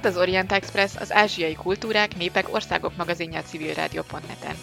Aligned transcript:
Itt 0.00 0.06
az 0.06 0.16
Orient 0.16 0.52
Express, 0.52 0.96
az 0.96 1.12
ázsiai 1.12 1.54
kultúrák, 1.54 2.16
népek, 2.16 2.54
országok 2.54 2.96
magazinja 2.96 3.38
a 3.38 3.42
civilrádió.net-en. 3.42 4.54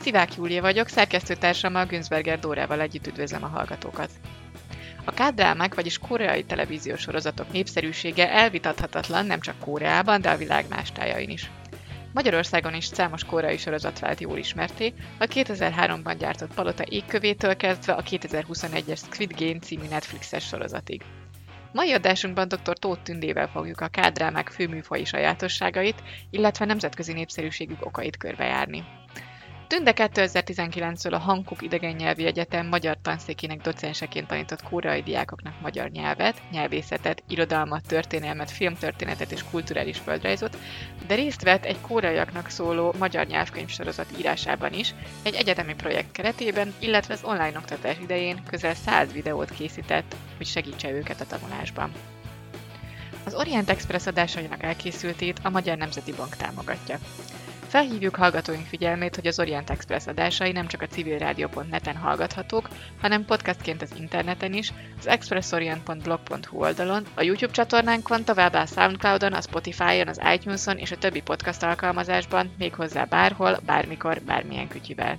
Szivák 0.00 0.34
Júlia 0.34 0.60
vagyok, 0.60 0.88
szerkesztőtársammal 0.88 1.86
Günzberger 1.86 2.38
Dórával 2.38 2.80
együtt 2.80 3.06
üdvözlöm 3.06 3.44
a 3.44 3.46
hallgatókat. 3.46 4.10
A 5.04 5.10
kádrámák, 5.10 5.74
vagyis 5.74 5.98
koreai 5.98 6.44
televíziós 6.44 7.00
sorozatok 7.00 7.52
népszerűsége 7.52 8.30
elvitathatatlan 8.30 9.26
nem 9.26 9.40
csak 9.40 9.58
Koreában, 9.58 10.20
de 10.20 10.30
a 10.30 10.36
világ 10.36 10.64
más 10.68 10.92
tájain 10.92 11.30
is. 11.30 11.50
Magyarországon 12.12 12.74
is 12.74 12.84
számos 12.84 13.24
koreai 13.24 13.56
sorozat 13.56 13.98
vált 13.98 14.20
jól 14.20 14.38
ismerté, 14.38 14.92
a 15.18 15.24
2003-ban 15.24 16.16
gyártott 16.18 16.54
Palota 16.54 16.84
égkövétől 16.88 17.56
kezdve 17.56 17.92
a 17.92 18.02
2021-es 18.02 18.98
Squid 18.98 19.32
Game 19.38 19.58
című 19.58 19.88
Netflixes 19.88 20.46
sorozatig. 20.46 21.02
Mai 21.72 21.92
adásunkban 21.92 22.48
dr. 22.48 22.78
Tóth 22.78 23.02
Tündével 23.02 23.48
fogjuk 23.48 23.80
a 23.80 23.88
kádrámák 23.88 24.48
főműfai 24.48 25.04
sajátosságait, 25.04 26.02
illetve 26.30 26.64
nemzetközi 26.64 27.12
népszerűségük 27.12 27.86
okait 27.86 28.16
körbejárni. 28.16 28.84
Tünde 29.68 29.92
2019-től 29.96 31.12
a 31.12 31.18
Hankuk 31.18 31.62
Idegennyelvi 31.62 32.26
Egyetem 32.26 32.66
magyar 32.66 32.96
tanszékének 33.02 33.60
docenseként 33.60 34.26
tanított 34.26 34.62
koreai 34.62 35.02
diákoknak 35.02 35.60
magyar 35.60 35.90
nyelvet, 35.90 36.42
nyelvészetet, 36.50 37.22
irodalmat, 37.28 37.86
történelmet, 37.86 38.50
filmtörténetet 38.50 39.32
és 39.32 39.44
kulturális 39.50 39.98
földrajzot, 39.98 40.56
de 41.06 41.14
részt 41.14 41.42
vett 41.42 41.64
egy 41.64 41.80
koreaiaknak 41.80 42.48
szóló 42.48 42.94
magyar 42.98 43.26
nyelvkönyvsorozat 43.26 44.18
írásában 44.18 44.72
is, 44.72 44.94
egy 45.22 45.34
egyetemi 45.34 45.74
projekt 45.74 46.12
keretében, 46.12 46.74
illetve 46.78 47.14
az 47.14 47.24
online 47.24 47.58
oktatás 47.58 47.96
idején 48.02 48.42
közel 48.46 48.74
100 48.74 49.12
videót 49.12 49.50
készített, 49.50 50.16
hogy 50.36 50.46
segítse 50.46 50.90
őket 50.90 51.20
a 51.20 51.26
tanulásban. 51.26 51.92
Az 53.24 53.34
Orient 53.34 53.70
Express 53.70 54.06
adásainak 54.06 54.62
elkészültét 54.62 55.40
a 55.42 55.50
Magyar 55.50 55.76
Nemzeti 55.76 56.12
Bank 56.12 56.36
támogatja. 56.36 56.98
Felhívjuk 57.68 58.16
hallgatóink 58.16 58.66
figyelmét, 58.66 59.14
hogy 59.14 59.26
az 59.26 59.38
Orient 59.38 59.70
Express 59.70 60.06
adásai 60.06 60.52
nem 60.52 60.66
csak 60.66 60.82
a 60.82 60.86
civilrádió.net-en 60.86 61.96
hallgathatók, 61.96 62.68
hanem 63.00 63.24
podcastként 63.24 63.82
az 63.82 63.92
interneten 63.96 64.52
is, 64.52 64.72
az 64.98 65.06
expressorient.blog.hu 65.06 66.58
oldalon, 66.58 67.06
a 67.14 67.22
YouTube 67.22 67.52
csatornánkon, 67.52 68.24
továbbá 68.24 68.62
a 68.62 68.66
Soundcloudon, 68.66 69.32
a 69.32 69.40
Spotify-on, 69.40 70.08
az 70.08 70.20
iTunes-on 70.34 70.76
és 70.76 70.90
a 70.90 70.98
többi 70.98 71.20
podcast 71.20 71.62
alkalmazásban, 71.62 72.54
méghozzá 72.58 73.04
bárhol, 73.04 73.58
bármikor, 73.66 74.20
bármilyen 74.26 74.68
kütyüvel. 74.68 75.18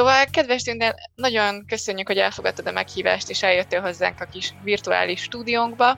Szóval, 0.00 0.24
kedves 0.32 0.62
Tündel, 0.62 0.94
nagyon 1.14 1.66
köszönjük, 1.66 2.06
hogy 2.06 2.16
elfogadtad 2.16 2.66
a 2.66 2.72
meghívást, 2.72 3.30
és 3.30 3.42
eljöttél 3.42 3.80
hozzánk 3.80 4.20
a 4.20 4.24
kis 4.24 4.54
virtuális 4.62 5.22
stúdiónkba. 5.22 5.90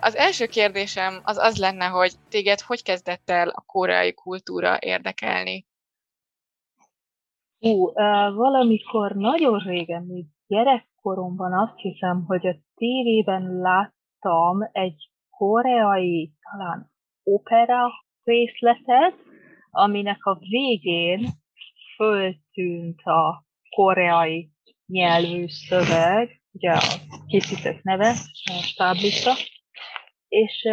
Az 0.00 0.16
első 0.16 0.46
kérdésem 0.46 1.20
az 1.24 1.38
az 1.38 1.56
lenne, 1.56 1.84
hogy 1.84 2.12
téged 2.28 2.60
hogy 2.60 2.82
kezdett 2.82 3.30
el 3.30 3.48
a 3.48 3.64
koreai 3.66 4.14
kultúra 4.14 4.76
érdekelni? 4.80 5.66
Ú, 7.58 7.92
valamikor 8.34 9.12
nagyon 9.14 9.58
régen, 9.58 10.02
még 10.02 10.24
gyerekkoromban 10.46 11.52
azt 11.52 11.76
hiszem, 11.76 12.24
hogy 12.26 12.46
a 12.46 12.56
tévében 12.74 13.60
láttam 13.60 14.68
egy 14.72 15.10
koreai, 15.30 16.32
talán 16.50 16.90
opera 17.22 17.86
részletet, 18.22 19.14
aminek 19.70 20.24
a 20.24 20.38
végén 20.38 21.42
föltűnt 21.96 23.00
a 23.02 23.44
koreai 23.68 24.50
nyelvű 24.86 25.44
szöveg, 25.46 26.42
ugye 26.52 26.70
a 26.70 26.82
készítők 27.26 27.82
neve, 27.82 28.08
a 28.44 28.62
stáblista, 28.62 29.32
és, 30.28 30.68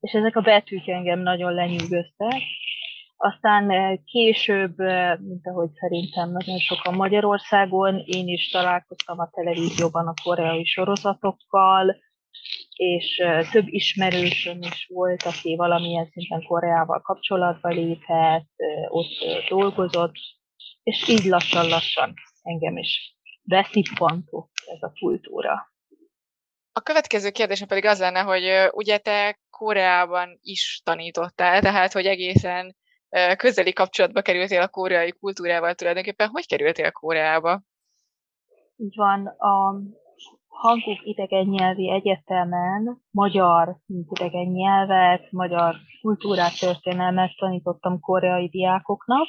és 0.00 0.12
ezek 0.12 0.36
a 0.36 0.40
betűk 0.40 0.88
engem 0.88 1.20
nagyon 1.20 1.54
lenyűgöztek. 1.54 2.42
Aztán 3.16 3.98
később, 4.04 4.78
mint 5.18 5.46
ahogy 5.46 5.70
szerintem 5.72 6.30
nagyon 6.30 6.58
sokan 6.58 6.94
Magyarországon, 6.94 8.02
én 8.04 8.28
is 8.28 8.50
találkoztam 8.50 9.18
a 9.18 9.30
televízióban 9.30 10.06
a 10.06 10.14
koreai 10.22 10.64
sorozatokkal, 10.64 11.96
és 12.76 13.22
több 13.50 13.64
ismerősöm 13.66 14.58
is 14.60 14.86
volt, 14.94 15.22
aki 15.22 15.56
valamilyen 15.56 16.08
szinten 16.10 16.42
Koreával 16.42 17.00
kapcsolatba 17.00 17.68
lépett, 17.68 18.48
ott 18.88 19.48
dolgozott, 19.48 20.14
és 20.86 21.08
így 21.08 21.24
lassan-lassan 21.24 22.14
engem 22.42 22.76
is 22.76 23.16
beszippantott 23.42 24.52
ez 24.66 24.82
a 24.82 24.92
kultúra. 25.00 25.72
A 26.72 26.80
következő 26.80 27.30
kérdésem 27.30 27.68
pedig 27.68 27.84
az 27.84 27.98
lenne, 27.98 28.20
hogy 28.20 28.70
ugye 28.72 28.98
te 28.98 29.38
Koreában 29.50 30.38
is 30.40 30.80
tanítottál, 30.84 31.60
tehát 31.60 31.92
hogy 31.92 32.06
egészen 32.06 32.76
közeli 33.36 33.72
kapcsolatba 33.72 34.22
kerültél 34.22 34.60
a 34.60 34.68
koreai 34.68 35.12
kultúrával 35.12 35.74
tulajdonképpen. 35.74 36.28
Hogy 36.28 36.46
kerültél 36.46 36.90
Koreába? 36.90 37.62
Így 38.76 38.96
van, 38.96 39.26
a 39.26 39.80
Hanguk 40.46 41.00
idegen 41.02 41.46
nyelvi 41.46 41.90
egyetemen 41.90 43.02
magyar, 43.10 43.76
idegen 43.86 44.46
nyelvet, 44.46 45.30
magyar 45.30 45.76
kultúrát, 46.00 46.58
történelmet 46.58 47.36
tanítottam 47.36 48.00
koreai 48.00 48.48
diákoknak, 48.48 49.26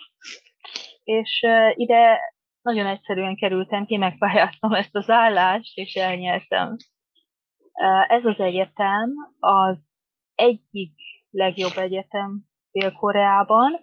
és 1.07 1.45
ide 1.73 2.19
nagyon 2.61 2.85
egyszerűen 2.85 3.35
kerültem 3.35 3.85
ki, 3.85 3.97
megpályáztam 3.97 4.73
ezt 4.73 4.95
az 4.95 5.09
állást, 5.09 5.77
és 5.77 5.95
elnyertem. 5.95 6.75
Ez 8.07 8.25
az 8.25 8.39
egyetem 8.39 9.09
az 9.39 9.77
egyik 10.35 10.93
legjobb 11.29 11.77
egyetem 11.77 12.41
Dél-Koreában, 12.71 13.79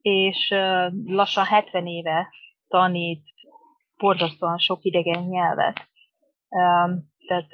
és 0.00 0.54
lassan 1.04 1.44
70 1.44 1.86
éve 1.86 2.28
tanít 2.68 3.24
borzasztóan 3.96 4.58
sok 4.58 4.78
idegen 4.82 5.22
nyelvet. 5.22 5.88
Tehát 7.26 7.48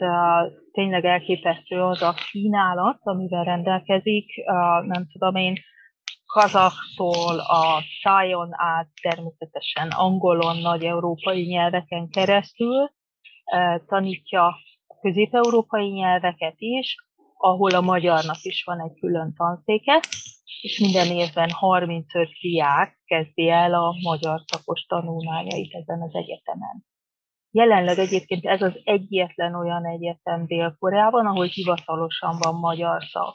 tényleg 0.73 1.05
elképesztő 1.05 1.83
az 1.83 2.03
a 2.03 2.15
kínálat, 2.31 2.99
amivel 3.01 3.45
rendelkezik, 3.45 4.45
nem 4.83 5.07
tudom 5.13 5.35
én, 5.37 5.55
kazaktól 6.35 7.39
a 7.39 7.83
szájon 8.03 8.49
át, 8.53 8.89
természetesen 9.03 9.89
angolon, 9.89 10.57
nagy 10.57 10.85
európai 10.85 11.47
nyelveken 11.47 12.09
keresztül 12.09 12.91
tanítja 13.87 14.47
a 14.87 14.97
közép-európai 15.01 15.89
nyelveket 15.89 16.55
is, 16.57 16.97
ahol 17.37 17.71
a 17.71 17.81
magyarnak 17.81 18.43
is 18.43 18.63
van 18.65 18.81
egy 18.81 18.99
külön 19.01 19.35
tanszéke, 19.37 20.01
és 20.61 20.79
minden 20.79 21.07
évben 21.07 21.51
35 21.51 22.29
diák 22.41 22.99
kezdi 23.05 23.49
el 23.49 23.75
a 23.75 23.95
magyar 24.03 24.41
szakos 24.47 24.81
tanulmányait 24.81 25.75
ezen 25.75 26.03
az 26.03 26.15
egyetemen. 26.15 26.85
Jelenleg 27.51 27.99
egyébként 27.99 28.45
ez 28.45 28.63
az 28.63 28.81
egyetlen 28.85 29.55
olyan 29.55 29.87
egyetem 29.87 30.47
Dél-Koreában, 30.47 31.27
ahol 31.27 31.47
hivatalosan 31.47 32.37
van 32.39 32.55
magyar 32.55 33.03
szak. 33.05 33.35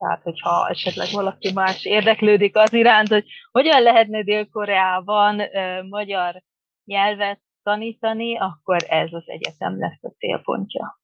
Tehát, 0.00 0.22
hogyha 0.22 0.68
esetleg 0.68 1.08
valaki 1.12 1.52
más 1.52 1.84
érdeklődik 1.84 2.56
az 2.56 2.72
iránt, 2.72 3.08
hogy 3.08 3.24
hogyan 3.50 3.82
lehetne 3.82 4.22
Dél-Koreában 4.22 5.40
uh, 5.40 5.88
magyar 5.88 6.42
nyelvet 6.84 7.40
tanítani, 7.62 8.38
akkor 8.38 8.84
ez 8.88 9.12
az 9.12 9.22
egyetem 9.26 9.78
lesz 9.78 10.02
a 10.02 10.08
célpontja. 10.18 11.00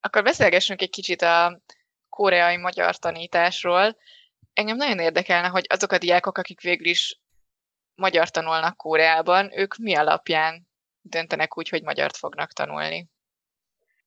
Akkor 0.00 0.22
beszélgessünk 0.22 0.82
egy 0.82 0.90
kicsit 0.90 1.22
a 1.22 1.60
koreai 2.08 2.56
magyar 2.56 2.96
tanításról. 2.96 3.96
Engem 4.52 4.76
nagyon 4.76 4.98
érdekelne, 4.98 5.48
hogy 5.48 5.64
azok 5.68 5.92
a 5.92 5.98
diákok, 5.98 6.38
akik 6.38 6.60
végül 6.60 6.86
is 6.86 7.20
magyar 7.94 8.28
tanulnak 8.28 8.76
Koreában, 8.76 9.58
ők 9.58 9.76
mi 9.76 9.94
alapján 9.94 10.66
döntenek 11.00 11.58
úgy, 11.58 11.68
hogy 11.68 11.82
magyart 11.82 12.16
fognak 12.16 12.52
tanulni? 12.52 13.08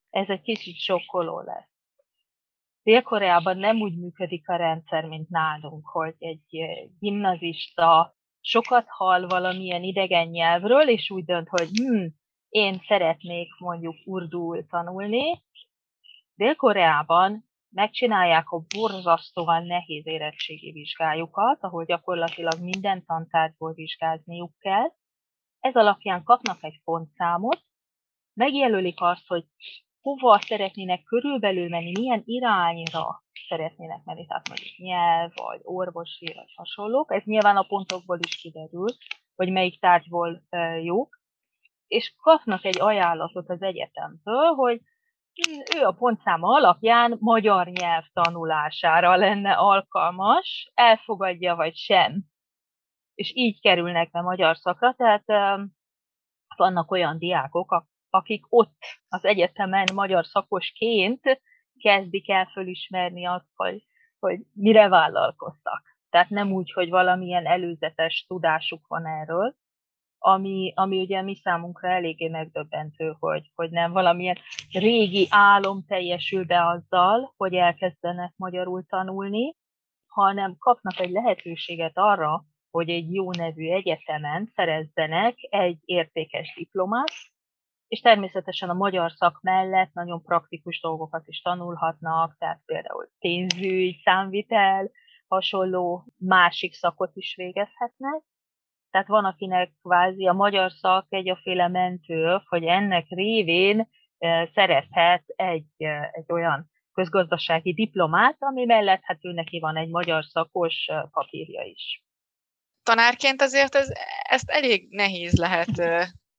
Ez 0.09 0.25
egy 0.27 0.41
kicsit 0.41 0.79
sokkoló 0.79 1.39
lesz. 1.39 1.74
Dél-Koreában 2.85 3.57
nem 3.57 3.77
úgy 3.81 3.97
működik 3.97 4.49
a 4.49 4.55
rendszer, 4.55 5.05
mint 5.05 5.29
nálunk, 5.29 5.87
hogy 5.87 6.15
egy 6.17 6.45
gimnazista 6.99 8.15
sokat 8.41 8.85
hall 8.87 9.27
valamilyen 9.27 9.83
idegen 9.83 10.27
nyelvről, 10.27 10.89
és 10.89 11.09
úgy 11.09 11.25
dönt, 11.25 11.47
hogy 11.47 11.69
hm, 11.69 12.05
én 12.49 12.81
szeretnék 12.87 13.47
mondjuk 13.57 13.95
urdul 14.05 14.65
tanulni. 14.67 15.43
Dél-Koreában 16.35 17.45
megcsinálják 17.69 18.49
a 18.49 18.63
borzasztóan 18.75 19.65
nehéz 19.65 20.07
érettségi 20.07 20.71
vizsgájukat, 20.71 21.63
ahol 21.63 21.85
gyakorlatilag 21.85 22.61
minden 22.61 23.05
tantárgyból 23.05 23.73
vizsgázniuk 23.73 24.57
kell. 24.59 24.91
Ez 25.59 25.75
alapján 25.75 26.23
kapnak 26.23 26.63
egy 26.63 26.81
pontszámot, 26.83 27.63
megjelölik 28.33 29.01
azt, 29.01 29.27
hogy 29.27 29.45
hova 30.05 30.39
szeretnének 30.41 31.03
körülbelül 31.03 31.69
menni, 31.69 31.91
milyen 31.99 32.21
irányra 32.25 33.23
szeretnének 33.47 34.03
menni, 34.03 34.25
tehát 34.25 34.47
mondjuk 34.47 34.77
nyelv, 34.77 35.31
vagy 35.35 35.59
orvosi, 35.63 36.33
vagy 36.35 36.53
hasonlók. 36.55 37.13
Ez 37.13 37.23
nyilván 37.23 37.57
a 37.57 37.65
pontokból 37.67 38.19
is 38.27 38.35
kiderül, 38.35 38.87
hogy 39.35 39.51
melyik 39.51 39.79
tárgyból 39.79 40.41
jók, 40.81 41.19
és 41.87 42.13
kapnak 42.21 42.65
egy 42.65 42.79
ajánlatot 42.79 43.49
az 43.49 43.61
egyetemtől, 43.61 44.53
hogy 44.53 44.81
ő 45.77 45.83
a 45.83 45.91
pontszáma 45.91 46.55
alapján 46.55 47.17
magyar 47.19 47.67
nyelv 47.67 48.05
tanulására 48.13 49.15
lenne 49.15 49.53
alkalmas, 49.53 50.71
elfogadja 50.73 51.55
vagy 51.55 51.75
sem. 51.75 52.23
És 53.15 53.31
így 53.35 53.61
kerülnek 53.61 54.11
be 54.11 54.21
magyar 54.21 54.57
szakra, 54.57 54.93
tehát 54.93 55.25
vannak 56.55 56.91
olyan 56.91 57.17
diákok, 57.17 57.71
akik 58.15 58.45
ott 58.49 58.77
az 59.07 59.25
egyetemen 59.25 59.87
magyar 59.93 60.25
szakosként 60.25 61.41
kezdik 61.79 62.29
el 62.29 62.45
fölismerni 62.45 63.25
azt, 63.25 63.49
hogy, 63.55 63.85
hogy 64.19 64.39
mire 64.53 64.87
vállalkoztak. 64.87 65.83
Tehát 66.09 66.29
nem 66.29 66.51
úgy, 66.51 66.71
hogy 66.71 66.89
valamilyen 66.89 67.45
előzetes 67.45 68.25
tudásuk 68.27 68.87
van 68.87 69.05
erről, 69.05 69.55
ami, 70.17 70.73
ami 70.75 71.01
ugye 71.01 71.21
mi 71.21 71.35
számunkra 71.35 71.89
eléggé 71.89 72.27
megdöbbentő, 72.27 73.15
hogy, 73.19 73.51
hogy 73.55 73.69
nem 73.69 73.91
valamilyen 73.91 74.37
régi 74.71 75.27
álom 75.29 75.85
teljesül 75.87 76.45
be 76.45 76.67
azzal, 76.67 77.33
hogy 77.37 77.53
elkezdenek 77.53 78.33
magyarul 78.35 78.85
tanulni, 78.85 79.55
hanem 80.07 80.55
kapnak 80.57 80.99
egy 80.99 81.11
lehetőséget 81.11 81.97
arra, 81.97 82.45
hogy 82.71 82.89
egy 82.89 83.13
jó 83.13 83.31
nevű 83.31 83.69
egyetemen 83.69 84.51
szerezzenek 84.55 85.35
egy 85.39 85.77
értékes 85.85 86.53
diplomát, 86.55 87.11
és 87.87 87.99
természetesen 87.99 88.69
a 88.69 88.73
magyar 88.73 89.11
szak 89.11 89.39
mellett 89.41 89.93
nagyon 89.93 90.21
praktikus 90.23 90.79
dolgokat 90.81 91.27
is 91.27 91.41
tanulhatnak, 91.41 92.35
tehát 92.39 92.61
például 92.65 93.09
pénzügy, 93.19 94.01
számvitel, 94.03 94.91
hasonló 95.27 96.05
másik 96.17 96.73
szakot 96.73 97.11
is 97.13 97.35
végezhetnek. 97.35 98.23
Tehát 98.91 99.07
van, 99.07 99.25
akinek 99.25 99.73
kvázi 99.81 100.27
a 100.27 100.33
magyar 100.33 100.71
szak 100.71 101.05
egy 101.09 101.37
féle 101.41 101.67
mentő, 101.67 102.41
hogy 102.45 102.63
ennek 102.63 103.05
révén 103.09 103.89
eh, 104.17 104.47
szerezhet 104.53 105.23
egy, 105.27 105.65
eh, 105.77 106.09
egy 106.11 106.31
olyan 106.31 106.71
közgazdasági 106.93 107.73
diplomát, 107.73 108.35
ami 108.39 108.65
mellett 108.65 109.01
hát 109.03 109.25
ő 109.25 109.31
neki 109.31 109.59
van 109.59 109.77
egy 109.77 109.89
magyar 109.89 110.23
szakos 110.23 110.85
eh, 110.87 111.01
papírja 111.11 111.63
is. 111.63 112.03
Tanárként 112.83 113.41
azért 113.41 113.75
ez, 113.75 113.89
ezt 114.23 114.49
elég 114.49 114.87
nehéz 114.89 115.37
lehet 115.37 115.69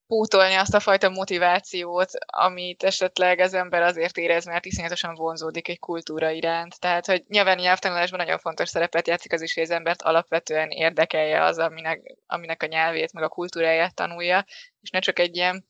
pótolni 0.06 0.55
azt 0.55 0.75
a 0.75 0.81
fajta 0.81 1.08
motivációt, 1.08 2.11
amit 2.26 2.82
esetleg 2.82 3.38
az 3.38 3.55
ember 3.55 3.82
azért 3.82 4.17
érez, 4.17 4.44
mert 4.44 4.64
iszonyatosan 4.64 5.14
vonzódik 5.14 5.69
egy 5.69 5.79
kultúra 5.79 6.31
iránt. 6.31 6.81
Tehát, 6.81 7.06
hogy 7.06 7.25
nyilván 7.29 7.58
nyelvtanulásban 7.58 8.19
nagyon 8.19 8.38
fontos 8.38 8.69
szerepet 8.69 9.08
játszik 9.08 9.32
az 9.32 9.43
is, 9.43 9.55
hogy 9.55 9.62
az 9.62 9.70
embert 9.70 10.03
alapvetően 10.03 10.70
érdekelje 10.70 11.44
az, 11.44 11.58
aminek, 11.58 12.17
aminek 12.26 12.62
a 12.62 12.67
nyelvét, 12.67 13.12
meg 13.12 13.23
a 13.23 13.29
kultúráját 13.29 13.94
tanulja, 13.94 14.44
és 14.81 14.91
ne 14.91 14.99
csak 14.99 15.19
egy 15.19 15.37
ilyen, 15.37 15.67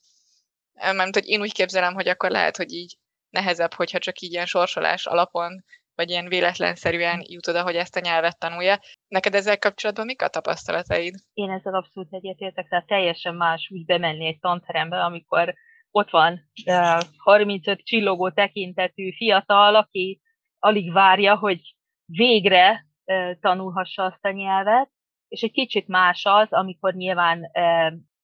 mert 0.74 1.14
hogy 1.14 1.28
én 1.28 1.40
úgy 1.40 1.52
képzelem, 1.52 1.94
hogy 1.94 2.08
akkor 2.08 2.30
lehet, 2.30 2.56
hogy 2.56 2.72
így 2.72 2.96
nehezebb, 3.30 3.74
hogyha 3.74 3.98
csak 3.98 4.20
így 4.20 4.32
ilyen 4.32 4.46
sorsolás 4.46 5.06
alapon 5.06 5.64
vagy 5.96 6.10
ilyen 6.10 6.28
véletlenszerűen 6.28 7.22
jut 7.28 7.48
oda, 7.48 7.62
hogy 7.62 7.74
ezt 7.74 7.96
a 7.96 8.00
nyelvet 8.00 8.38
tanulja. 8.38 8.78
Neked 9.08 9.34
ezzel 9.34 9.58
kapcsolatban 9.58 10.04
mik 10.04 10.22
a 10.22 10.28
tapasztalataid? 10.28 11.14
Én 11.32 11.50
ezzel 11.50 11.74
abszolút 11.74 12.12
egyetértek, 12.12 12.68
tehát 12.68 12.86
teljesen 12.86 13.34
más 13.34 13.70
úgy 13.74 13.84
bemenni 13.84 14.26
egy 14.26 14.38
tanterembe, 14.38 15.04
amikor 15.04 15.54
ott 15.90 16.10
van 16.10 16.40
uh, 16.66 17.00
35 17.16 17.80
csillogó 17.84 18.30
tekintetű 18.30 19.12
fiatal, 19.12 19.74
aki 19.74 20.20
alig 20.58 20.92
várja, 20.92 21.36
hogy 21.36 21.60
végre 22.04 22.86
uh, 23.04 23.38
tanulhassa 23.40 24.04
azt 24.04 24.24
a 24.24 24.30
nyelvet, 24.30 24.90
és 25.28 25.42
egy 25.42 25.52
kicsit 25.52 25.88
más 25.88 26.24
az, 26.24 26.52
amikor 26.52 26.94
nyilván 26.94 27.50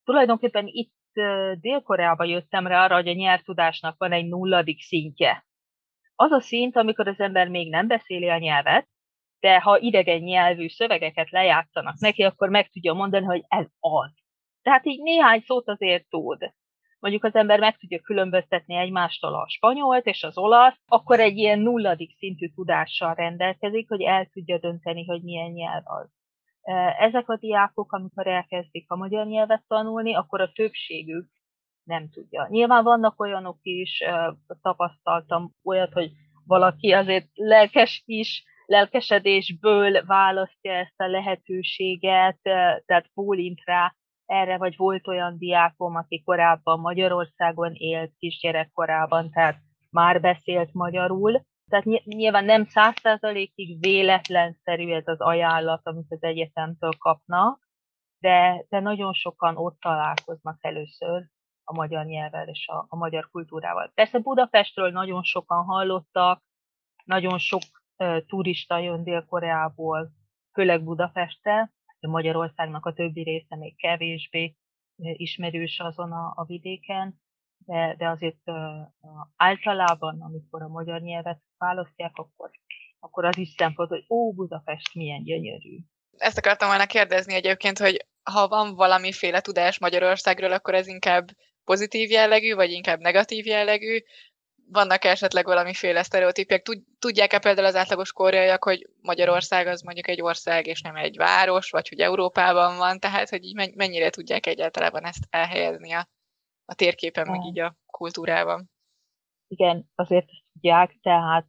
tulajdonképpen 0.04 0.66
itt 0.66 0.92
Dél-Koreába 1.60 2.24
jöttem 2.24 2.66
rá 2.66 2.84
arra, 2.84 2.94
hogy 2.94 3.08
a 3.08 3.12
nyelvtudásnak 3.12 3.98
van 3.98 4.12
egy 4.12 4.26
nulladik 4.28 4.80
szintje 4.80 5.46
az 6.22 6.30
a 6.30 6.40
szint, 6.40 6.76
amikor 6.76 7.08
az 7.08 7.20
ember 7.20 7.48
még 7.48 7.70
nem 7.70 7.86
beszéli 7.86 8.28
a 8.28 8.38
nyelvet, 8.38 8.88
de 9.40 9.60
ha 9.60 9.78
idegen 9.78 10.20
nyelvű 10.20 10.69
szövegeket 10.69 11.30
lejátszanak 11.30 11.98
neki, 11.98 12.22
akkor 12.22 12.48
meg 12.48 12.69
tudja 12.69 12.92
mondani, 12.92 13.24
hogy 13.24 13.44
ez 13.48 13.66
az. 13.80 14.10
Tehát 14.62 14.86
így 14.86 15.02
néhány 15.02 15.40
szót 15.46 15.69
azért 15.69 16.08
tud. 16.08 16.52
Mondjuk 16.98 17.24
az 17.24 17.34
ember 17.34 17.58
meg 17.58 17.76
tudja 17.76 18.00
különböztetni 18.00 18.76
egymástól 18.76 19.34
a 19.34 19.48
spanyolt 19.48 20.06
és 20.06 20.22
az 20.22 20.38
olasz, 20.38 20.80
akkor 20.86 21.20
egy 21.20 21.36
ilyen 21.36 21.58
nulladik 21.58 22.16
szintű 22.16 22.48
tudással 22.48 23.14
rendelkezik, 23.14 23.88
hogy 23.88 24.02
el 24.02 24.26
tudja 24.26 24.58
dönteni, 24.58 25.04
hogy 25.04 25.22
milyen 25.22 25.50
nyelv 25.50 25.82
az. 25.84 26.10
Ezek 26.98 27.28
a 27.28 27.36
diákok, 27.36 27.92
amikor 27.92 28.26
elkezdik 28.26 28.90
a 28.90 28.96
magyar 28.96 29.26
nyelvet 29.26 29.64
tanulni, 29.69 30.14
akkor 30.14 30.40
a 30.40 30.52
többségük 30.52 31.26
nem 31.84 32.08
tudja. 32.11 32.46
Nyilván 32.50 32.84
vannak 32.84 33.20
olyanok 33.20 33.58
is, 33.62 34.02
tapasztaltam 34.62 35.52
olyat, 35.64 35.93
hogy 35.93 36.11
valaki 36.46 36.93
azért 36.93 37.29
lelkes 37.34 38.02
is, 38.06 38.44
lelkesedésből 38.67 40.05
választja 40.06 40.73
ezt 40.73 41.00
a 41.00 41.06
lehetőséget, 41.06 42.38
tehát 42.87 43.11
bólint 43.14 43.61
rá 43.64 43.94
erre, 44.26 44.56
vagy 44.56 44.76
volt 44.76 45.08
olyan 45.08 45.38
diákom, 45.38 45.94
aki 45.94 46.23
korábban 46.23 46.81
Magyarországon 46.81 47.73
élt 47.75 48.12
kisgyerekkorában, 48.19 49.31
tehát 49.31 49.56
már 49.90 50.20
beszélt 50.20 50.73
magyarul. 50.73 51.43
Tehát 51.70 52.05
nyilván 52.05 52.44
nem 52.44 52.64
százszerzalékig 52.64 53.81
véletlenszerű 53.81 54.93
ez 54.93 55.06
az 55.06 55.20
ajánlat, 55.20 55.81
amit 55.87 56.06
az 56.08 56.23
egyetemtől 56.23 56.93
kapnak, 56.99 57.61
de, 58.19 58.64
de 58.69 58.81
nagyon 58.81 59.12
sokan 59.12 59.56
ott 59.56 59.81
találkoznak 59.81 60.58
először, 60.60 61.22
a 61.64 61.74
magyar 61.74 62.04
nyelvvel 62.04 62.48
és 62.48 62.69
a, 62.69 62.86
a 62.88 62.96
magyar 62.96 63.31
kultúrával. 63.31 63.90
Persze 63.94 64.19
Budapestről 64.19 64.90
nagyon 64.90 65.22
sokan 65.22 65.64
hallottak, 65.64 66.42
nagyon 67.04 67.38
sok 67.38 67.62
uh, 67.96 68.24
turista 68.26 68.78
jön 68.78 69.04
Dél-Koreából, 69.04 70.10
főleg 70.52 70.84
Budapestre, 70.84 71.72
de 72.00 72.08
Magyarországnak 72.08 72.86
a 72.86 72.92
többi 72.92 73.22
része 73.22 73.56
még 73.56 73.76
kevésbé 73.76 74.56
ismerős 74.96 75.81
azon 75.81 76.12
a, 76.12 76.32
a 76.36 76.44
vidéken, 76.44 77.20
de, 77.58 77.94
de 77.98 78.08
azért 78.08 78.40
uh, 78.44 78.56
általában, 79.36 80.20
amikor 80.20 80.62
a 80.62 80.69
magyar 80.69 81.00
nyelvet 81.00 81.40
választják, 81.58 82.16
akkor, 82.16 82.50
akkor 82.98 83.24
az 83.24 83.38
is 83.38 83.48
szempont, 83.48 83.88
hogy 83.88 84.04
ó, 84.08 84.32
Budapest 84.32 84.94
milyen 84.94 85.22
gyönyörű. 85.22 85.78
Ezt 86.16 86.38
akartam 86.38 86.69
volna 86.69 86.86
kérdezni 86.86 87.34
egyébként, 87.34 87.78
hogy 87.78 88.06
ha 88.22 88.48
van 88.48 88.74
valamiféle 88.74 89.40
tudás 89.40 89.78
Magyarországról, 89.78 90.52
akkor 90.52 90.74
ez 90.74 90.86
inkább 90.86 91.24
pozitív 91.64 92.10
jellegű, 92.10 92.54
vagy 92.54 92.70
inkább 92.70 92.98
negatív 93.00 93.46
jellegű? 93.46 93.98
Vannak 94.69 95.04
esetleg 95.04 95.44
valamiféle 95.44 96.02
sztereotípiek? 96.02 96.62
Tudják-e 96.98 97.38
például 97.38 97.66
az 97.66 97.76
átlagos 97.76 98.12
koreaiak, 98.12 98.64
hogy 98.64 98.88
Magyarország 99.00 99.66
az 99.66 99.82
mondjuk 99.82 100.08
egy 100.08 100.22
ország, 100.22 100.66
és 100.66 100.81
nem 100.81 100.96
egy 100.96 101.16
város, 101.16 101.70
vagy 101.70 101.88
hogy 101.88 102.00
Európában 102.00 102.76
van, 102.76 102.98
tehát 102.98 103.28
hogy 103.28 103.44
így 103.44 103.74
mennyire 103.74 104.10
tudják 104.10 104.46
egyáltalán 104.46 105.04
ezt 105.04 105.26
elhelyezni 105.31 105.92
a, 105.92 106.08
a 106.64 106.74
térképen, 106.74 107.31
meg 107.31 107.44
így 107.44 107.58
a 107.60 107.76
kultúrában? 107.86 108.70
Igen, 109.48 109.90
azért 109.94 110.26
tudják, 110.52 110.98
tehát 111.02 111.48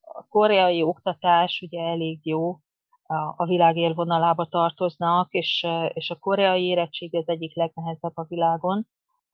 a 0.00 0.26
koreai 0.28 0.82
oktatás 0.82 1.60
ugye 1.60 1.80
elég 1.80 2.26
jó, 2.26 2.58
a 3.36 3.44
világ 3.46 3.76
élvonalába 3.76 4.46
tartoznak, 4.46 5.32
és, 5.32 5.66
és 5.88 6.10
a 6.10 6.16
koreai 6.16 6.64
érettség 6.64 7.14
az 7.14 7.28
egyik 7.28 7.54
legnehezebb 7.54 8.16
a 8.16 8.24
világon 8.28 8.86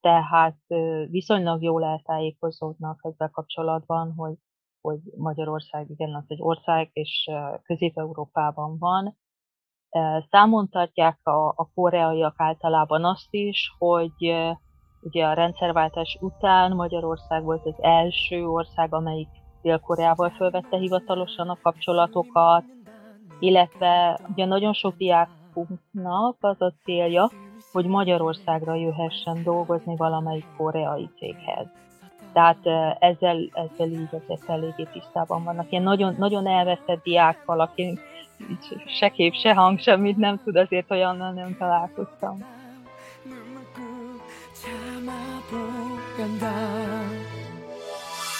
tehát 0.03 0.57
viszonylag 1.09 1.61
jól 1.61 1.83
eltájékozódnak 1.83 2.99
ezzel 3.01 3.29
kapcsolatban, 3.29 4.13
hogy, 4.17 4.35
hogy 4.81 4.99
Magyarország 5.17 5.89
igen, 5.89 6.15
az 6.15 6.23
egy 6.27 6.41
ország, 6.41 6.89
és 6.93 7.29
Közép-Európában 7.63 8.77
van. 8.79 9.17
Számon 10.29 10.69
tartják 10.69 11.19
a, 11.27 11.47
a 11.47 11.69
koreaiak 11.73 12.33
általában 12.37 13.05
azt 13.05 13.27
is, 13.33 13.75
hogy 13.77 14.33
ugye 15.01 15.25
a 15.25 15.33
rendszerváltás 15.33 16.17
után 16.21 16.75
Magyarország 16.75 17.43
volt 17.43 17.65
az 17.65 17.81
első 17.81 18.45
ország, 18.45 18.93
amelyik 18.93 19.29
Dél-Koreával 19.61 20.29
felvette 20.29 20.77
hivatalosan 20.77 21.49
a 21.49 21.57
kapcsolatokat, 21.61 22.63
illetve 23.39 24.19
ugye 24.31 24.45
nagyon 24.45 24.73
sok 24.73 24.95
diákunknak 24.95 26.37
az 26.39 26.61
a 26.61 26.73
célja, 26.83 27.29
hogy 27.72 27.86
Magyarországra 27.86 28.74
jöhessen 28.74 29.42
dolgozni 29.42 29.96
valamelyik 29.96 30.46
koreai 30.56 31.08
céghez. 31.18 31.66
Tehát 32.32 32.58
ezzel, 32.98 33.36
ezzel 33.52 33.88
így 33.88 34.08
azért 34.10 34.48
eléggé 34.48 34.86
tisztában 34.92 35.44
vannak. 35.44 35.70
Ilyen 35.70 35.82
nagyon, 35.82 36.14
nagyon 36.18 36.46
elveszett 36.46 37.02
diákkal, 37.02 37.60
aki 37.60 37.98
se 38.98 39.08
kép, 39.08 39.34
se 39.34 39.54
hang, 39.54 39.78
semmit 39.78 40.16
nem 40.16 40.40
tud, 40.44 40.56
azért 40.56 40.90
olyannal 40.90 41.32
nem 41.32 41.56
találkoztam. 41.58 42.38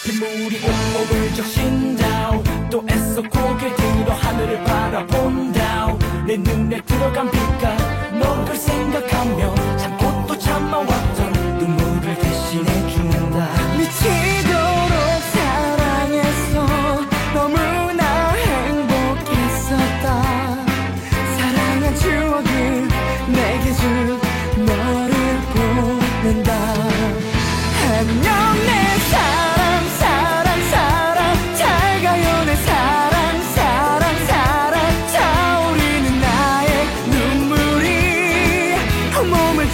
빗물이 0.05 0.57
온몸을 0.65 1.35
적신다 1.35 2.31
또 2.71 2.83
애써 2.89 3.21
고개 3.21 3.75
들어 3.75 4.13
하늘을 4.15 4.65
바라본다 4.65 5.97
내 6.27 6.37
눈에 6.37 6.81
들어간 6.83 7.31
빛과 7.31 7.82
너를 8.24 8.56
생각하며 8.56 9.56
참고 9.78 10.26
또 10.28 10.38
참아왔던 10.38 11.58
눈물을 11.60 12.16
대신해준다. 12.20 13.50
미치 13.78 14.43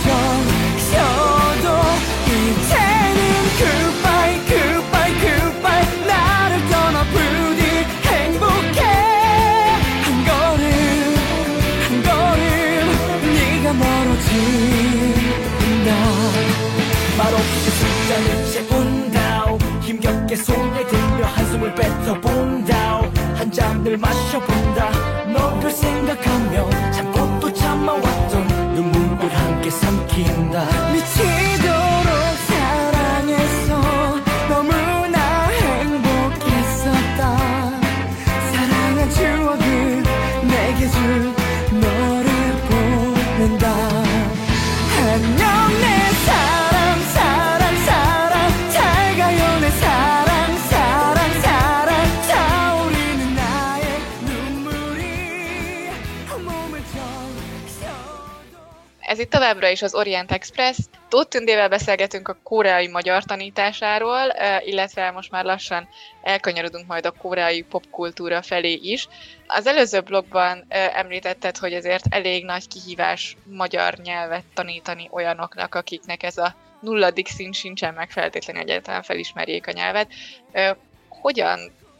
적셔도 0.03 1.68
이제는 2.27 3.20
goodbye 3.58 4.38
나를 6.08 6.51
떠나 6.70 6.98
부디 7.06 7.62
행복해. 8.08 8.79
한 10.03 10.08
걸음 10.25 10.62
한 11.84 11.88
걸음 12.03 12.44
네가 13.34 13.65
멀어진다. 13.74 15.10
말없이 17.18 17.65
숫자를 17.72 18.27
채운다 18.51 19.18
힘겹게 19.82 20.36
손에 20.36 20.88
들며 20.88 21.25
한숨을 21.25 21.75
뱉어본다 21.75 23.01
한 23.36 23.51
잔을 23.51 23.98
마셔본다 23.98 24.91
삼킨다 30.49 30.78
Továbbra 59.39 59.69
is 59.69 59.81
az 59.81 59.96
Orient 59.96 60.31
Express. 60.31 60.77
Tóth 61.10 61.29
Tündével 61.29 61.69
beszélgetünk 61.69 62.27
a 62.27 62.38
koreai 62.43 62.88
magyar 62.88 63.24
tanításáról, 63.24 64.34
illetve 64.60 65.12
most 65.12 65.31
már 65.31 65.46
lassan 65.46 65.88
elkanyarodunk 66.22 66.88
majd 66.88 67.05
a 67.05 67.12
koreai 67.12 67.62
popkultúra 67.62 68.41
felé 68.41 68.74
is. 68.74 69.08
Az 69.48 69.67
előző 69.67 70.01
blogban 70.01 70.65
említetted, 70.93 71.58
hogy 71.58 71.74
ezért 71.74 72.05
elég 72.10 72.46
nagy 72.46 72.67
kihívás 72.67 73.38
magyar 73.43 73.93
nyelvet 73.98 74.43
tanítani 74.53 75.08
olyanoknak, 75.12 75.75
akiknek 75.75 76.24
ez 76.24 76.38
a 76.38 76.55
nulladik 76.81 77.27
szint 77.27 77.53
sincsen 77.53 77.93
meg 77.93 78.12
feltétlenül 78.12 78.62
egyáltalán 78.62 79.03
felismerjék 79.03 79.67
a 79.67 79.72
nyelvet. 79.72 80.08
Hogyan 81.10 81.60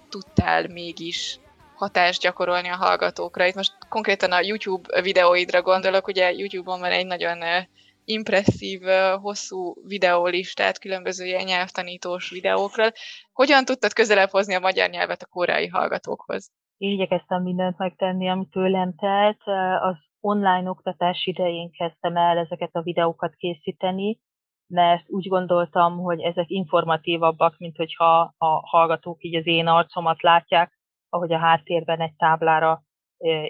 tudtál 0.10 0.67
mégis 0.67 1.39
hatást 1.80 2.22
gyakorolni 2.22 2.68
a 2.68 2.76
hallgatókra. 2.76 3.46
Itt 3.46 3.56
most 3.56 3.74
konkrétan 3.90 4.32
a 4.32 4.42
YouTube 4.42 5.02
videóidra 5.02 5.62
gondolok, 5.62 6.08
ugye 6.08 6.32
YouTube-on 6.32 6.80
van 6.80 6.92
egy 6.92 7.06
nagyon 7.06 7.42
eh, 7.42 7.66
impresszív, 8.06 8.88
eh, 8.88 9.14
hosszú 9.22 9.74
videólistát 9.88 10.80
különböző 10.80 11.26
ilyen 11.26 11.44
nyelvtanítós 11.44 12.30
videókról. 12.30 12.92
Hogyan 13.34 13.66
tudtad 13.66 13.94
közelebb 13.94 14.30
hozni 14.30 14.56
a 14.56 14.60
magyar 14.60 14.90
nyelvet 14.90 15.22
a 15.22 15.32
koreai 15.32 15.68
hallgatókhoz? 15.68 16.52
Én 16.78 16.92
igyekeztem 16.92 17.42
mindent 17.44 17.78
megtenni, 17.78 18.30
ami 18.30 18.48
tőlem 18.52 18.96
telt. 18.96 19.42
Az 19.82 19.96
online 20.20 20.70
oktatás 20.70 21.26
idején 21.26 21.72
kezdtem 21.72 22.16
el 22.16 22.38
ezeket 22.38 22.70
a 22.72 22.82
videókat 22.82 23.36
készíteni, 23.36 24.20
mert 24.68 25.04
úgy 25.08 25.28
gondoltam, 25.28 25.98
hogy 25.98 26.20
ezek 26.20 26.50
informatívabbak, 26.50 27.58
mint 27.58 27.76
hogyha 27.76 28.34
a 28.38 28.68
hallgatók 28.70 29.24
így 29.24 29.36
az 29.36 29.48
én 29.48 29.68
arcomat 29.68 30.22
látják, 30.22 30.79
ahogy 31.10 31.34
a 31.34 31.38
háttérben 31.38 32.00
egy 32.00 32.16
táblára 32.16 32.84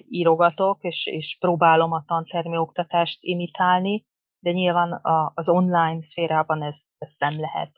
írogatok, 0.10 0.84
és, 0.84 1.06
és 1.06 1.38
próbálom 1.39 1.92
a 1.92 2.04
tantermi 2.08 2.58
oktatást 2.58 3.18
imitálni, 3.22 4.06
de 4.39 4.51
nyilván 4.51 4.92
a, 4.92 5.32
az 5.36 5.48
online 5.48 6.00
szférában 6.10 6.63
ez, 6.63 6.75
ez 6.98 7.10
nem 7.18 7.39
lehet. 7.39 7.72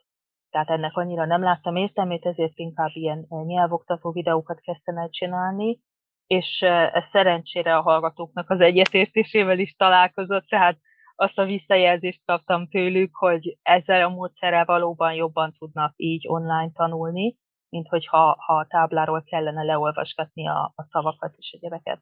Tehát 0.50 0.70
ennek 0.70 0.98
annyira 0.98 1.26
nem 1.26 1.42
láttam 1.42 1.76
értelmét, 1.76 2.26
ezért 2.26 2.58
inkább 2.58 2.90
ilyen 2.94 3.28
nyelvoktató 3.46 4.12
videókat 4.12 4.60
kezdtem 4.60 4.98
el 4.98 5.10
csinálni, 5.10 5.80
és 6.28 6.62
ez 6.92 7.04
szerencsére 7.12 7.76
a 7.76 7.82
hallgatóknak 7.82 8.50
az 8.50 8.60
egyetértésével 8.60 9.60
is 9.60 9.76
találkozott, 9.76 10.48
tehát 10.48 10.78
azt 11.16 11.38
a 11.38 11.46
visszajelzést 11.46 12.22
kaptam 12.26 12.68
tőlük, 12.68 13.16
hogy 13.16 13.58
ezzel 13.62 14.06
a 14.06 14.10
módszerrel 14.10 14.66
valóban 14.66 15.14
jobban 15.14 15.56
tudnak 15.58 15.94
így 15.96 16.28
online 16.28 16.72
tanulni, 16.74 17.36
mint 17.72 17.88
hogyha 17.88 18.36
ha 18.40 18.54
a 18.54 18.66
tábláról 18.68 19.24
kellene 19.24 19.64
leolvasgatni 19.64 20.48
a, 20.48 20.74
a 20.76 20.84
szavakat 20.90 21.34
és 21.38 21.52
egyebeket. 21.52 22.02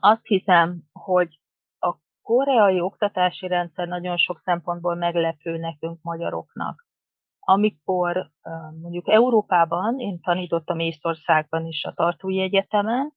Azt 0.00 0.26
hiszem, 0.26 0.82
hogy 0.92 1.38
a 1.78 1.96
koreai 2.22 2.80
oktatási 2.80 3.46
rendszer 3.46 3.88
nagyon 3.88 4.16
sok 4.16 4.40
szempontból 4.44 4.94
meglepő 4.94 5.56
nekünk 5.56 6.02
magyaroknak. 6.02 6.86
Amikor 7.40 8.30
mondjuk 8.80 9.08
Európában, 9.08 9.98
én 9.98 10.20
tanítottam 10.20 10.78
Észtországban 10.78 11.66
is 11.66 11.84
a 11.84 11.92
Tartói 11.92 12.40
Egyetemen, 12.40 13.12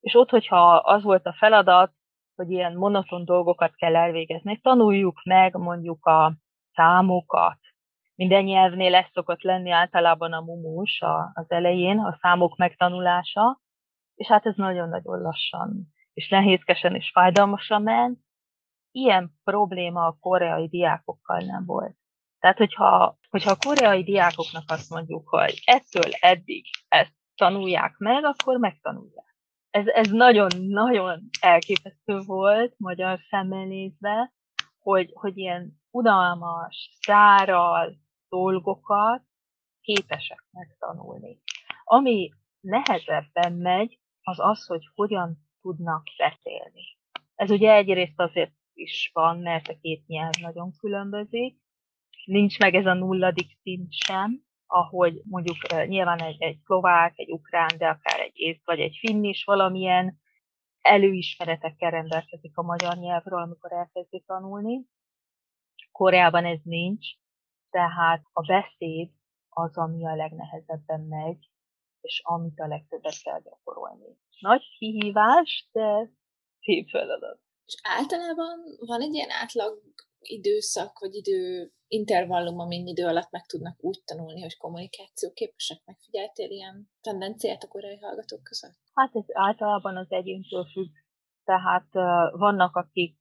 és 0.00 0.14
ott, 0.14 0.30
hogyha 0.30 0.76
az 0.76 1.02
volt 1.02 1.26
a 1.26 1.36
feladat, 1.38 1.92
hogy 2.34 2.50
ilyen 2.50 2.76
monoton 2.76 3.24
dolgokat 3.24 3.74
kell 3.74 3.96
elvégezni, 3.96 4.60
tanuljuk 4.60 5.22
meg 5.24 5.56
mondjuk 5.56 6.06
a 6.06 6.32
számokat, 6.72 7.58
minden 8.18 8.44
nyelvnél 8.44 8.94
ez 8.94 9.06
szokott 9.12 9.42
lenni 9.42 9.70
általában 9.70 10.32
a 10.32 10.40
mumus 10.40 11.00
a, 11.00 11.30
az 11.34 11.50
elején, 11.50 11.98
a 11.98 12.18
számok 12.20 12.56
megtanulása, 12.56 13.60
és 14.14 14.26
hát 14.26 14.46
ez 14.46 14.54
nagyon-nagyon 14.56 15.20
lassan, 15.20 15.94
és 16.12 16.28
nehézkesen 16.28 16.94
és 16.94 17.10
fájdalmasan 17.10 17.82
ment. 17.82 18.18
Ilyen 18.90 19.32
probléma 19.44 20.06
a 20.06 20.16
koreai 20.20 20.68
diákokkal 20.68 21.38
nem 21.38 21.64
volt. 21.64 21.96
Tehát, 22.38 22.56
hogyha, 22.56 23.18
hogyha 23.30 23.50
a 23.50 23.66
koreai 23.66 24.02
diákoknak 24.02 24.64
azt 24.66 24.90
mondjuk, 24.90 25.28
hogy 25.28 25.62
ettől 25.64 26.12
eddig 26.20 26.64
ezt 26.88 27.14
tanulják 27.34 27.96
meg, 27.98 28.24
akkor 28.24 28.58
megtanulják. 28.58 29.36
Ez, 29.70 29.86
ez 29.86 30.10
nagyon-nagyon 30.10 31.28
elképesztő 31.40 32.18
volt 32.26 32.74
magyar 32.78 33.18
szemmel 33.30 33.64
nézve, 33.64 34.32
hogy, 34.78 35.10
hogy 35.14 35.36
ilyen 35.36 35.80
unalmas, 35.90 36.90
száraz, 37.00 38.06
dolgokat 38.28 39.22
képesek 39.80 40.44
megtanulni. 40.50 41.42
Ami 41.84 42.30
nehezebben 42.60 43.52
megy, 43.52 43.98
az 44.22 44.40
az, 44.40 44.66
hogy 44.66 44.88
hogyan 44.94 45.38
tudnak 45.60 46.02
beszélni. 46.16 46.96
Ez 47.34 47.50
ugye 47.50 47.72
egyrészt 47.72 48.20
azért 48.20 48.52
is 48.72 49.10
van, 49.12 49.38
mert 49.38 49.68
a 49.68 49.78
két 49.80 50.06
nyelv 50.06 50.32
nagyon 50.40 50.72
különbözik. 50.76 51.56
Nincs 52.24 52.58
meg 52.58 52.74
ez 52.74 52.86
a 52.86 52.94
nulladik 52.94 53.58
szint 53.62 53.92
sem, 53.92 54.42
ahogy 54.66 55.22
mondjuk 55.24 55.86
nyilván 55.86 56.22
egy, 56.22 56.42
egy 56.42 56.58
szlovák, 56.64 57.12
egy 57.18 57.30
ukrán, 57.30 57.70
de 57.78 57.88
akár 57.88 58.20
egy 58.20 58.32
észt 58.34 58.64
vagy 58.64 58.80
egy 58.80 58.96
finn 58.98 59.24
is 59.24 59.44
valamilyen 59.44 60.20
előismeretekkel 60.80 61.90
rendelkezik 61.90 62.56
a 62.56 62.62
magyar 62.62 62.96
nyelvről, 62.96 63.42
amikor 63.42 63.72
elkezdi 63.72 64.22
tanulni. 64.26 64.86
Koreában 65.92 66.44
ez 66.44 66.60
nincs, 66.62 67.06
tehát 67.70 68.22
a 68.32 68.42
beszéd 68.46 69.10
az, 69.48 69.76
ami 69.76 70.06
a 70.06 70.14
legnehezebben 70.14 71.00
megy, 71.00 71.50
és 72.00 72.20
amit 72.24 72.60
a 72.60 72.66
legtöbbet 72.66 73.22
kell 73.22 73.40
gyakorolni. 73.40 74.18
Nagy 74.40 74.62
kihívás, 74.78 75.68
de 75.72 76.10
szép 76.60 76.88
feladat. 76.88 77.40
És 77.64 77.74
általában 77.82 78.58
van 78.86 79.00
egy 79.00 79.14
ilyen 79.14 79.30
átlag 79.30 79.82
időszak, 80.20 80.98
vagy 80.98 81.14
idő 81.14 81.72
intervallum, 81.88 82.58
amin 82.58 82.86
idő 82.86 83.06
alatt 83.06 83.30
meg 83.30 83.46
tudnak 83.46 83.84
úgy 83.84 84.02
tanulni, 84.04 84.40
hogy 84.40 84.56
kommunikációképesek. 84.56 85.82
Megfigyeltél 85.84 86.50
ilyen 86.50 86.90
tendenciát 87.00 87.62
a 87.62 87.68
korai 87.68 87.96
hallgatók 87.96 88.42
között? 88.42 88.78
Hát 88.94 89.14
ez 89.14 89.24
általában 89.32 89.96
az 89.96 90.10
egyéntől 90.10 90.66
függ. 90.72 90.90
Tehát 91.44 91.92
vannak, 92.32 92.76
akik 92.76 93.18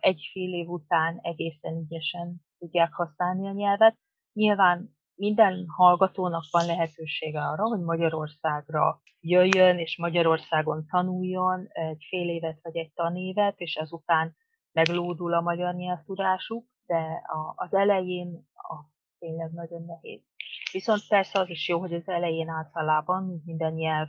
egy 0.00 0.28
fél 0.32 0.52
év 0.54 0.68
után 0.68 1.18
egészen 1.22 1.76
ügyesen 1.76 2.48
tudják 2.60 2.92
használni 2.92 3.48
a 3.48 3.52
nyelvet. 3.52 3.96
Nyilván 4.32 4.98
minden 5.14 5.64
hallgatónak 5.68 6.44
van 6.50 6.66
lehetősége 6.66 7.40
arra, 7.40 7.62
hogy 7.62 7.80
Magyarországra 7.80 9.00
jöjjön, 9.20 9.78
és 9.78 9.96
Magyarországon 9.98 10.86
tanuljon 10.86 11.66
egy 11.68 12.06
fél 12.08 12.28
évet 12.28 12.58
vagy 12.62 12.76
egy 12.76 12.92
tanévet, 12.92 13.58
és 13.60 13.74
ezután 13.74 14.36
meglódul 14.72 15.34
a 15.34 15.40
magyar 15.40 15.74
nyelvtudásuk, 15.74 16.66
de 16.86 17.22
az 17.54 17.74
elején 17.74 18.48
a 18.54 18.74
tényleg 19.18 19.50
nagyon 19.52 19.84
nehéz. 19.84 20.20
Viszont 20.72 21.00
persze 21.08 21.40
az 21.40 21.48
is 21.48 21.68
jó, 21.68 21.78
hogy 21.78 21.94
az 21.94 22.08
elején 22.08 22.48
általában, 22.48 23.24
mint 23.24 23.44
minden 23.44 23.72
nyelv 23.72 24.08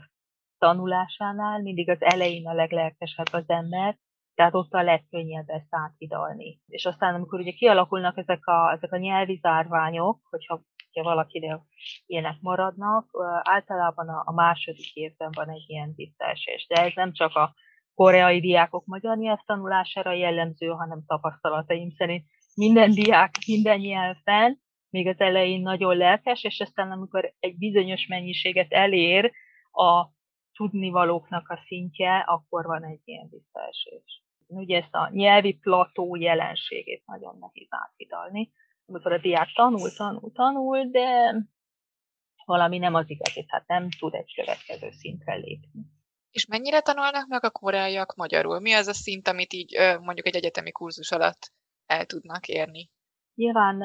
tanulásánál, 0.58 1.62
mindig 1.62 1.90
az 1.90 2.02
elején 2.02 2.46
a 2.46 2.54
leglelkesebb 2.54 3.32
az 3.32 3.44
ember, 3.46 3.98
tehát 4.34 4.54
ott 4.54 4.72
a 4.72 4.82
legkönnyebb 4.82 5.48
ezt 5.48 5.68
áthidalni. 5.70 6.60
És 6.66 6.84
aztán, 6.84 7.14
amikor 7.14 7.40
ugye 7.40 7.52
kialakulnak 7.52 8.18
ezek 8.18 8.46
a, 8.46 8.72
ezek 8.72 8.92
a 8.92 8.96
nyelvi 8.96 9.38
zárványok, 9.42 10.18
hogyha, 10.30 10.62
hogyha 10.92 11.10
valakinél 11.10 11.66
ilyenek 12.06 12.36
maradnak, 12.40 13.10
általában 13.42 14.08
a, 14.08 14.22
a 14.24 14.32
második 14.32 14.94
évben 14.94 15.30
van 15.34 15.50
egy 15.50 15.64
ilyen 15.66 15.92
visszaesés. 15.96 16.66
De 16.68 16.82
ez 16.82 16.92
nem 16.94 17.12
csak 17.12 17.34
a 17.34 17.54
koreai 17.94 18.40
diákok 18.40 18.86
magyar 18.86 19.16
nyelvtanulására 19.16 20.12
jellemző, 20.12 20.66
hanem 20.66 21.04
tapasztalataim 21.06 21.90
szerint 21.90 22.24
minden 22.54 22.90
diák 22.90 23.30
minden 23.46 23.78
nyelven, 23.78 24.60
még 24.90 25.06
az 25.06 25.20
elején 25.20 25.60
nagyon 25.60 25.96
lelkes, 25.96 26.42
és 26.42 26.60
aztán 26.60 26.90
amikor 26.90 27.32
egy 27.40 27.58
bizonyos 27.58 28.06
mennyiséget 28.06 28.72
elér 28.72 29.32
a 29.70 30.06
tudnivalóknak 30.52 31.48
a 31.48 31.62
szintje, 31.66 32.18
akkor 32.18 32.64
van 32.64 32.84
egy 32.84 33.00
ilyen 33.04 33.28
visszaesés. 33.30 34.22
Ugye 34.46 34.76
ezt 34.76 34.94
a 34.94 35.10
nyelvi 35.12 35.54
plató 35.54 36.16
jelenségét 36.16 37.02
nagyon 37.06 37.36
nehéz 37.38 37.68
áthidalni, 37.70 38.52
amikor 38.86 39.12
a 39.12 39.18
diák 39.18 39.48
tanul, 39.54 39.90
tanul, 39.96 40.32
tanul, 40.32 40.84
de 40.84 41.34
valami 42.44 42.78
nem 42.78 42.94
az 42.94 43.10
igazi, 43.10 43.44
tehát 43.44 43.66
nem 43.66 43.88
tud 43.98 44.14
egy 44.14 44.34
következő 44.34 44.90
szintre 44.90 45.34
lépni. 45.34 45.82
És 46.30 46.46
mennyire 46.46 46.80
tanulnak 46.80 47.26
meg 47.28 47.44
a 47.44 47.50
koreaiak 47.50 48.14
magyarul? 48.14 48.60
Mi 48.60 48.72
az 48.72 48.86
a 48.86 48.92
szint, 48.92 49.28
amit 49.28 49.52
így 49.52 49.76
mondjuk 50.00 50.26
egy 50.26 50.36
egyetemi 50.36 50.70
kurzus 50.70 51.10
alatt 51.10 51.52
el 51.86 52.06
tudnak 52.06 52.48
érni? 52.48 52.90
Nyilván, 53.34 53.76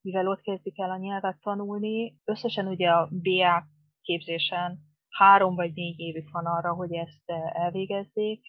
mivel 0.00 0.28
ott 0.28 0.40
kezdik 0.40 0.78
el 0.78 0.90
a 0.90 0.96
nyelvet 0.96 1.40
tanulni, 1.40 2.16
összesen 2.24 2.66
ugye 2.66 2.88
a 2.88 3.08
BA 3.10 3.64
képzésen 4.02 4.78
három 5.12 5.54
vagy 5.54 5.72
négy 5.74 5.98
évük 5.98 6.30
van 6.30 6.46
arra, 6.46 6.74
hogy 6.74 6.92
ezt 6.92 7.30
elvégezzék, 7.52 8.46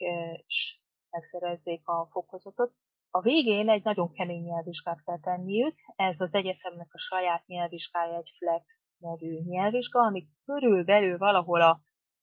és 0.48 0.80
megszerezzék 1.10 1.88
a 1.88 2.08
fokozatot. 2.12 2.72
A 3.10 3.22
végén 3.22 3.70
egy 3.70 3.84
nagyon 3.84 4.12
kemény 4.12 4.44
nyelvvizsgát 4.44 5.04
kell 5.04 5.20
tenniük, 5.20 5.76
ez 5.96 6.16
az 6.18 6.34
egyetemnek 6.34 6.94
a 6.94 6.98
saját 6.98 7.46
nyelvvizsgája, 7.46 8.18
egy 8.18 8.32
flex 8.38 8.66
nevű 8.98 9.40
nyelvvizsga, 9.40 10.00
ami 10.00 10.28
körülbelül 10.46 11.18
valahol 11.18 11.62
a 11.62 11.82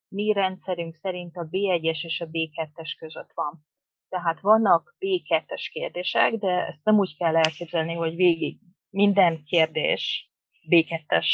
mi 0.09 0.33
rendszerünk 0.33 0.95
szerint 0.95 1.37
a 1.37 1.49
B1-es 1.51 2.05
és 2.05 2.21
a 2.21 2.27
B2-es 2.27 2.95
között 2.99 3.31
van. 3.35 3.65
Tehát 4.09 4.41
vannak 4.41 4.97
B2-es 4.99 5.69
kérdések, 5.73 6.35
de 6.35 6.67
ezt 6.67 6.85
nem 6.85 6.99
úgy 6.99 7.17
kell 7.17 7.37
elképzelni, 7.37 7.95
hogy 7.95 8.15
végig 8.15 8.59
minden 8.91 9.45
kérdés 9.45 10.31
B2-es 10.71 11.27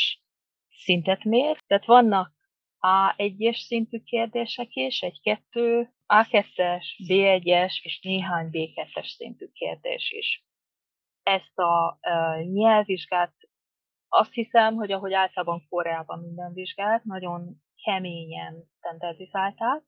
szintet 0.68 1.24
mér. 1.24 1.58
Tehát 1.66 1.86
vannak 1.86 2.35
A1-es 2.86 3.56
szintű 3.56 3.98
kérdések 3.98 4.74
is, 4.74 5.00
egy 5.00 5.20
kettő, 5.20 5.90
A2-es, 6.06 6.84
B1-es 7.08 7.72
és 7.82 8.00
néhány 8.02 8.48
B2-es 8.52 9.06
szintű 9.16 9.46
kérdés 9.52 10.10
is. 10.10 10.44
Ezt 11.22 11.58
a 11.58 11.98
uh, 12.02 12.52
nyelvvizsgát 12.52 13.34
azt 14.08 14.32
hiszem, 14.32 14.74
hogy 14.74 14.92
ahogy 14.92 15.12
általában 15.12 15.66
Koreában 15.68 16.18
minden 16.18 16.52
vizsgát, 16.52 17.04
nagyon 17.04 17.62
keményen 17.82 18.64
standardizálták. 18.78 19.82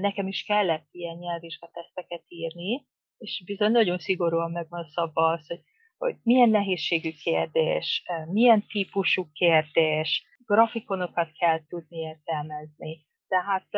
Nekem 0.00 0.26
is 0.26 0.44
kellett 0.44 0.88
ilyen 0.90 1.16
nyelvvizsgateszteket 1.16 2.24
írni, 2.28 2.86
és 3.18 3.42
bizony 3.44 3.70
nagyon 3.70 3.98
szigorúan 3.98 4.50
meg 4.50 4.68
van 4.68 4.84
szabva 4.84 5.28
az, 5.28 5.46
hogy, 5.46 5.62
hogy 5.98 6.16
milyen 6.22 6.48
nehézségű 6.48 7.12
kérdés, 7.12 8.02
milyen 8.26 8.66
típusú 8.66 9.30
kérdés, 9.32 10.26
grafikonokat 10.52 11.32
kell 11.38 11.66
tudni 11.66 11.98
értelmezni. 11.98 13.06
Tehát 13.28 13.68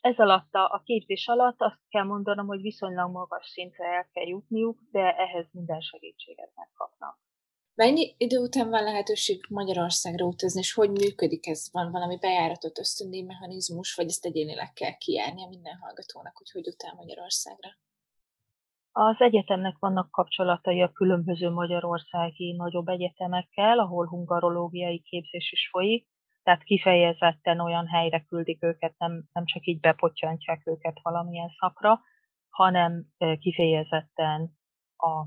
ez 0.00 0.18
alatt 0.18 0.54
a, 0.54 0.64
a 0.64 0.82
képzés 0.84 1.26
alatt 1.28 1.60
azt 1.60 1.80
kell 1.88 2.04
mondanom, 2.04 2.46
hogy 2.46 2.60
viszonylag 2.60 3.10
magas 3.10 3.46
szintre 3.46 3.84
el 3.84 4.08
kell 4.12 4.26
jutniuk, 4.26 4.78
de 4.90 5.16
ehhez 5.16 5.46
minden 5.52 5.80
segítséget 5.80 6.52
megkapnak. 6.54 7.18
Mennyi 7.74 8.14
idő 8.16 8.38
után 8.38 8.68
van 8.68 8.82
lehetőség 8.82 9.44
Magyarországra 9.48 10.24
utazni, 10.26 10.60
és 10.60 10.72
hogy 10.72 10.90
működik 10.90 11.46
ez? 11.46 11.68
Van 11.72 11.90
valami 11.90 12.18
bejáratott 12.18 12.78
ösztöndíj 12.78 13.22
mechanizmus, 13.22 13.94
vagy 13.94 14.06
ezt 14.06 14.24
egyénileg 14.24 14.72
kell 14.72 14.96
kijárnia 14.96 15.48
minden 15.48 15.76
hallgatónak, 15.80 16.36
hogy 16.36 16.50
hogy 16.50 16.66
utál 16.68 16.94
Magyarországra? 16.94 17.68
Az 19.00 19.16
egyetemnek 19.18 19.76
vannak 19.78 20.10
kapcsolatai 20.10 20.82
a 20.82 20.92
különböző 20.92 21.50
magyarországi 21.50 22.52
nagyobb 22.56 22.88
egyetemekkel, 22.88 23.78
ahol 23.78 24.06
hungarológiai 24.06 25.02
képzés 25.02 25.52
is 25.52 25.68
folyik, 25.70 26.06
tehát 26.42 26.62
kifejezetten 26.62 27.60
olyan 27.60 27.86
helyre 27.86 28.20
küldik 28.20 28.62
őket, 28.62 28.94
nem, 28.98 29.24
nem 29.32 29.44
csak 29.44 29.66
így 29.66 29.80
bepottyantják 29.80 30.66
őket 30.66 31.00
valamilyen 31.02 31.48
szakra, 31.58 32.00
hanem 32.50 33.04
kifejezetten 33.38 34.50
a 34.96 35.26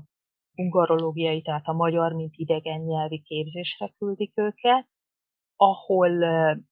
ungarológiai, 0.56 1.42
tehát 1.42 1.66
a 1.66 1.72
magyar, 1.72 2.12
mint 2.12 2.34
idegen 2.36 2.80
nyelvi 2.80 3.22
képzésre 3.22 3.92
küldik 3.98 4.32
őket, 4.34 4.88
ahol 5.56 6.24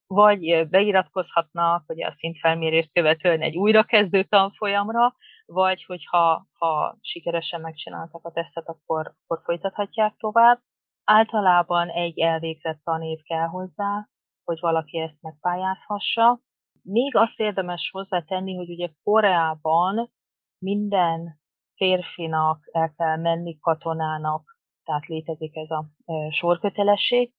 vagy 0.06 0.68
beiratkozhatnak, 0.68 1.84
hogy 1.86 2.02
a 2.02 2.14
szintfelmérést 2.18 2.92
követően 2.92 3.40
egy 3.40 3.56
újrakezdő 3.56 4.22
tanfolyamra, 4.22 5.14
vagy 5.52 5.84
hogyha 5.84 6.46
ha 6.52 6.98
sikeresen 7.00 7.60
megcsináltak 7.60 8.24
a 8.24 8.30
tesztet, 8.30 8.68
akkor, 8.68 9.14
akkor 9.26 9.40
folytathatják 9.44 10.16
tovább. 10.16 10.60
Általában 11.04 11.88
egy 11.88 12.18
elvégzett 12.18 12.80
tanév 12.84 13.22
kell 13.22 13.46
hozzá, 13.46 14.08
hogy 14.44 14.60
valaki 14.60 14.98
ezt 14.98 15.20
megpályázhassa. 15.20 16.40
Még 16.82 17.16
azt 17.16 17.38
érdemes 17.38 17.90
hozzátenni, 17.92 18.56
hogy 18.56 18.70
ugye 18.70 18.88
Koreában 19.02 20.10
minden 20.58 21.40
férfinak 21.74 22.68
el 22.72 22.92
kell 22.96 23.16
menni 23.16 23.58
katonának, 23.58 24.58
tehát 24.84 25.06
létezik 25.06 25.56
ez 25.56 25.70
a 25.70 25.84
sorkötelesség, 26.30 27.32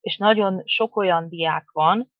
és 0.00 0.16
nagyon 0.16 0.62
sok 0.64 0.96
olyan 0.96 1.28
diák 1.28 1.70
van, 1.72 2.10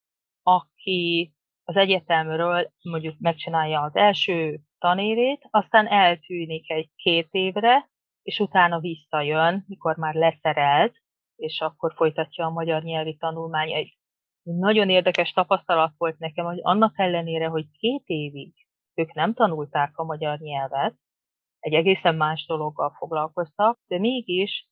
aki 0.42 1.34
az 1.64 1.76
egyetemről 1.76 2.72
mondjuk 2.82 3.18
megcsinálja 3.18 3.80
az 3.80 3.96
első 3.96 4.60
tanévét, 4.86 5.48
aztán 5.50 5.86
eltűnik 5.86 6.70
egy 6.70 6.90
két 6.96 7.28
évre, 7.30 7.88
és 8.22 8.38
utána 8.38 8.78
visszajön, 8.78 9.64
mikor 9.68 9.96
már 9.96 10.14
leszerelt, 10.14 10.96
és 11.36 11.60
akkor 11.60 11.92
folytatja 11.96 12.46
a 12.46 12.50
magyar 12.50 12.82
nyelvi 12.82 13.16
tanulmányait. 13.16 13.94
Nagyon 14.42 14.90
érdekes 14.90 15.32
tapasztalat 15.32 15.92
volt 15.96 16.18
nekem, 16.18 16.44
hogy 16.44 16.58
annak 16.62 16.98
ellenére, 16.98 17.46
hogy 17.46 17.66
két 17.70 18.02
évig 18.06 18.54
ők 18.94 19.12
nem 19.12 19.34
tanulták 19.34 19.98
a 19.98 20.04
magyar 20.04 20.38
nyelvet, 20.38 20.94
egy 21.58 21.74
egészen 21.74 22.14
más 22.14 22.46
dologgal 22.46 22.94
foglalkoztak, 22.98 23.78
de 23.86 23.98
mégis 23.98 24.68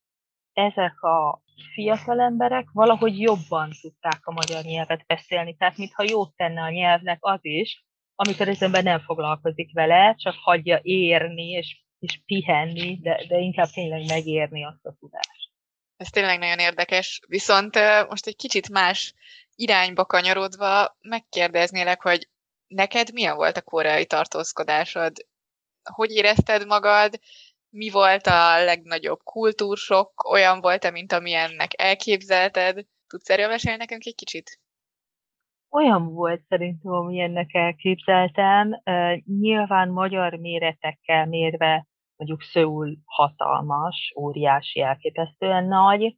ezek 0.53 1.03
a 1.03 1.43
fiatal 1.73 2.21
emberek 2.21 2.71
valahogy 2.73 3.21
jobban 3.21 3.71
tudták 3.81 4.21
a 4.23 4.33
magyar 4.33 4.65
nyelvet 4.65 5.07
beszélni. 5.07 5.57
Tehát 5.57 5.77
mintha 5.77 6.05
jót 6.09 6.37
tenne 6.37 6.63
a 6.63 6.71
nyelvnek 6.71 7.19
az 7.21 7.39
is, 7.43 7.85
amikor 8.15 8.49
az 8.49 8.63
ember 8.63 8.83
nem 8.83 9.01
foglalkozik 9.01 9.73
vele, 9.73 10.15
csak 10.19 10.35
hagyja 10.43 10.81
érni 10.83 11.51
és, 11.51 11.81
és 11.99 12.21
pihenni, 12.27 12.99
de, 13.03 13.25
de 13.29 13.39
inkább 13.39 13.69
tényleg 13.69 14.07
megérni 14.07 14.65
azt 14.65 14.85
a 14.87 14.97
tudást. 15.01 15.53
Ez 15.97 16.11
tényleg 16.11 16.39
nagyon 16.39 16.59
érdekes, 16.59 17.21
viszont 17.27 17.75
most 18.09 18.27
egy 18.27 18.37
kicsit 18.37 18.69
más 18.69 19.15
irányba 19.55 20.05
kanyarodva 20.05 20.97
megkérdeznélek, 21.01 22.03
hogy 22.03 22.29
neked 22.67 23.13
milyen 23.13 23.37
volt 23.37 23.57
a 23.57 23.63
koreai 23.63 24.07
tartózkodásod? 24.07 25.13
hogy 25.91 26.11
érezted 26.11 26.67
magad, 26.67 27.21
mi 27.69 27.91
volt 27.91 28.27
a 28.27 28.65
legnagyobb 28.65 29.23
kultúrsok, 29.23 30.29
olyan 30.29 30.61
volt-e, 30.61 30.91
mint 30.91 31.13
amilyennek 31.13 31.83
elképzelted? 31.83 32.87
Tudsz 33.07 33.31
erről 33.31 33.49
mesélni 33.49 33.79
nekünk 33.79 34.05
egy 34.05 34.15
kicsit? 34.15 34.61
Olyan 35.75 36.13
volt 36.13 36.43
szerintem, 36.49 36.93
amilyennek 36.93 37.55
elképzeltem. 37.55 38.83
Nyilván 39.25 39.89
magyar 39.89 40.35
méretekkel 40.35 41.27
mérve 41.27 41.87
mondjuk 42.17 42.43
Szöul 42.43 42.97
hatalmas, 43.05 44.13
óriási, 44.17 44.81
elképesztően 44.81 45.65
nagy. 45.65 46.17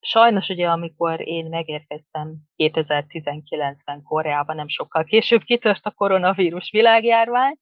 Sajnos 0.00 0.48
ugye, 0.48 0.68
amikor 0.68 1.28
én 1.28 1.46
megérkeztem 1.46 2.34
2019-ben 2.56 4.02
Koreában, 4.02 4.56
nem 4.56 4.68
sokkal 4.68 5.04
később 5.04 5.42
kitört 5.42 5.86
a 5.86 5.90
koronavírus 5.90 6.70
világjárvány, 6.70 7.56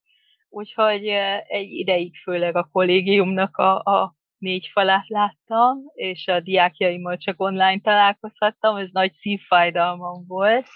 úgyhogy 0.48 1.06
egy 1.46 1.70
ideig 1.70 2.16
főleg 2.22 2.56
a 2.56 2.68
kollégiumnak 2.72 3.56
a, 3.56 3.76
a 3.76 4.14
négy 4.38 4.68
falát 4.72 5.08
láttam, 5.08 5.78
és 5.94 6.26
a 6.26 6.40
diákjaimmal 6.40 7.16
csak 7.16 7.40
online 7.40 7.80
találkozhattam, 7.80 8.76
ez 8.76 8.88
nagy 8.92 9.12
szívfájdalmam 9.12 10.24
volt, 10.26 10.66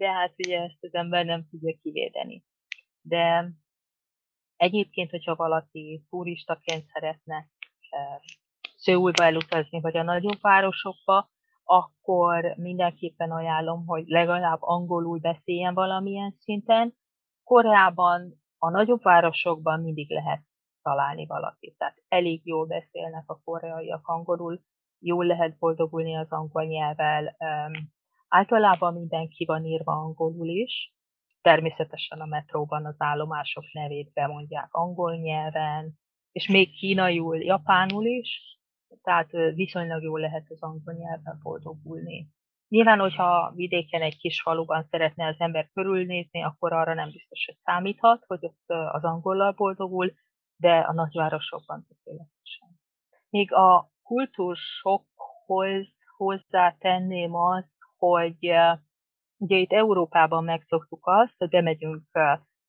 de 0.00 0.12
hát 0.12 0.34
ugye 0.38 0.60
ezt 0.60 0.84
az 0.84 0.94
ember 0.94 1.24
nem 1.24 1.48
tudja 1.50 1.76
kivédeni. 1.82 2.44
De 3.00 3.50
egyébként, 4.56 5.10
hogyha 5.10 5.34
valaki 5.36 6.04
turistaként 6.10 6.84
szeretne 6.92 7.46
Szőulba 8.76 9.24
elutazni, 9.24 9.80
vagy 9.80 9.96
a 9.96 10.02
nagyobb 10.02 10.40
városokba, 10.40 11.30
akkor 11.64 12.54
mindenképpen 12.56 13.30
ajánlom, 13.30 13.86
hogy 13.86 14.06
legalább 14.06 14.58
angolul 14.60 15.18
beszéljen 15.18 15.74
valamilyen 15.74 16.34
szinten. 16.38 16.94
Koreában 17.44 18.40
a 18.58 18.70
nagyobb 18.70 19.02
városokban 19.02 19.80
mindig 19.80 20.10
lehet 20.10 20.42
találni 20.82 21.26
valakit. 21.26 21.78
Tehát 21.78 22.02
elég 22.08 22.40
jól 22.44 22.66
beszélnek 22.66 23.24
a 23.26 23.40
koreaiak 23.44 24.06
angolul, 24.08 24.60
jól 24.98 25.26
lehet 25.26 25.58
boldogulni 25.58 26.16
az 26.16 26.30
angol 26.30 26.64
nyelvvel. 26.64 27.36
Általában 28.32 28.94
mindenki 28.94 29.44
van 29.44 29.64
írva 29.64 29.92
angolul 29.92 30.48
is. 30.48 30.94
Természetesen 31.42 32.20
a 32.20 32.26
metróban 32.26 32.86
az 32.86 32.94
állomások 32.98 33.64
nevét 33.72 34.12
bemondják 34.12 34.74
angol 34.74 35.16
nyelven, 35.16 35.98
és 36.32 36.48
még 36.48 36.70
kínaiul, 36.70 37.36
japánul 37.36 38.06
is, 38.06 38.58
tehát 39.02 39.30
viszonylag 39.54 40.02
jól 40.02 40.20
lehet 40.20 40.46
az 40.48 40.62
angol 40.62 40.94
nyelven 40.94 41.38
boldogulni. 41.42 42.28
Nyilván, 42.68 42.98
hogyha 42.98 43.52
vidéken 43.54 44.02
egy 44.02 44.16
kis 44.16 44.42
faluban 44.42 44.86
szeretne 44.90 45.26
az 45.26 45.36
ember 45.38 45.68
körülnézni, 45.72 46.42
akkor 46.42 46.72
arra 46.72 46.94
nem 46.94 47.10
biztos, 47.10 47.44
hogy 47.46 47.56
számíthat, 47.62 48.24
hogy 48.26 48.44
ott 48.44 48.64
az 48.92 49.04
angollal 49.04 49.52
boldogul, 49.52 50.12
de 50.56 50.78
a 50.78 50.92
nagyvárosokban 50.92 51.86
tökéletesen. 51.88 52.68
Még 53.30 53.52
a 53.52 53.90
kultúrsokhoz 54.02 55.88
hozzátenném 56.16 57.34
azt, 57.34 57.79
hogy 58.00 58.36
ugye 59.36 59.56
itt 59.56 59.72
Európában 59.72 60.44
megszoktuk 60.44 61.06
azt, 61.06 61.34
hogy 61.38 61.48
bemegyünk 61.48 62.02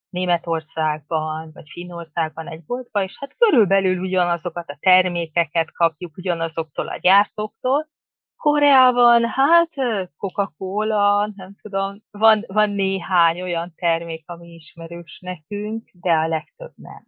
Németországban, 0.10 1.52
vagy 1.54 1.70
Finnországban 1.72 2.48
egy 2.48 2.66
boltba, 2.66 3.04
és 3.04 3.18
hát 3.20 3.36
körülbelül 3.38 4.00
ugyanazokat 4.00 4.70
a 4.70 4.78
termékeket 4.80 5.72
kapjuk 5.72 6.18
ugyanazoktól 6.18 6.88
a 6.88 6.98
gyártóktól. 6.98 7.90
Koreában, 8.36 9.26
hát 9.26 9.70
Coca-Cola, 10.18 11.32
nem 11.36 11.56
tudom, 11.62 12.04
van, 12.12 12.44
van 12.48 12.70
néhány 12.70 13.42
olyan 13.42 13.74
termék, 13.76 14.24
ami 14.30 14.48
ismerős 14.48 15.20
nekünk, 15.20 15.90
de 15.94 16.12
a 16.12 16.28
legtöbb 16.28 16.74
nem. 16.76 17.06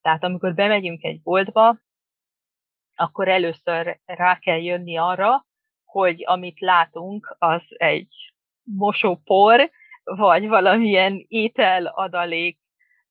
Tehát 0.00 0.24
amikor 0.24 0.54
bemegyünk 0.54 1.02
egy 1.02 1.22
boltba, 1.22 1.78
akkor 2.94 3.28
először 3.28 4.00
rá 4.04 4.38
kell 4.38 4.60
jönni 4.62 4.96
arra, 4.96 5.46
hogy 5.90 6.22
amit 6.26 6.60
látunk, 6.60 7.36
az 7.38 7.62
egy 7.68 8.32
mosópor, 8.62 9.70
vagy 10.04 10.48
valamilyen 10.48 11.24
étel 11.28 11.86
adalék, 11.86 12.58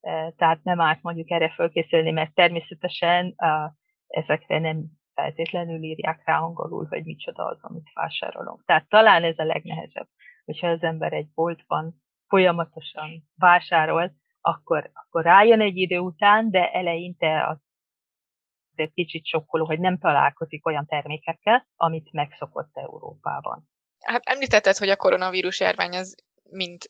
e, 0.02 0.34
tehát 0.38 0.64
nem 0.64 0.82
árt 0.82 1.02
mondjuk 1.02 1.32
erre 1.32 1.50
fölkészülni, 1.50 2.12
mert 2.12 2.34
természetesen 2.34 3.36
ezekre 4.08 4.60
nem 4.60 4.86
feltétlenül 5.14 5.84
írják 5.84 6.22
rá 6.26 6.40
angolul, 6.40 6.86
hogy 6.90 7.04
micsoda 7.04 7.46
az, 7.46 7.58
amit 7.62 7.90
vásárolunk. 7.94 8.66
Tehát 8.66 8.90
talán 8.90 9.24
ez 9.24 9.40
a 9.40 9.44
legnehezebb, 9.44 10.08
hogyha 10.46 10.68
az 10.68 10.84
ember 10.84 11.14
egy 11.14 11.28
boltban 11.34 12.02
folyamatosan 12.28 13.24
vásárol, 13.36 14.12
akkor, 14.42 14.90
akkor 14.94 15.24
rájön 15.24 15.62
egy 15.62 15.78
idő 15.78 15.98
után, 15.98 16.52
de 16.52 16.72
eleinte 16.72 17.48
az 17.48 17.58
egy 18.80 18.94
kicsit 18.94 19.26
sokkoló, 19.26 19.66
hogy 19.66 19.80
nem 19.80 19.98
találkozik 19.98 20.66
olyan 20.66 20.86
termékekkel, 20.86 21.68
amit 21.76 22.12
megszokott 22.12 22.72
Európában. 22.74 23.70
Hát 24.00 24.22
említetted, 24.26 24.78
hogy 24.78 24.90
a 24.90 24.96
koronavírus 24.96 25.60
járvány 25.60 25.96
az 25.96 26.16
mind 26.50 26.82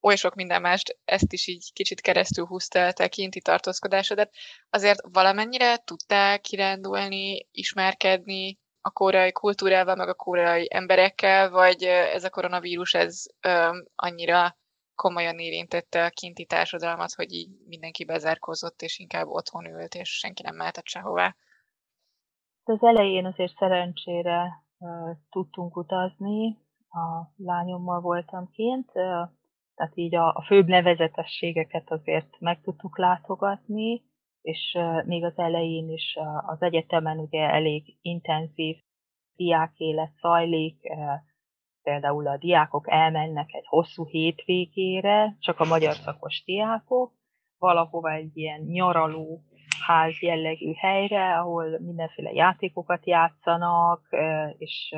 oly 0.00 0.16
sok 0.16 0.34
minden 0.34 0.60
mást, 0.60 0.98
ezt 1.04 1.32
is 1.32 1.46
így 1.46 1.72
kicsit 1.72 2.00
keresztül 2.00 2.46
húzta 2.46 2.86
a 2.86 2.92
tekinti 2.92 3.40
tartózkodásodat. 3.40 4.30
Azért 4.70 5.00
valamennyire 5.12 5.76
tudtál 5.76 6.40
kirándulni, 6.40 7.48
ismerkedni 7.50 8.58
a 8.80 8.90
koreai 8.90 9.32
kultúrával, 9.32 9.94
meg 9.94 10.08
a 10.08 10.14
koreai 10.14 10.68
emberekkel, 10.70 11.50
vagy 11.50 11.82
ez 11.82 12.24
a 12.24 12.30
koronavírus 12.30 12.94
ez 12.94 13.22
ö, 13.40 13.78
annyira 13.94 14.56
komolyan 15.04 15.38
érintette 15.38 16.04
a 16.04 16.10
kinti 16.10 16.44
társadalmat, 16.44 17.12
hogy 17.12 17.32
így 17.32 17.50
mindenki 17.66 18.04
bezárkózott, 18.04 18.80
és 18.80 18.98
inkább 18.98 19.26
otthon 19.26 19.66
ült, 19.66 19.94
és 19.94 20.08
senki 20.08 20.42
nem 20.42 20.56
mehetett 20.56 20.86
sehová. 20.86 21.34
Az 22.64 22.82
elején 22.82 23.26
azért 23.26 23.56
szerencsére 23.56 24.64
uh, 24.78 24.88
tudtunk 25.30 25.76
utazni, 25.76 26.58
a 26.88 27.32
lányommal 27.36 28.00
voltam 28.00 28.50
kint, 28.50 28.92
tehát 29.74 29.92
így 29.94 30.14
a, 30.14 30.26
a 30.28 30.44
főbb 30.46 30.66
nevezetességeket 30.66 31.90
azért 31.90 32.40
meg 32.40 32.60
tudtuk 32.60 32.98
látogatni, 32.98 34.02
és 34.42 34.78
még 35.04 35.24
az 35.24 35.38
elején 35.38 35.88
is 35.90 36.16
az 36.46 36.62
egyetemen 36.62 37.18
ugye 37.18 37.40
elég 37.40 37.96
intenzív 38.02 38.76
diákélet 39.36 40.12
zajlik, 40.20 40.76
például 41.82 42.26
a 42.26 42.36
diákok 42.36 42.90
elmennek 42.90 43.52
egy 43.52 43.66
hosszú 43.66 44.06
hétvégére, 44.06 45.36
csak 45.38 45.60
a 45.60 45.64
magyar 45.64 45.94
szakos 45.94 46.42
diákok, 46.44 47.12
valahova 47.58 48.12
egy 48.12 48.36
ilyen 48.36 48.60
nyaraló 48.60 49.42
ház 49.86 50.20
jellegű 50.20 50.72
helyre, 50.72 51.38
ahol 51.38 51.78
mindenféle 51.78 52.32
játékokat 52.32 53.06
játszanak, 53.06 54.08
és 54.58 54.94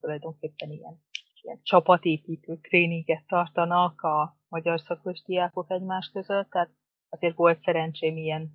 tulajdonképpen 0.00 0.70
ilyen, 0.70 1.02
ilyen 1.42 1.60
csapatépítő 1.62 2.58
tréninget 2.60 3.26
tartanak 3.26 4.00
a 4.00 4.36
magyar 4.48 4.80
szakos 4.80 5.22
diákok 5.22 5.70
egymás 5.70 6.10
között, 6.12 6.50
tehát 6.50 6.70
azért 7.08 7.36
volt 7.36 7.62
szerencsém 7.62 8.16
ilyen 8.16 8.50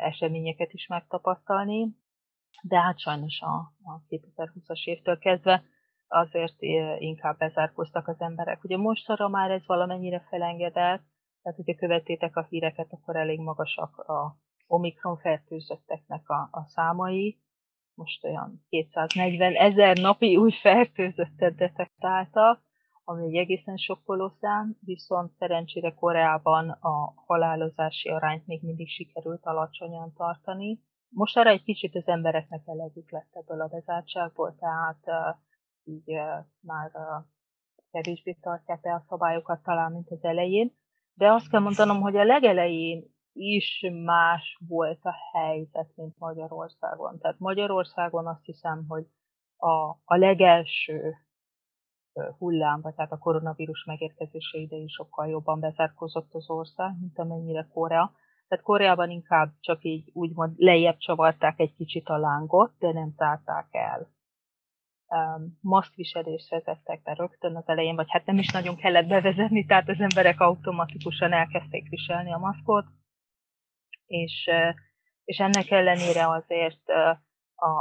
eseményeket 0.00 0.72
is 0.72 0.86
megtapasztalni, 0.86 1.88
de 2.62 2.80
hát 2.80 2.98
sajnos 2.98 3.40
a, 3.40 3.54
a 3.82 4.02
2020-as 4.08 4.84
évtől 4.84 5.18
kezdve 5.18 5.62
azért 6.10 6.62
inkább 6.98 7.38
bezárkoztak 7.38 8.08
az 8.08 8.20
emberek. 8.20 8.64
Ugye 8.64 8.76
mostanra 8.76 9.28
már 9.28 9.50
ez 9.50 9.66
valamennyire 9.66 10.26
felengedett, 10.28 11.02
tehát 11.42 11.56
hogyha 11.56 11.74
követtétek 11.74 12.36
a 12.36 12.46
híreket, 12.48 12.92
akkor 12.92 13.16
elég 13.16 13.40
magasak 13.40 13.98
a 13.98 14.36
Omikron 14.66 15.18
fertőzötteknek 15.18 16.28
a, 16.28 16.48
a 16.50 16.64
számai. 16.66 17.38
Most 17.94 18.24
olyan 18.24 18.64
240 18.68 19.54
ezer 19.54 19.96
napi 19.96 20.36
új 20.36 20.52
fertőzöttet 20.52 21.54
detektáltak, 21.54 22.62
ami 23.04 23.26
egy 23.26 23.34
egészen 23.34 23.76
sokkoló 23.76 24.32
szám, 24.40 24.76
viszont 24.80 25.32
szerencsére 25.38 25.94
Koreában 25.94 26.68
a 26.70 27.14
halálozási 27.26 28.08
arányt 28.08 28.46
még 28.46 28.62
mindig 28.62 28.88
sikerült 28.88 29.46
alacsonyan 29.46 30.12
tartani. 30.12 30.80
Most 31.08 31.36
arra 31.36 31.50
egy 31.50 31.62
kicsit 31.62 31.94
az 31.94 32.06
embereknek 32.06 32.62
elegük 32.66 33.10
lett 33.10 33.30
ebből 33.32 33.60
a 33.60 33.68
bezártságból, 33.68 34.56
tehát 34.58 35.34
így 35.90 36.20
már 36.60 36.90
kevésbé 37.90 38.32
tartják 38.32 38.80
be 38.80 38.92
a 38.92 39.04
szabályokat 39.08 39.62
talán, 39.62 39.92
mint 39.92 40.10
az 40.10 40.24
elején. 40.24 40.72
De 41.14 41.32
azt 41.32 41.50
kell 41.50 41.60
mondanom, 41.60 42.00
hogy 42.00 42.16
a 42.16 42.24
legelején 42.24 43.04
is 43.32 43.86
más 44.04 44.58
volt 44.68 45.04
a 45.04 45.14
helyzet, 45.32 45.92
mint 45.94 46.18
Magyarországon. 46.18 47.18
Tehát 47.18 47.38
Magyarországon 47.38 48.26
azt 48.26 48.44
hiszem, 48.44 48.84
hogy 48.88 49.06
a, 49.56 49.88
a 50.04 50.16
legelső 50.16 51.14
hullám, 52.38 52.80
vagy 52.80 52.94
tehát 52.94 53.12
a 53.12 53.18
koronavírus 53.18 53.84
megérkezése 53.84 54.58
idején 54.58 54.88
sokkal 54.88 55.28
jobban 55.28 55.60
bezárkozott 55.60 56.34
az 56.34 56.50
ország, 56.50 56.94
mint 57.00 57.18
amennyire 57.18 57.68
Korea. 57.72 58.12
Tehát 58.48 58.64
Koreában 58.64 59.10
inkább 59.10 59.52
csak 59.60 59.84
így 59.84 60.10
úgymond 60.12 60.54
lejjebb 60.56 60.96
csavarták 60.96 61.58
egy 61.58 61.74
kicsit 61.74 62.08
a 62.08 62.18
lángot, 62.18 62.72
de 62.78 62.92
nem 62.92 63.14
tárták 63.14 63.68
el 63.70 64.08
um, 65.10 65.58
maszkviselést 65.60 66.48
vezettek 66.48 67.02
be 67.02 67.12
rögtön 67.12 67.56
az 67.56 67.68
elején, 67.68 67.94
vagy 67.94 68.10
hát 68.10 68.26
nem 68.26 68.38
is 68.38 68.48
nagyon 68.52 68.76
kellett 68.76 69.06
bevezetni, 69.06 69.66
tehát 69.66 69.88
az 69.88 70.00
emberek 70.00 70.40
automatikusan 70.40 71.32
elkezdték 71.32 71.88
viselni 71.88 72.32
a 72.32 72.38
maszkot, 72.38 72.84
és, 74.06 74.50
és 75.24 75.38
ennek 75.38 75.70
ellenére 75.70 76.28
azért 76.28 76.82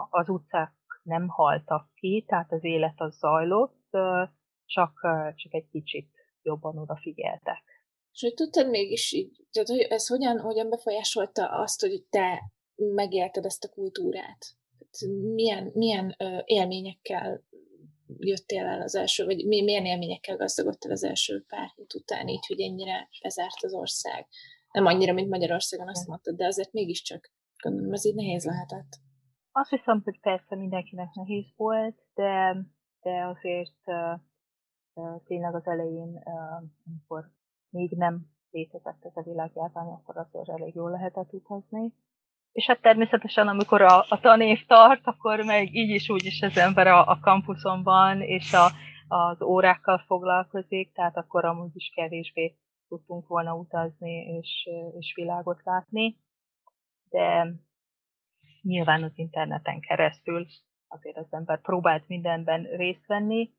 az 0.09 0.29
utcák 0.29 0.73
nem 1.03 1.27
haltak 1.27 1.89
ki, 1.93 2.25
tehát 2.27 2.51
az 2.51 2.63
élet 2.63 3.01
az 3.01 3.17
zajlott, 3.17 3.89
csak, 4.65 4.99
csak 5.35 5.53
egy 5.53 5.67
kicsit 5.71 6.09
jobban 6.41 6.77
odafigyeltek. 6.77 7.63
És 8.11 8.21
hogy 8.21 8.33
tudtad 8.33 8.69
mégis 8.69 9.11
így, 9.11 9.45
tehát 9.51 9.67
hogy 9.67 9.79
ez 9.79 10.07
hogyan, 10.07 10.39
hogyan 10.39 10.69
befolyásolta 10.69 11.49
azt, 11.49 11.81
hogy 11.81 12.03
te 12.09 12.41
megélted 12.75 13.45
ezt 13.45 13.63
a 13.63 13.69
kultúrát? 13.69 14.58
Milyen, 15.33 15.71
milyen 15.73 16.15
élményekkel 16.45 17.43
jöttél 18.17 18.65
el 18.65 18.81
az 18.81 18.95
első, 18.95 19.25
vagy 19.25 19.45
milyen 19.45 19.85
élményekkel 19.85 20.37
gazdagodtál 20.37 20.91
az 20.91 21.03
első 21.03 21.43
pár 21.47 21.71
hét 21.75 21.93
után, 21.93 22.27
így, 22.27 22.45
hogy 22.47 22.61
ennyire 22.61 23.09
bezárt 23.21 23.63
az 23.63 23.73
ország. 23.73 24.27
Nem 24.71 24.85
annyira, 24.85 25.13
mint 25.13 25.29
Magyarországon 25.29 25.87
azt 25.87 26.07
mondtad, 26.07 26.35
de 26.35 26.45
azért 26.45 26.71
mégiscsak 26.71 27.31
gondolom, 27.63 27.93
ez 27.93 28.05
így 28.05 28.15
nehéz 28.15 28.45
lehetett. 28.45 28.97
Azt 29.51 29.69
hiszem, 29.69 30.01
hogy 30.03 30.19
persze 30.19 30.55
mindenkinek 30.55 31.13
nehéz 31.13 31.45
volt, 31.55 31.95
de, 32.13 32.57
de 33.01 33.25
azért 33.25 33.81
uh, 33.85 35.23
tényleg 35.23 35.55
az 35.55 35.67
elején, 35.67 36.21
uh, 36.23 36.69
amikor 36.85 37.31
még 37.69 37.91
nem 37.91 38.25
létezett 38.51 39.05
ez 39.05 39.15
a 39.15 39.21
világjárvány, 39.21 39.87
akkor 39.87 40.17
azért 40.17 40.49
elég 40.49 40.75
jól 40.75 40.91
lehetett 40.91 41.33
utazni. 41.33 41.93
És 42.51 42.65
hát 42.65 42.81
természetesen, 42.81 43.47
amikor 43.47 43.81
a, 43.81 44.05
a 44.09 44.19
tanév 44.21 44.65
tart, 44.65 45.01
akkor 45.03 45.43
meg 45.43 45.75
így 45.75 45.89
is 45.89 46.09
úgy 46.09 46.25
is 46.25 46.41
az 46.41 46.57
ember 46.57 46.87
a, 46.87 47.07
a 47.07 47.19
kampuszon 47.21 47.83
van, 47.83 48.21
és 48.21 48.53
a, 48.53 48.71
az 49.07 49.41
órákkal 49.41 50.03
foglalkozik, 50.07 50.93
tehát 50.93 51.17
akkor 51.17 51.45
amúgy 51.45 51.75
is 51.75 51.91
kevésbé 51.95 52.55
tudtunk 52.87 53.27
volna 53.27 53.55
utazni 53.55 54.11
és, 54.11 54.69
és 54.99 55.13
világot 55.15 55.61
látni. 55.63 56.17
De 57.09 57.53
nyilván 58.61 59.03
az 59.03 59.11
interneten 59.15 59.79
keresztül 59.79 60.45
azért 60.87 61.17
az 61.17 61.27
ember 61.29 61.61
próbált 61.61 62.07
mindenben 62.07 62.63
részt 62.63 63.05
venni. 63.05 63.51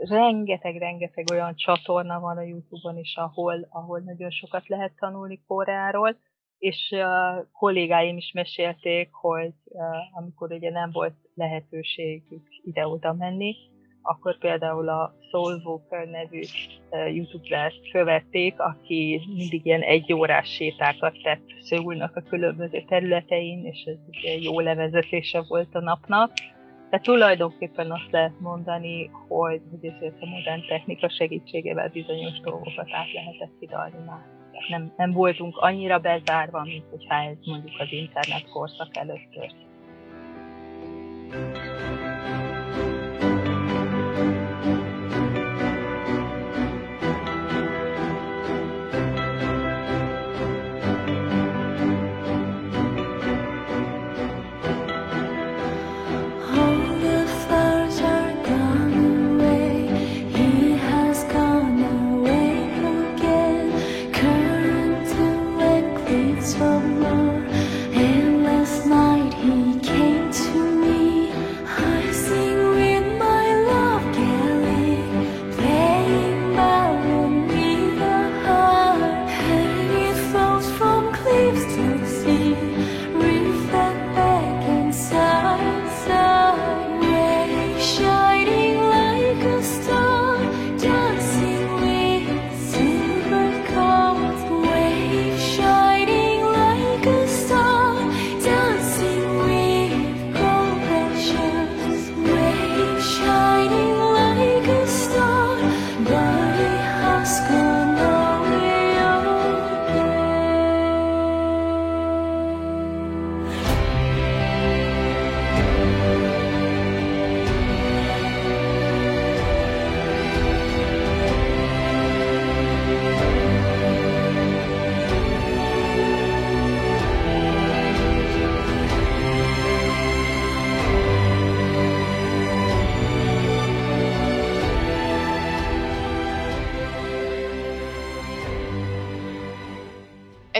Rengeteg-rengeteg 0.00 1.24
olyan 1.32 1.54
csatorna 1.54 2.20
van 2.20 2.36
a 2.36 2.42
Youtube-on 2.42 2.96
is, 2.96 3.16
ahol, 3.16 3.66
ahol 3.70 4.00
nagyon 4.00 4.30
sokat 4.30 4.68
lehet 4.68 4.92
tanulni 4.96 5.42
Koreáról, 5.46 6.16
és 6.60 6.92
a 6.92 7.46
kollégáim 7.52 8.16
is 8.16 8.32
mesélték, 8.32 9.08
hogy 9.12 9.52
amikor 10.12 10.52
ugye 10.52 10.70
nem 10.70 10.90
volt 10.92 11.14
lehetőségük 11.34 12.46
ide-oda 12.64 13.12
menni, 13.12 13.56
akkor 14.02 14.38
például 14.38 14.88
a 14.88 15.14
Soul 15.30 15.60
Walker 15.64 16.06
nevű 16.06 16.40
YouTube-t 16.90 17.90
követték, 17.92 18.58
aki 18.58 19.20
mindig 19.36 19.66
ilyen 19.66 19.80
egy 19.80 20.12
órás 20.12 20.48
sétákat 20.48 21.22
tett 21.22 21.42
Szöulnak 21.60 22.16
a 22.16 22.22
különböző 22.22 22.84
területein, 22.88 23.64
és 23.64 23.82
ez 23.84 23.96
ugye 24.08 24.36
jó 24.36 24.60
levezetése 24.60 25.42
volt 25.48 25.74
a 25.74 25.80
napnak. 25.80 26.32
De 26.90 26.98
tulajdonképpen 26.98 27.90
azt 27.90 28.10
lehet 28.10 28.40
mondani, 28.40 29.10
hogy, 29.28 29.60
hogy 29.70 29.84
ezért 29.84 30.22
a 30.22 30.26
modern 30.26 30.66
technika 30.66 31.08
segítségével 31.08 31.88
bizonyos 31.88 32.40
dolgokat 32.40 32.88
át 32.90 33.12
lehetett 33.12 33.58
hidalni 33.58 34.04
már. 34.06 34.39
Nem, 34.68 34.92
nem 34.96 35.12
voltunk 35.12 35.56
annyira 35.56 35.98
bezárva, 35.98 36.62
mint 36.62 36.84
hogyha 36.90 37.14
ez 37.14 37.36
mondjuk 37.44 37.74
az 37.78 37.88
internet 37.90 38.48
korszak 38.48 38.96
előtt 38.96 39.28
történt. 39.32 39.68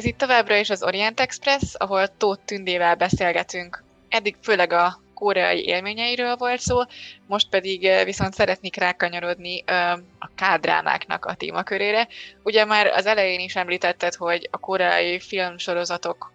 Ez 0.00 0.06
itt 0.06 0.18
továbbra 0.18 0.56
is 0.56 0.70
az 0.70 0.82
Orient 0.82 1.20
Express, 1.20 1.74
ahol 1.74 2.16
Tóth 2.16 2.44
Tündével 2.44 2.94
beszélgetünk. 2.94 3.84
Eddig 4.08 4.36
főleg 4.42 4.72
a 4.72 5.00
koreai 5.14 5.64
élményeiről 5.64 6.36
volt 6.36 6.60
szó, 6.60 6.78
most 7.26 7.48
pedig 7.48 8.04
viszont 8.04 8.34
szeretnék 8.34 8.76
rákanyarodni 8.76 9.64
a 10.18 10.30
kádrámáknak 10.34 11.24
a 11.24 11.34
témakörére. 11.34 12.08
Ugye 12.42 12.64
már 12.64 12.86
az 12.86 13.06
elején 13.06 13.40
is 13.40 13.56
említetted, 13.56 14.14
hogy 14.14 14.48
a 14.50 14.58
koreai 14.58 15.18
filmsorozatok 15.18 16.32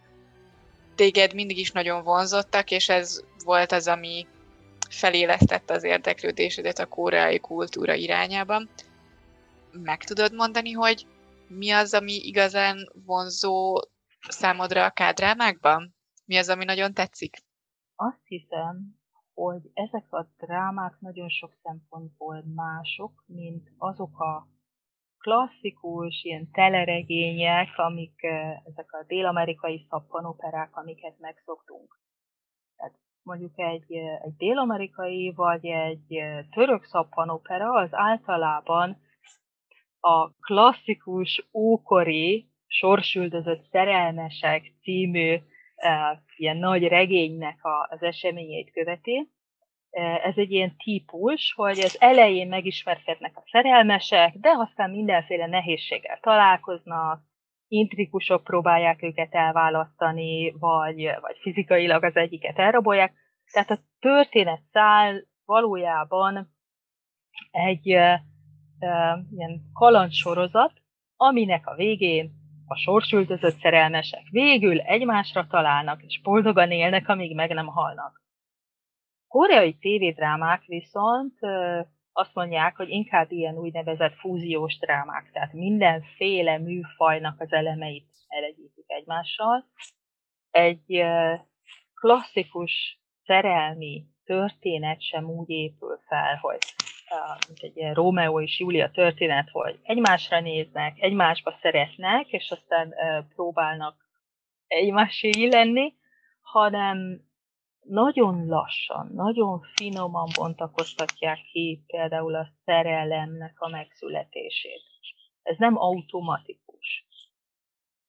téged 0.96 1.34
mindig 1.34 1.58
is 1.58 1.72
nagyon 1.72 2.04
vonzottak, 2.04 2.72
és 2.72 2.90
ez 2.90 3.22
volt 3.44 3.72
az, 3.72 3.88
ami 3.88 4.28
felélesztette 4.90 5.74
az 5.74 5.84
érdeklődésedet 5.84 6.80
a 6.80 6.86
koreai 6.86 7.40
kultúra 7.40 7.94
irányában. 7.94 8.70
Meg 9.84 10.04
tudod 10.04 10.34
mondani, 10.34 10.72
hogy 10.72 11.06
mi 11.48 11.72
az, 11.72 11.94
ami 11.94 12.14
igazán 12.14 12.78
vonzó 13.06 13.76
számodra 14.28 14.86
a 14.86 14.92
kádrámákban? 14.92 15.96
Mi 16.26 16.38
az, 16.38 16.50
ami 16.50 16.64
nagyon 16.64 16.94
tetszik? 16.94 17.38
Azt 17.96 18.22
hiszem, 18.24 18.96
hogy 19.34 19.62
ezek 19.74 20.14
a 20.14 20.28
drámák 20.38 21.00
nagyon 21.00 21.30
sok 21.30 21.54
szempontból 21.64 22.44
mások, 22.56 23.24
mint 23.28 23.70
azok 23.78 24.20
a 24.20 24.48
klasszikus, 25.18 26.24
ilyen 26.24 26.52
teleregények, 26.52 27.78
amik 27.78 28.24
ezek 28.64 28.94
a 28.94 29.04
dél-amerikai 29.08 29.86
szappanoperák, 29.90 30.76
amiket 30.76 31.20
megszoktunk. 31.20 32.00
Tehát 32.76 32.94
mondjuk 33.22 33.60
egy, 33.60 33.92
egy 34.24 34.36
dél-amerikai 34.36 35.34
vagy 35.36 35.66
egy 35.66 36.24
török 36.50 36.84
szappanopera 36.84 37.72
az 37.72 37.90
általában 37.92 39.05
a 40.06 40.32
klasszikus 40.40 41.48
ókori 41.54 42.50
sorsüldözött 42.68 43.68
szerelmesek 43.72 44.74
című 44.82 45.34
uh, 45.34 45.42
ilyen 46.38 46.58
nagy 46.58 46.88
regénynek 46.88 47.64
a, 47.64 47.88
az 47.90 48.02
eseményeit 48.02 48.72
követi. 48.72 49.30
Uh, 49.90 50.26
ez 50.26 50.34
egy 50.38 50.52
ilyen 50.52 50.76
típus, 50.84 51.54
hogy 51.56 51.80
az 51.80 52.02
elején 52.02 52.48
megismerkednek 52.48 53.38
a 53.38 53.44
szerelmesek, 53.52 54.34
de 54.34 54.50
aztán 54.58 54.90
mindenféle 54.90 55.48
nehézséggel 55.48 56.20
találkoznak, 56.22 57.22
intrikusok 57.68 58.44
próbálják 58.44 59.04
őket 59.04 59.34
elválasztani, 59.34 60.52
vagy, 60.60 61.10
vagy 61.22 61.38
fizikailag 61.42 62.04
az 62.04 62.16
egyiket 62.16 62.60
elrabolják. 62.60 63.14
Tehát 63.52 63.70
a 63.70 63.80
történet 64.00 64.62
száll 64.72 65.22
valójában 65.46 66.54
egy 67.52 67.98
ilyen 69.32 69.62
kalandsorozat, 69.74 70.74
aminek 71.16 71.68
a 71.68 71.76
végén 71.76 72.32
a 72.68 72.76
sorsültözött 72.76 73.60
szerelmesek 73.60 74.24
végül 74.30 74.80
egymásra 74.80 75.48
találnak, 75.48 76.04
és 76.04 76.22
boldogan 76.22 76.72
élnek, 76.72 77.08
amíg 77.08 77.36
meg 77.36 77.54
nem 77.54 77.68
halnak. 77.68 78.24
Koreai 79.28 79.74
tévédrámák 79.74 80.64
viszont 80.66 81.40
azt 82.12 82.34
mondják, 82.34 82.76
hogy 82.76 82.90
inkább 82.90 83.32
ilyen 83.32 83.58
úgynevezett 83.58 84.14
fúziós 84.14 84.78
drámák, 84.78 85.32
tehát 85.32 85.54
mindenféle 85.54 86.58
műfajnak 86.58 87.42
az 87.42 87.52
elemeit 87.52 88.10
elegyítik 88.28 88.86
egymással. 88.88 89.66
Egy 90.52 91.04
klasszikus 91.94 93.00
szerelmi 93.24 94.06
történet 94.26 95.02
sem 95.02 95.30
úgy 95.30 95.50
épül 95.50 96.00
fel, 96.08 96.36
hogy 96.36 96.60
mint 97.48 97.60
egy 97.60 97.78
ilyen 97.78 97.94
Rómeó 97.94 98.42
és 98.42 98.60
Júlia 98.60 98.92
történet, 98.92 99.50
hogy 99.50 99.80
egymásra 99.84 100.40
néznek, 100.40 101.00
egymásba 101.00 101.58
szeretnek, 101.62 102.28
és 102.28 102.52
aztán 102.52 102.94
próbálnak 103.36 103.96
egymásé 104.68 105.30
lenni, 105.48 105.94
hanem 106.42 107.22
nagyon 107.82 108.46
lassan, 108.46 109.12
nagyon 109.14 109.62
finoman 109.76 110.30
bontakoztatják 110.36 111.40
ki 111.52 111.84
például 111.88 112.36
a 112.36 112.48
szerelemnek 112.66 113.60
a 113.60 113.70
megszületését. 113.70 114.82
Ez 115.44 115.58
nem 115.58 115.78
automatikus. 115.78 117.06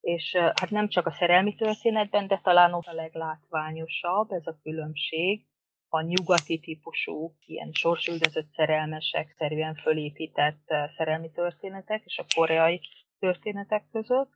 És 0.00 0.36
hát 0.36 0.70
nem 0.70 0.88
csak 0.88 1.06
a 1.06 1.10
szerelmi 1.10 1.54
történetben, 1.54 2.26
de 2.26 2.40
talán 2.42 2.72
ott 2.72 2.86
a 2.86 2.92
leglátványosabb 2.92 4.30
ez 4.30 4.46
a 4.46 4.58
különbség 4.62 5.44
a 5.88 6.00
nyugati 6.00 6.60
típusú, 6.60 7.34
ilyen 7.46 7.72
sorsüldözött 7.72 8.52
szerelmesek 8.52 9.34
szerűen 9.38 9.74
fölépített 9.74 10.64
szerelmi 10.96 11.30
történetek 11.30 12.04
és 12.04 12.18
a 12.18 12.26
koreai 12.34 12.80
történetek 13.18 13.86
között, 13.92 14.30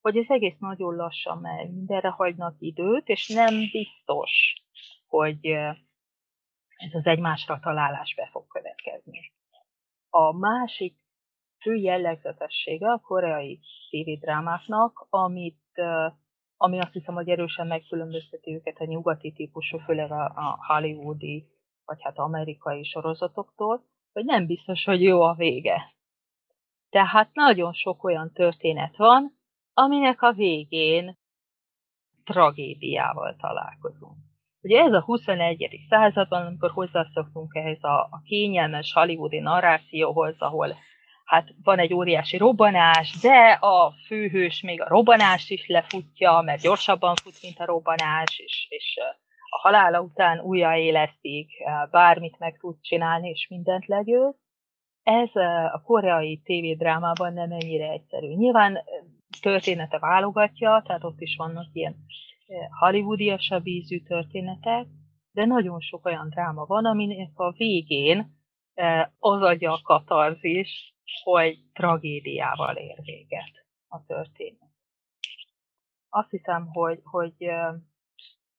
hogy 0.00 0.16
ez 0.16 0.24
egész 0.28 0.58
nagyon 0.58 0.94
lassan 0.94 1.38
megy, 1.38 1.72
mindenre 1.72 2.08
hagynak 2.08 2.56
időt, 2.58 3.08
és 3.08 3.28
nem 3.28 3.54
biztos, 3.72 4.30
hogy 5.06 5.46
ez 6.76 6.92
az 6.92 7.06
egymásra 7.06 7.58
találás 7.62 8.14
be 8.14 8.28
fog 8.30 8.46
következni. 8.46 9.32
A 10.08 10.32
másik 10.32 10.96
fő 11.60 11.74
jellegzetessége 11.74 12.92
a 12.92 12.98
koreai 13.00 13.60
tévédrámáknak, 13.90 15.06
amit, 15.10 15.62
ami 16.56 16.78
azt 16.78 16.92
hiszem, 16.92 17.14
hogy 17.14 17.28
erősen 17.28 17.66
megkülönbözteti 17.66 18.54
őket 18.54 18.76
a 18.78 18.84
nyugati 18.84 19.32
típusú, 19.32 19.78
főleg 19.78 20.10
a, 20.10 20.24
a 20.24 20.58
hollywoodi, 20.66 21.46
vagy 21.84 22.02
hát 22.02 22.18
amerikai 22.18 22.84
sorozatoktól, 22.84 23.84
hogy 24.12 24.24
nem 24.24 24.46
biztos, 24.46 24.84
hogy 24.84 25.02
jó 25.02 25.22
a 25.22 25.34
vége. 25.34 25.94
Tehát 26.90 27.30
nagyon 27.32 27.72
sok 27.72 28.04
olyan 28.04 28.32
történet 28.32 28.96
van, 28.96 29.38
aminek 29.72 30.22
a 30.22 30.32
végén 30.32 31.18
tragédiával 32.24 33.36
találkozunk. 33.36 34.16
Ugye 34.60 34.82
ez 34.82 34.92
a 34.92 35.02
21. 35.02 35.80
században, 35.88 36.46
amikor 36.46 36.70
hozzászoktunk 36.70 37.54
ehhez 37.54 37.82
a, 37.82 38.00
a 38.00 38.20
kényelmes 38.24 38.92
hollywoodi 38.92 39.38
narrációhoz, 39.38 40.34
ahol 40.38 40.76
hát 41.34 41.54
van 41.62 41.78
egy 41.78 41.94
óriási 41.94 42.36
robbanás, 42.36 43.18
de 43.20 43.58
a 43.60 43.92
főhős 44.06 44.62
még 44.62 44.80
a 44.80 44.88
robbanást 44.88 45.50
is 45.50 45.66
lefutja, 45.66 46.40
mert 46.44 46.62
gyorsabban 46.62 47.14
fut, 47.14 47.42
mint 47.42 47.58
a 47.58 47.64
robbanás, 47.64 48.38
és, 48.38 48.66
és 48.68 48.98
a 49.50 49.58
halála 49.58 50.00
után 50.00 50.40
újraélesztik, 50.40 51.50
bármit 51.90 52.38
meg 52.38 52.56
tud 52.58 52.80
csinálni, 52.80 53.28
és 53.28 53.46
mindent 53.48 53.86
legyőz. 53.86 54.34
Ez 55.02 55.36
a 55.72 55.82
koreai 55.84 56.40
tévédrámában 56.44 57.32
nem 57.32 57.50
ennyire 57.50 57.88
egyszerű. 57.88 58.26
Nyilván 58.26 58.78
története 59.40 59.98
válogatja, 59.98 60.82
tehát 60.86 61.04
ott 61.04 61.20
is 61.20 61.36
vannak 61.36 61.66
ilyen 61.72 61.96
hollywoodiasabb 62.80 63.66
ízű 63.66 64.00
történetek, 64.00 64.86
de 65.32 65.44
nagyon 65.44 65.80
sok 65.80 66.06
olyan 66.06 66.28
dráma 66.28 66.64
van, 66.64 66.84
aminek 66.84 67.38
a 67.38 67.52
végén 67.52 68.42
az 69.18 69.42
adja 69.42 69.72
a 69.72 69.80
katarzis, 69.82 70.94
hogy 71.22 71.58
tragédiával 71.72 72.76
ér 72.76 72.98
véget 73.02 73.66
a 73.88 74.04
történet. 74.06 74.70
Azt 76.08 76.30
hiszem, 76.30 76.66
hogy, 76.66 77.00
hogy 77.02 77.34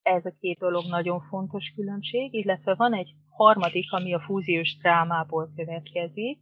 ez 0.01 0.25
a 0.25 0.35
két 0.39 0.57
dolog 0.57 0.83
nagyon 0.87 1.21
fontos 1.21 1.71
különbség, 1.75 2.33
illetve 2.33 2.75
van 2.75 2.93
egy 2.93 3.13
harmadik, 3.29 3.91
ami 3.91 4.13
a 4.13 4.19
fúziós 4.19 4.77
drámából 4.77 5.51
következik, 5.55 6.39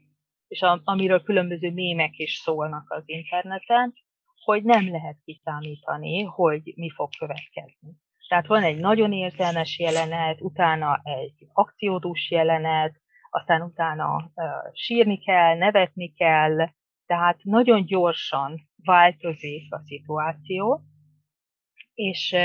és 0.48 0.62
a, 0.62 0.82
amiről 0.84 1.24
különböző 1.24 1.72
mémek 1.72 2.18
is 2.18 2.34
szólnak 2.34 2.92
az 2.92 3.04
interneten, 3.06 3.94
hogy 4.44 4.64
nem 4.64 4.92
lehet 4.92 5.18
kiszámítani, 5.26 6.24
hogy 6.24 6.74
mi 6.76 6.90
fog 6.90 7.10
következni. 7.18 7.96
Tehát 8.28 8.48
van 8.48 8.64
egy 8.64 8.80
nagyon 8.80 9.12
értelmes 9.12 9.80
jelenet, 9.80 10.42
utána 10.42 11.02
egy 11.04 11.48
akciódús 11.54 12.32
jelenet, 12.32 13.02
aztán 13.34 13.62
utána 13.62 14.32
sírni 14.74 15.20
kell, 15.20 15.58
nevetni 15.58 16.14
kell, 16.14 16.70
tehát 17.06 17.44
nagyon 17.44 17.86
gyorsan 17.86 18.70
változik 18.84 19.74
a 19.74 19.82
szituáció, 19.86 20.82
és, 21.94 22.36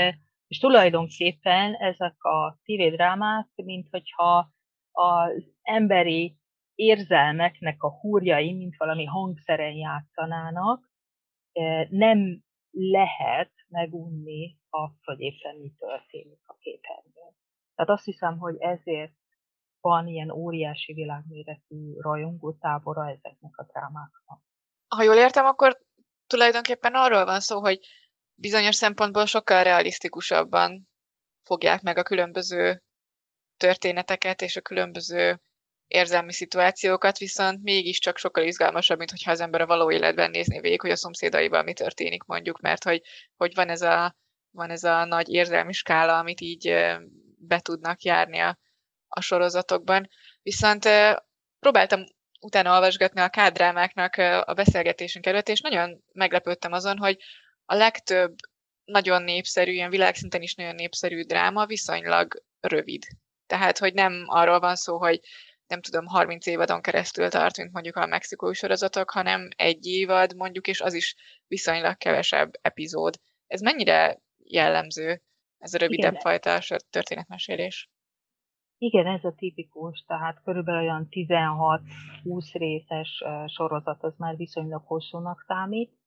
és 0.47 0.59
tulajdonképpen 0.59 1.73
ezek 1.73 2.23
a 2.23 2.59
tévédrámák, 2.63 3.47
mint 3.55 3.87
hogyha 3.89 4.51
az 4.91 5.53
emberi 5.61 6.37
érzelmeknek 6.75 7.83
a 7.83 7.99
húrjai, 7.99 8.53
mint 8.53 8.75
valami 8.77 9.05
hangszeren 9.05 9.73
játszanának, 9.73 10.89
nem 11.89 12.43
lehet 12.71 13.51
megunni 13.67 14.57
azt, 14.69 15.03
hogy 15.03 15.19
éppen 15.19 15.55
mi 15.55 15.71
történik 15.77 16.39
a 16.45 16.55
képernyőn. 16.59 17.35
Tehát 17.75 17.91
azt 17.91 18.05
hiszem, 18.05 18.37
hogy 18.37 18.55
ezért 18.59 19.13
van 19.81 20.07
ilyen 20.07 20.31
óriási 20.31 20.93
világméretű 20.93 21.93
rajongótábora 21.99 23.09
ezeknek 23.09 23.57
a 23.57 23.63
drámáknak. 23.63 24.41
Ha 24.87 25.03
jól 25.03 25.15
értem, 25.15 25.45
akkor 25.45 25.79
tulajdonképpen 26.27 26.93
arról 26.93 27.25
van 27.25 27.39
szó, 27.39 27.59
hogy 27.59 27.79
bizonyos 28.35 28.75
szempontból 28.75 29.25
sokkal 29.25 29.63
realisztikusabban 29.63 30.87
fogják 31.43 31.81
meg 31.81 31.97
a 31.97 32.03
különböző 32.03 32.83
történeteket 33.57 34.41
és 34.41 34.55
a 34.55 34.61
különböző 34.61 35.41
érzelmi 35.87 36.33
szituációkat, 36.33 37.17
viszont 37.17 37.63
mégiscsak 37.63 38.17
sokkal 38.17 38.43
izgalmasabb, 38.43 38.97
mint 38.97 39.09
hogyha 39.09 39.31
az 39.31 39.39
ember 39.39 39.61
a 39.61 39.65
való 39.65 39.91
életben 39.91 40.29
nézné 40.29 40.59
végig, 40.59 40.81
hogy 40.81 40.91
a 40.91 40.95
szomszédaival 40.95 41.63
mi 41.63 41.73
történik 41.73 42.23
mondjuk, 42.23 42.59
mert 42.59 42.83
hogy, 42.83 43.01
hogy 43.35 43.53
van, 43.55 43.69
ez 43.69 43.81
a, 43.81 44.15
van 44.51 44.69
ez 44.69 44.83
a 44.83 45.05
nagy 45.05 45.29
érzelmi 45.29 45.73
skála, 45.73 46.17
amit 46.17 46.41
így 46.41 46.73
be 47.37 47.59
tudnak 47.59 48.01
járni 48.01 48.39
a, 48.39 48.57
a 49.09 49.21
sorozatokban. 49.21 50.09
Viszont 50.41 50.87
próbáltam 51.59 52.03
utána 52.39 52.73
olvasgatni 52.73 53.21
a 53.21 53.29
kádrámáknak 53.29 54.15
a 54.45 54.53
beszélgetésünk 54.53 55.25
előtt, 55.25 55.49
és 55.49 55.61
nagyon 55.61 56.03
meglepődtem 56.13 56.71
azon, 56.71 56.97
hogy 56.97 57.17
a 57.65 57.75
legtöbb 57.75 58.35
nagyon 58.85 59.21
népszerű, 59.21 59.71
ilyen 59.71 59.89
világszinten 59.89 60.41
is 60.41 60.55
nagyon 60.55 60.75
népszerű 60.75 61.21
dráma 61.21 61.65
viszonylag 61.65 62.43
rövid. 62.59 63.03
Tehát, 63.47 63.77
hogy 63.77 63.93
nem 63.93 64.23
arról 64.27 64.59
van 64.59 64.75
szó, 64.75 64.97
hogy 64.97 65.19
nem 65.67 65.81
tudom, 65.81 66.05
30 66.05 66.45
évadon 66.45 66.81
keresztül 66.81 67.29
tart, 67.29 67.57
mint 67.57 67.71
mondjuk 67.71 67.95
a 67.95 68.05
mexikói 68.05 68.53
sorozatok, 68.53 69.09
hanem 69.11 69.47
egy 69.55 69.85
évad 69.85 70.35
mondjuk, 70.35 70.67
és 70.67 70.81
az 70.81 70.93
is 70.93 71.15
viszonylag 71.47 71.97
kevesebb 71.97 72.51
epizód. 72.61 73.15
Ez 73.47 73.61
mennyire 73.61 74.21
jellemző, 74.37 75.21
ez 75.57 75.73
a 75.73 75.77
rövidebb 75.77 76.11
Igen. 76.11 76.21
fajta 76.21 76.61
történetmesélés? 76.89 77.89
Igen, 78.81 79.07
ez 79.07 79.23
a 79.23 79.35
tipikus, 79.35 80.03
tehát 80.07 80.41
körülbelül 80.43 80.81
olyan 80.81 81.07
16-20 81.09 81.81
részes 82.53 83.23
sorozat, 83.45 84.03
az 84.03 84.17
már 84.17 84.35
viszonylag 84.35 84.83
hosszúnak 84.85 85.43
számít. 85.47 85.97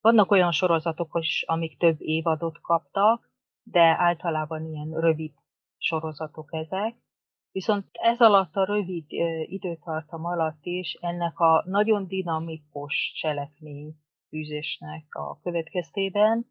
Vannak 0.00 0.30
olyan 0.30 0.52
sorozatok 0.52 1.18
is, 1.20 1.44
amik 1.46 1.78
több 1.78 1.96
évadot 1.98 2.60
kaptak, 2.60 3.30
de 3.62 3.80
általában 3.80 4.64
ilyen 4.64 4.90
rövid 5.00 5.32
sorozatok 5.76 6.48
ezek. 6.52 6.96
Viszont 7.52 7.86
ez 7.92 8.20
alatt 8.20 8.56
a 8.56 8.64
rövid 8.64 9.04
időtartam 9.42 10.24
alatt 10.24 10.64
is 10.64 10.92
ennek 11.00 11.38
a 11.38 11.64
nagyon 11.66 12.06
dinamikus 12.06 13.12
cselekmény 13.14 13.94
fűzésnek 14.28 15.14
a 15.14 15.40
következtében 15.40 16.46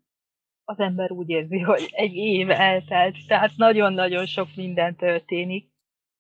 az 0.70 0.80
ember 0.80 1.12
úgy 1.12 1.30
érzi, 1.30 1.60
hogy 1.60 1.90
egy 1.92 2.16
év 2.16 2.50
eltelt, 2.50 3.16
tehát 3.28 3.52
nagyon-nagyon 3.56 4.26
sok 4.26 4.48
minden 4.56 4.96
történik 4.96 5.70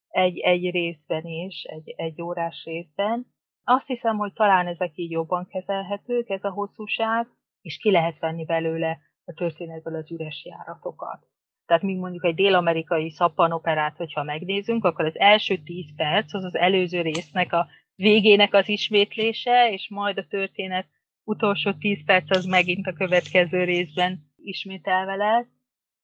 egy, 0.08 0.40
egy 0.40 0.72
részben 0.72 1.26
is, 1.26 1.64
egy, 1.64 1.94
egy 1.98 2.22
órás 2.22 2.64
részben. 2.66 3.26
Azt 3.64 3.88
hiszem, 3.88 4.18
hogy 4.18 4.34
talán 4.34 4.68
ezek 4.68 4.92
így 4.96 5.12
jobban 5.12 5.48
kezelhetők, 5.48 6.30
ez 6.30 6.44
a 6.44 6.50
hosszúság, 6.50 7.28
és 7.62 7.78
ki 7.78 7.92
lehet 7.92 8.20
venni 8.20 8.46
belőle 8.46 9.00
a 9.26 9.34
történetből 9.34 9.96
az 9.96 10.12
üres 10.12 10.46
járatokat. 10.46 11.28
Tehát 11.66 11.84
míg 11.84 11.98
mondjuk 11.98 12.26
egy 12.26 12.36
dél-amerikai 12.36 13.10
szappanoperát, 13.10 13.98
hogyha 13.98 14.24
megnézünk, 14.24 14.86
akkor 14.86 15.06
az 15.06 15.20
első 15.20 15.58
tíz 15.58 15.96
perc 15.96 16.34
az 16.34 16.44
az 16.44 16.56
előző 16.56 17.02
résznek 17.02 17.54
a 17.54 17.68
végének 17.96 18.54
az 18.54 18.70
ismétlése, 18.70 19.72
és 19.72 19.90
majd 19.90 20.18
a 20.18 20.28
történet 20.28 20.88
utolsó 21.24 21.72
tíz 21.74 22.06
perc 22.06 22.36
az 22.38 22.46
megint 22.46 22.88
a 22.88 22.94
következő 22.94 23.64
részben 23.64 24.29
ismételve 24.44 25.16
lesz. 25.16 25.48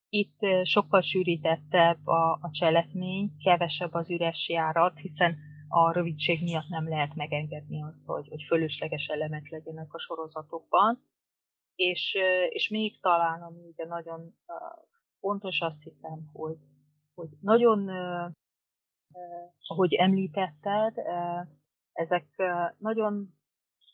Itt 0.10 0.40
sokkal 0.64 1.02
sűrítettebb 1.02 2.08
a, 2.08 2.32
a 2.32 2.50
cselekmény, 2.52 3.32
kevesebb 3.44 3.94
az 3.94 4.10
üres 4.10 4.50
járat, 4.50 4.98
hiszen 4.98 5.38
a 5.68 5.92
rövidség 5.92 6.44
miatt 6.44 6.68
nem 6.68 6.88
lehet 6.90 7.16
megengedni 7.16 7.84
azt, 7.84 8.06
hogy, 8.06 8.28
hogy 8.28 8.44
fölösleges 8.48 9.06
elemek 9.08 9.50
legyenek 9.50 9.94
a 9.94 10.00
sorozatokban. 10.00 11.04
És, 11.76 12.18
és 12.50 12.70
még 12.70 13.00
talán, 13.00 13.42
ami 13.42 13.62
ugye 13.64 13.86
nagyon 13.86 14.36
fontos 15.20 15.60
azt 15.60 15.84
hiszem, 15.84 16.30
hogy, 16.34 16.58
hogy 17.16 17.30
nagyon, 17.42 17.90
ahogy 19.68 19.94
említetted, 19.94 20.94
ezek 21.94 22.28
nagyon 22.78 23.34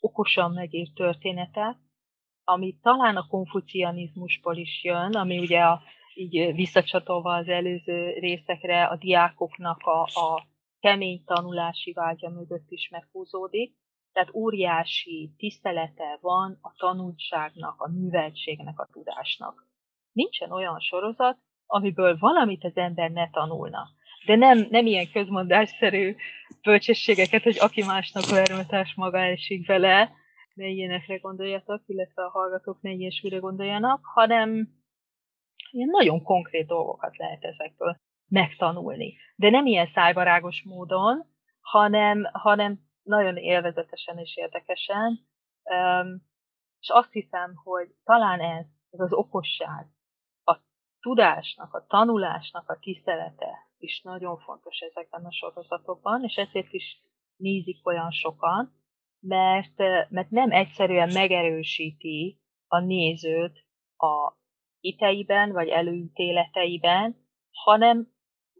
okosan 0.00 0.52
megírt 0.52 0.94
történetek, 0.94 1.76
ami 2.44 2.76
talán 2.82 3.16
a 3.16 3.26
konfucianizmusból 3.26 4.56
is 4.56 4.84
jön, 4.84 5.14
ami 5.14 5.38
ugye 5.38 5.60
a 5.60 5.82
így 6.14 6.54
visszacsatolva 6.54 7.34
az 7.34 7.48
előző 7.48 8.18
részekre, 8.18 8.84
a 8.84 8.96
diákoknak 8.96 9.80
a, 9.82 10.02
a 10.02 10.46
kemény 10.80 11.24
tanulási 11.24 11.92
vágya 11.92 12.28
mögött 12.28 12.70
is 12.70 12.88
meghúzódik. 12.88 13.74
Tehát 14.12 14.34
óriási 14.34 15.34
tisztelete 15.36 16.18
van 16.20 16.58
a 16.60 16.72
tanultságnak, 16.76 17.80
a 17.80 17.90
műveltségnek, 17.90 18.78
a 18.78 18.88
tudásnak. 18.92 19.66
Nincsen 20.12 20.52
olyan 20.52 20.80
sorozat, 20.80 21.38
amiből 21.66 22.16
valamit 22.18 22.64
az 22.64 22.76
ember 22.76 23.10
ne 23.10 23.30
tanulna. 23.30 23.88
De 24.26 24.36
nem, 24.36 24.66
nem 24.70 24.86
ilyen 24.86 25.10
közmondásszerű 25.12 26.16
bölcsességeket, 26.62 27.42
hogy 27.42 27.56
aki 27.58 27.82
másnak 27.82 28.26
vermetás 28.26 28.94
maga 28.94 29.18
esik 29.18 29.66
vele, 29.66 30.12
ne 30.54 30.66
ilyenekre 30.66 31.16
gondoljatok, 31.16 31.82
illetve 31.86 32.24
a 32.24 32.30
hallgatók 32.30 32.80
ne 32.80 32.90
ilyesmire 32.90 33.38
gondoljanak, 33.38 34.00
hanem 34.04 34.68
ilyen 35.70 35.88
nagyon 35.88 36.22
konkrét 36.22 36.66
dolgokat 36.66 37.16
lehet 37.16 37.44
ezekből 37.44 37.96
megtanulni. 38.28 39.16
De 39.36 39.50
nem 39.50 39.66
ilyen 39.66 39.90
szájbarágos 39.94 40.62
módon, 40.64 41.24
hanem, 41.60 42.28
hanem 42.32 42.80
nagyon 43.02 43.36
élvezetesen 43.36 44.18
és 44.18 44.36
érdekesen. 44.36 45.20
És 46.80 46.88
azt 46.88 47.12
hiszem, 47.12 47.54
hogy 47.54 47.94
talán 48.04 48.40
ez, 48.40 48.66
ez 48.90 49.00
az 49.00 49.12
okosság, 49.12 49.86
a 50.44 50.58
tudásnak, 51.00 51.74
a 51.74 51.86
tanulásnak 51.86 52.68
a 52.68 52.78
tisztelete 52.78 53.70
is 53.78 54.00
nagyon 54.02 54.38
fontos 54.38 54.78
ezekben 54.78 55.24
a 55.24 55.32
sorozatokban, 55.32 56.24
és 56.24 56.34
ezért 56.34 56.72
is 56.72 57.02
nézik 57.36 57.86
olyan 57.86 58.10
sokan, 58.10 58.81
mert, 59.22 59.78
mert 60.08 60.30
nem 60.30 60.50
egyszerűen 60.50 61.12
megerősíti 61.12 62.38
a 62.66 62.80
nézőt 62.80 63.64
a 63.96 64.36
hiteiben, 64.80 65.52
vagy 65.52 65.68
előítéleteiben, 65.68 67.16
hanem 67.50 68.08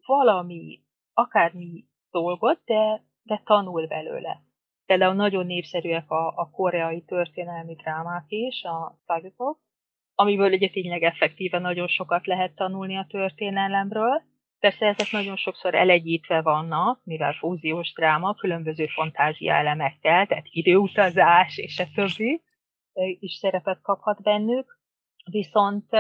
valami, 0.07 0.81
akármi 1.13 1.85
dolgot, 2.11 2.63
de, 2.65 3.05
de 3.23 3.43
tanul 3.45 3.87
belőle. 3.87 4.43
Például 4.87 5.15
nagyon 5.15 5.47
népszerűek 5.47 6.11
a, 6.11 6.27
a 6.37 6.51
koreai 6.51 7.03
történelmi 7.03 7.75
drámák 7.75 8.25
is, 8.29 8.63
a 8.63 8.99
sagutok, 9.07 9.61
amiből 10.15 10.53
ugye 10.53 10.69
tényleg 10.69 11.03
effektíve 11.03 11.59
nagyon 11.59 11.87
sokat 11.89 12.27
lehet 12.27 12.55
tanulni 12.55 12.97
a 12.97 13.07
történelemről. 13.09 14.23
Persze 14.63 14.87
ezek 14.87 15.11
nagyon 15.11 15.37
sokszor 15.37 15.75
elegyítve 15.75 16.43
vannak, 16.43 17.01
mivel 17.05 17.33
fúziós 17.33 17.93
dráma, 17.93 18.35
különböző 18.35 18.87
fantázia 18.87 19.55
elemekkel, 19.55 20.27
tehát 20.27 20.47
időutazás 20.51 21.57
és 21.59 21.79
a 21.79 21.87
többi 21.95 22.43
is 23.19 23.33
szerepet 23.33 23.81
kaphat 23.81 24.23
bennük, 24.23 24.79
viszont 25.31 25.91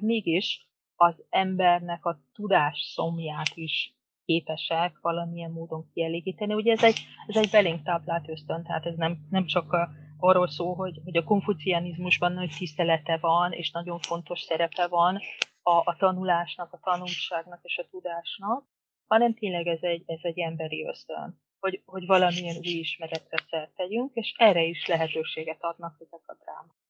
mégis 0.00 0.68
az 0.96 1.24
embernek 1.30 2.04
a 2.04 2.18
tudás 2.32 2.80
szomját 2.94 3.50
is 3.54 3.94
képesek 4.24 4.98
valamilyen 5.00 5.50
módon 5.50 5.90
kielégíteni. 5.92 6.54
Ugye 6.54 6.72
ez 6.72 6.84
egy, 6.84 7.00
ez 7.26 7.36
egy 7.36 7.50
belénk 7.50 7.82
táplált 7.82 8.28
ösztön, 8.28 8.62
tehát 8.64 8.86
ez 8.86 8.96
nem, 8.96 9.18
nem 9.30 9.46
csak 9.46 9.72
a, 9.72 9.88
arról 10.18 10.48
szó, 10.48 10.74
hogy, 10.74 11.00
hogy 11.04 11.16
a 11.16 11.24
konfucianizmusban 11.24 12.32
nagy 12.32 12.54
tisztelete 12.58 13.18
van, 13.20 13.52
és 13.52 13.70
nagyon 13.70 13.98
fontos 13.98 14.40
szerepe 14.40 14.86
van 14.86 15.20
a, 15.66 15.76
a 15.76 15.96
tanulásnak, 15.98 16.72
a 16.72 16.80
tanulságnak 16.82 17.60
és 17.62 17.78
a 17.78 17.88
tudásnak, 17.90 18.64
hanem 19.06 19.34
tényleg 19.34 19.66
ez 19.66 19.82
egy, 19.82 20.02
ez 20.06 20.20
egy 20.22 20.38
emberi 20.38 20.86
ösztön, 20.86 21.40
hogy, 21.60 21.82
hogy 21.84 22.06
valamilyen 22.06 22.56
új 22.56 22.78
ismeretre 22.78 23.38
szert 23.50 23.74
tegyünk, 23.74 24.14
és 24.14 24.34
erre 24.36 24.62
is 24.62 24.86
lehetőséget 24.86 25.62
adnak 25.62 25.94
ezek 26.00 26.22
a 26.26 26.36
drámák. 26.42 26.82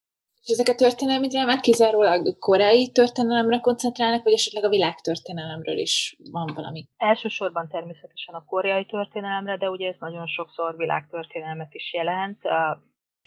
És 0.42 0.50
ezek 0.50 0.68
a 0.68 0.74
történelmi 0.74 1.26
drámák 1.26 1.60
kizárólag 1.60 2.38
koreai 2.38 2.90
történelemre 2.92 3.58
koncentrálnak, 3.60 4.22
vagy 4.22 4.32
esetleg 4.32 4.64
a 4.64 4.68
világtörténelemről 4.68 5.78
is 5.78 6.16
van 6.30 6.52
valami? 6.54 6.88
Elsősorban 6.96 7.68
természetesen 7.68 8.34
a 8.34 8.44
koreai 8.44 8.86
történelemre, 8.86 9.56
de 9.56 9.70
ugye 9.70 9.88
ez 9.88 9.96
nagyon 9.98 10.26
sokszor 10.26 10.76
világtörténelmet 10.76 11.74
is 11.74 11.92
jelent, 11.92 12.38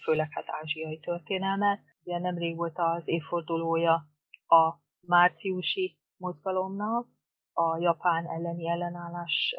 főleg 0.03 0.27
hát 0.31 0.45
ázsiai 0.47 0.99
történelmet. 0.99 1.79
Ugye 2.03 2.19
nemrég 2.19 2.55
volt 2.55 2.75
az 2.75 3.01
évfordulója 3.05 3.93
a 4.47 4.85
márciusi 5.07 5.97
mozgalomnak, 6.17 7.07
a 7.53 7.77
japán 7.77 8.25
elleni 8.27 8.67
ellenállás 8.69 9.55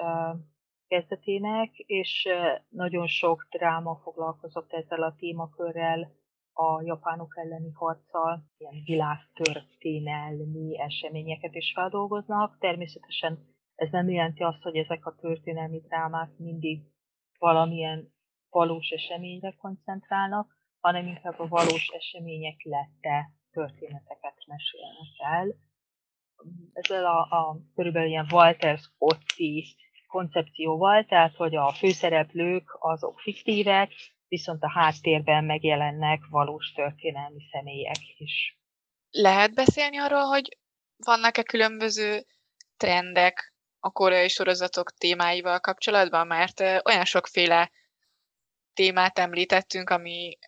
kezdetének, 0.87 1.79
és 1.79 2.29
nagyon 2.69 3.07
sok 3.07 3.47
dráma 3.51 4.01
foglalkozott 4.03 4.73
ezzel 4.73 5.03
a 5.03 5.15
témakörrel, 5.19 6.17
a 6.53 6.83
japánok 6.83 7.37
elleni 7.37 7.71
harccal, 7.73 8.45
ilyen 8.59 8.83
világtörténelmi 8.85 10.81
eseményeket 10.81 11.55
is 11.55 11.73
feldolgoznak. 11.75 12.59
Természetesen 12.59 13.39
ez 13.75 13.91
nem 13.91 14.09
jelenti 14.09 14.43
azt, 14.43 14.63
hogy 14.63 14.77
ezek 14.77 15.07
a 15.07 15.15
történelmi 15.15 15.81
drámák 15.81 16.31
mindig 16.37 16.83
valamilyen 17.39 18.13
valós 18.51 18.91
eseményre 18.91 19.55
koncentrálnak, 19.59 20.57
hanem 20.81 21.07
inkább 21.07 21.39
a 21.39 21.49
valós 21.49 21.89
események 21.89 22.63
lette 22.63 23.38
történeteket 23.59 24.37
mesélnek 24.47 25.13
el. 25.19 25.55
Ezzel 26.73 27.07
a, 27.07 27.21
a 27.21 27.61
körülbelül 27.75 28.09
ilyen 28.09 28.29
Walter 28.33 28.79
Scotti 28.79 29.77
koncepcióval, 30.07 31.05
tehát 31.05 31.35
hogy 31.35 31.57
a 31.57 31.73
főszereplők 31.73 32.77
azok 32.79 33.21
fiktívek, 33.21 33.93
viszont 34.29 34.63
a 34.63 34.71
háttérben 34.71 35.45
megjelennek 35.45 36.21
valós 36.31 36.73
történelmi 36.73 37.43
személyek 37.53 38.19
is. 38.19 38.59
Lehet 39.11 39.55
beszélni 39.55 39.99
arról, 39.99 40.25
hogy 40.25 40.59
vannak-e 40.97 41.43
különböző 41.43 42.25
trendek 42.77 43.55
a 43.81 43.91
koreai 43.91 44.29
sorozatok 44.29 44.91
témáival 44.91 45.61
kapcsolatban, 45.61 46.27
mert 46.27 46.61
olyan 46.61 47.05
sokféle 47.05 47.71
témát 48.75 49.19
említettünk, 49.19 49.91
ami 49.91 50.39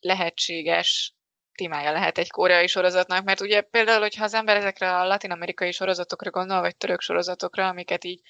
lehetséges 0.00 1.17
témája 1.58 1.92
lehet 1.92 2.18
egy 2.18 2.30
koreai 2.30 2.66
sorozatnak, 2.66 3.24
mert 3.24 3.40
ugye 3.40 3.60
például, 3.60 4.00
hogyha 4.00 4.24
az 4.24 4.34
ember 4.34 4.56
ezekre 4.56 4.96
a 4.96 5.06
latin-amerikai 5.06 5.72
sorozatokra 5.72 6.30
gondol, 6.30 6.60
vagy 6.60 6.76
török 6.76 7.00
sorozatokra, 7.00 7.68
amiket 7.68 8.04
így 8.04 8.20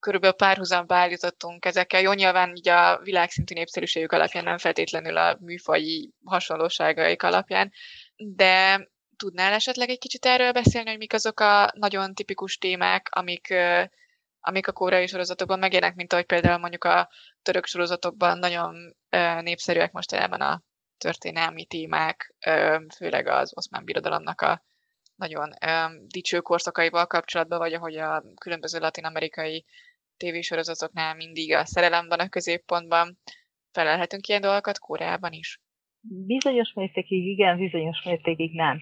körülbelül 0.00 0.36
párhuzamba 0.36 0.94
állítottunk 0.94 1.64
ezekkel. 1.64 2.00
Jó, 2.00 2.12
nyilván 2.12 2.56
így 2.56 2.68
a 2.68 2.98
világszintű 3.02 3.54
népszerűségük 3.54 4.12
alapján, 4.12 4.44
nem 4.44 4.58
feltétlenül 4.58 5.16
a 5.16 5.36
műfaji 5.40 6.12
hasonlóságaik 6.24 7.22
alapján, 7.22 7.72
de 8.16 8.86
tudnál 9.16 9.52
esetleg 9.52 9.88
egy 9.88 9.98
kicsit 9.98 10.26
erről 10.26 10.52
beszélni, 10.52 10.88
hogy 10.88 10.98
mik 10.98 11.12
azok 11.12 11.40
a 11.40 11.72
nagyon 11.74 12.14
tipikus 12.14 12.58
témák, 12.58 13.08
amik, 13.10 13.54
amik 14.40 14.68
a 14.68 14.72
koreai 14.72 15.06
sorozatokban 15.06 15.58
megjelennek, 15.58 15.96
mint 15.96 16.12
ahogy 16.12 16.26
például 16.26 16.58
mondjuk 16.58 16.84
a 16.84 17.08
török 17.42 17.66
sorozatokban 17.66 18.38
nagyon 18.38 18.96
népszerűek 19.40 19.92
most 19.92 20.12
ebben 20.12 20.40
a 20.40 20.62
történelmi 20.98 21.64
témák, 21.64 22.34
főleg 22.96 23.26
az 23.26 23.56
oszmán 23.56 23.84
birodalomnak 23.84 24.40
a 24.40 24.62
nagyon 25.14 25.50
dicső 26.06 26.40
korszakaival 26.40 27.06
kapcsolatban, 27.06 27.58
vagy 27.58 27.72
ahogy 27.72 27.96
a 27.96 28.22
különböző 28.40 28.78
latin-amerikai 28.78 29.64
tévésorozatoknál 30.16 31.14
mindig 31.14 31.54
a 31.54 31.64
szerelem 31.64 32.08
van 32.08 32.18
a 32.18 32.28
középpontban. 32.28 33.18
Felelhetünk 33.72 34.26
ilyen 34.26 34.40
dolgokat 34.40 34.78
Koreában 34.78 35.32
is? 35.32 35.60
Bizonyos 36.00 36.72
mértékig 36.74 37.26
igen, 37.26 37.56
bizonyos 37.56 38.02
mértékig 38.04 38.54
nem. 38.54 38.78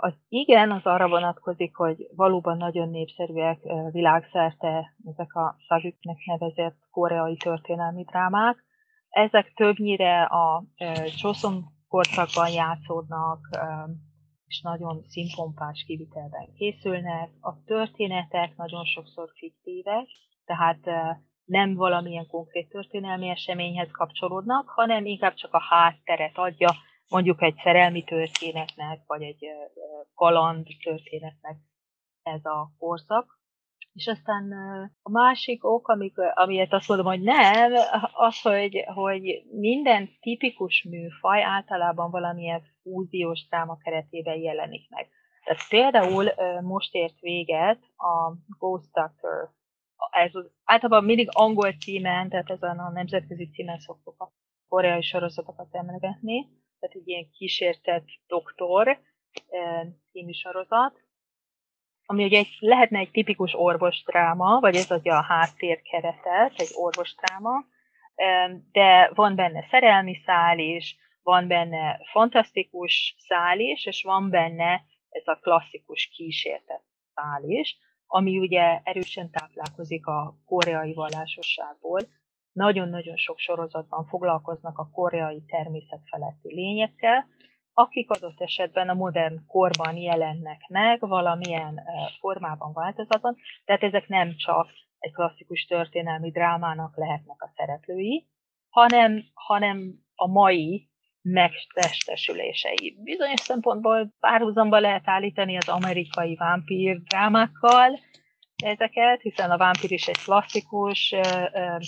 Az 0.00 0.14
igen, 0.28 0.70
az 0.70 0.84
arra 0.84 1.08
vonatkozik, 1.08 1.76
hogy 1.76 2.06
valóban 2.14 2.56
nagyon 2.56 2.88
népszerűek 2.88 3.58
világszerte 3.90 4.94
ezek 5.04 5.34
a 5.34 5.56
szagüknek 5.68 6.16
nevezett 6.24 6.76
koreai 6.90 7.36
történelmi 7.36 8.04
drámák. 8.04 8.64
Ezek 9.16 9.52
többnyire 9.54 10.22
a 10.22 10.64
Choson 11.16 11.64
korszakban 11.88 12.50
játszódnak, 12.50 13.48
és 14.46 14.60
nagyon 14.60 15.02
színpompás 15.08 15.84
kivitelben 15.86 16.52
készülnek. 16.54 17.30
A 17.40 17.62
történetek 17.64 18.56
nagyon 18.56 18.84
sokszor 18.84 19.30
fiktívek, 19.34 20.06
tehát 20.44 20.80
nem 21.44 21.74
valamilyen 21.74 22.26
konkrét 22.26 22.68
történelmi 22.68 23.28
eseményhez 23.28 23.90
kapcsolódnak, 23.90 24.68
hanem 24.68 25.06
inkább 25.06 25.34
csak 25.34 25.54
a 25.54 25.62
hátteret 25.68 26.38
adja, 26.38 26.70
mondjuk 27.08 27.42
egy 27.42 27.56
szerelmi 27.62 28.04
történetnek, 28.04 29.02
vagy 29.06 29.22
egy 29.22 29.44
kaland 30.14 30.66
történetnek 30.82 31.56
ez 32.22 32.44
a 32.44 32.72
korszak. 32.78 33.40
És 33.96 34.06
aztán 34.06 34.52
a 35.02 35.10
másik 35.10 35.64
ok, 35.64 35.88
amik, 35.88 36.18
amiért 36.18 36.72
azt 36.72 36.88
mondom, 36.88 37.06
hogy 37.06 37.20
nem, 37.20 37.72
az, 38.12 38.40
hogy, 38.40 38.84
hogy 38.94 39.42
minden 39.50 40.08
tipikus 40.20 40.86
műfaj 40.90 41.42
általában 41.42 42.10
valamilyen 42.10 42.62
fúziós 42.82 43.46
dráma 43.48 43.76
keretében 43.76 44.36
jelenik 44.36 44.88
meg. 44.90 45.08
Tehát 45.44 45.68
például 45.68 46.32
most 46.62 46.94
ért 46.94 47.20
véget 47.20 47.78
a 47.96 48.36
Ghost 48.58 48.92
Doctor. 48.92 49.50
Ez 50.10 50.34
az, 50.34 50.50
általában 50.64 51.04
mindig 51.04 51.28
angol 51.32 51.72
címen, 51.72 52.28
tehát 52.28 52.50
ezen 52.50 52.78
a 52.78 52.90
nemzetközi 52.90 53.48
címen 53.50 53.78
szoktuk 53.78 54.20
a 54.20 54.32
koreai 54.68 55.02
sorozatokat 55.02 55.74
emlegetni. 55.74 56.48
Tehát 56.78 56.96
egy 56.96 57.08
ilyen 57.08 57.30
kísértett 57.30 58.06
doktor, 58.26 58.98
című 60.10 60.32
sorozat, 60.32 61.05
ami 62.06 62.24
ugye 62.24 62.38
egy, 62.38 62.56
lehetne 62.58 62.98
egy 62.98 63.10
tipikus 63.10 63.54
orvosdráma, 63.54 64.60
vagy 64.60 64.76
ez 64.76 64.90
adja 64.90 65.16
a 65.18 65.22
háttérkeretet, 65.22 66.52
egy 66.56 66.70
orvosdráma, 66.74 67.64
de 68.72 69.10
van 69.14 69.34
benne 69.34 69.66
szerelmi 69.70 70.22
szál 70.24 70.58
is, 70.58 70.96
van 71.22 71.46
benne 71.46 72.00
fantasztikus 72.12 73.14
szál 73.18 73.58
is, 73.58 73.86
és 73.86 74.02
van 74.02 74.30
benne 74.30 74.84
ez 75.08 75.26
a 75.26 75.38
klasszikus 75.40 76.08
kísértet 76.14 76.82
szál 77.14 77.42
is, 77.42 77.76
ami 78.06 78.38
ugye 78.38 78.80
erősen 78.84 79.30
táplálkozik 79.30 80.06
a 80.06 80.34
koreai 80.46 80.94
vallásosságból. 80.94 82.00
Nagyon-nagyon 82.52 83.16
sok 83.16 83.38
sorozatban 83.38 84.06
foglalkoznak 84.06 84.78
a 84.78 84.90
koreai 84.92 85.44
természet 85.46 86.00
feletti 86.10 86.54
lényekkel, 86.54 87.26
akik 87.78 88.10
adott 88.10 88.40
esetben 88.40 88.88
a 88.88 88.94
modern 88.94 89.46
korban 89.46 89.96
jelennek 89.96 90.60
meg 90.68 91.00
valamilyen 91.00 91.80
formában, 92.20 92.72
változatban, 92.72 93.36
tehát 93.64 93.82
ezek 93.82 94.08
nem 94.08 94.36
csak 94.36 94.68
egy 94.98 95.12
klasszikus 95.12 95.64
történelmi 95.64 96.30
drámának 96.30 96.96
lehetnek 96.96 97.42
a 97.42 97.52
szereplői, 97.56 98.26
hanem, 98.68 99.22
hanem 99.34 99.94
a 100.14 100.28
mai 100.28 100.88
megtestesülései. 101.22 102.96
Bizonyos 103.02 103.40
szempontból 103.40 104.14
párhuzamba 104.20 104.78
lehet 104.78 105.08
állítani 105.08 105.56
az 105.56 105.68
amerikai 105.68 106.34
vámpír 106.34 107.02
drámákkal 107.02 107.98
ezeket, 108.64 109.20
hiszen 109.20 109.50
a 109.50 109.56
vámpír 109.56 109.92
is 109.92 110.06
egy 110.06 110.22
klasszikus 110.24 111.14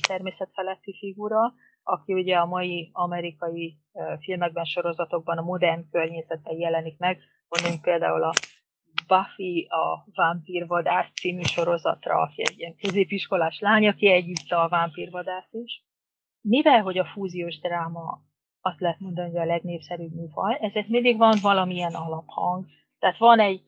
természetfeletti 0.09 0.97
figura, 0.99 1.53
aki 1.89 2.12
ugye 2.12 2.36
a 2.36 2.47
mai 2.47 2.91
amerikai 2.93 3.78
filmekben, 4.20 4.64
sorozatokban 4.64 5.39
a 5.39 5.43
modern 5.43 5.89
környezetben 5.91 6.59
jelenik 6.59 6.99
meg. 6.99 7.18
Mondjuk 7.49 7.82
például 7.82 8.22
a 8.22 8.32
Buffy 9.07 9.66
a 9.70 10.05
vámpírvadász 10.14 11.12
című 11.14 11.43
sorozatra, 11.43 12.20
aki 12.20 12.43
egy 12.43 12.59
ilyen 12.59 12.76
középiskolás 12.76 13.59
lány, 13.61 13.89
aki 13.89 14.07
együtt 14.07 14.51
a 14.51 14.68
vámpírvadász 14.68 15.53
is. 15.53 15.84
Mivel, 16.41 16.82
hogy 16.82 16.99
a 16.99 17.05
fúziós 17.05 17.59
dráma 17.59 18.20
azt 18.61 18.80
lehet 18.80 19.01
mondani, 19.01 19.30
hogy 19.30 19.41
a 19.41 19.45
legnépszerűbb 19.45 20.14
műfaj, 20.14 20.59
ezért 20.61 20.89
mindig 20.89 21.16
van 21.16 21.39
valamilyen 21.43 21.95
alaphang. 21.95 22.66
Tehát 22.99 23.18
van 23.18 23.41
egy 23.41 23.62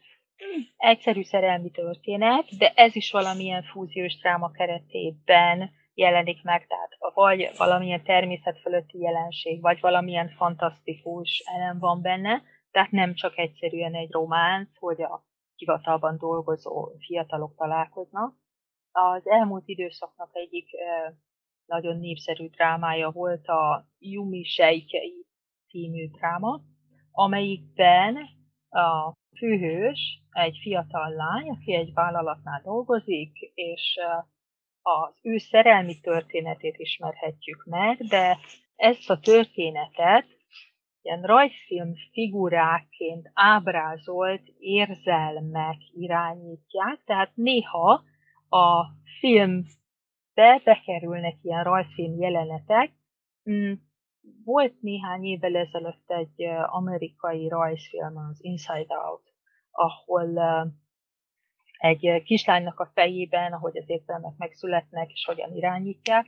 egyszerű 0.76 1.22
szerelmi 1.22 1.70
történet, 1.70 2.56
de 2.58 2.72
ez 2.74 2.96
is 2.96 3.10
valamilyen 3.10 3.62
fúziós 3.62 4.16
dráma 4.18 4.50
keretében 4.50 5.70
jelenik 6.00 6.42
meg, 6.42 6.66
tehát 6.66 7.14
vagy 7.14 7.50
valamilyen 7.56 8.02
természet 8.02 8.60
fölötti 8.60 8.98
jelenség, 8.98 9.60
vagy 9.60 9.80
valamilyen 9.80 10.28
fantasztikus 10.28 11.42
elem 11.54 11.78
van 11.78 12.02
benne, 12.02 12.42
tehát 12.70 12.90
nem 12.90 13.14
csak 13.14 13.38
egyszerűen 13.38 13.94
egy 13.94 14.10
románc, 14.10 14.78
hogy 14.78 15.02
a 15.02 15.24
hivatalban 15.54 16.16
dolgozó 16.18 16.92
fiatalok 17.06 17.54
találkoznak. 17.56 18.34
Az 18.92 19.28
elmúlt 19.28 19.68
időszaknak 19.68 20.30
egyik 20.32 20.68
nagyon 21.66 21.98
népszerű 21.98 22.48
drámája 22.48 23.10
volt 23.10 23.46
a 23.46 23.86
Yumi 23.98 24.42
Seikei 24.44 25.26
című 25.68 26.08
dráma, 26.08 26.60
amelyikben 27.10 28.16
a 28.68 29.12
főhős 29.38 30.22
egy 30.30 30.58
fiatal 30.62 31.10
lány, 31.10 31.48
aki 31.48 31.74
egy 31.74 31.92
vállalatnál 31.92 32.60
dolgozik, 32.64 33.38
és 33.54 33.98
az 34.98 35.14
ő 35.22 35.38
szerelmi 35.38 36.00
történetét 36.00 36.78
ismerhetjük 36.78 37.64
meg, 37.64 37.96
de 37.96 38.38
ezt 38.76 39.10
a 39.10 39.18
történetet 39.18 40.26
ilyen 41.02 41.22
rajzfilm 41.22 41.94
figuráként 42.12 43.30
ábrázolt 43.34 44.42
érzelmek 44.58 45.76
irányítják, 45.94 47.02
tehát 47.04 47.30
néha 47.34 48.02
a 48.48 48.84
filmbe 49.18 50.60
bekerülnek 50.64 51.36
ilyen 51.42 51.64
rajzfilm 51.64 52.20
jelenetek. 52.20 52.92
Mm, 53.50 53.72
volt 54.44 54.80
néhány 54.80 55.24
évvel 55.24 55.56
ezelőtt 55.56 56.10
egy 56.10 56.42
amerikai 56.66 57.48
rajzfilm, 57.48 58.16
az 58.16 58.44
Inside 58.44 58.94
Out, 58.94 59.32
ahol 59.70 60.38
egy 61.80 62.22
kislánynak 62.24 62.80
a 62.80 62.90
fejében, 62.94 63.52
ahogy 63.52 63.76
az 63.78 63.84
érzelmek 63.86 64.32
megszületnek, 64.36 65.12
és 65.12 65.24
hogyan 65.24 65.56
irányítják. 65.56 66.26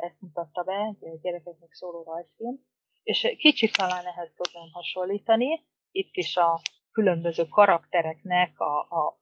Ezt 0.00 0.20
mutatta 0.20 0.62
be 0.62 0.96
egy 1.00 1.20
gyerekeknek 1.20 1.72
szóló 1.72 2.02
rajzfilm. 2.02 2.60
És 3.02 3.34
kicsit 3.38 3.76
talán 3.76 4.06
ehhez 4.06 4.32
tudnám 4.36 4.68
hasonlítani. 4.72 5.64
Itt 5.90 6.16
is 6.16 6.36
a 6.36 6.60
különböző 6.92 7.44
karaktereknek 7.48 8.60
a, 8.60 8.78
a 8.78 9.18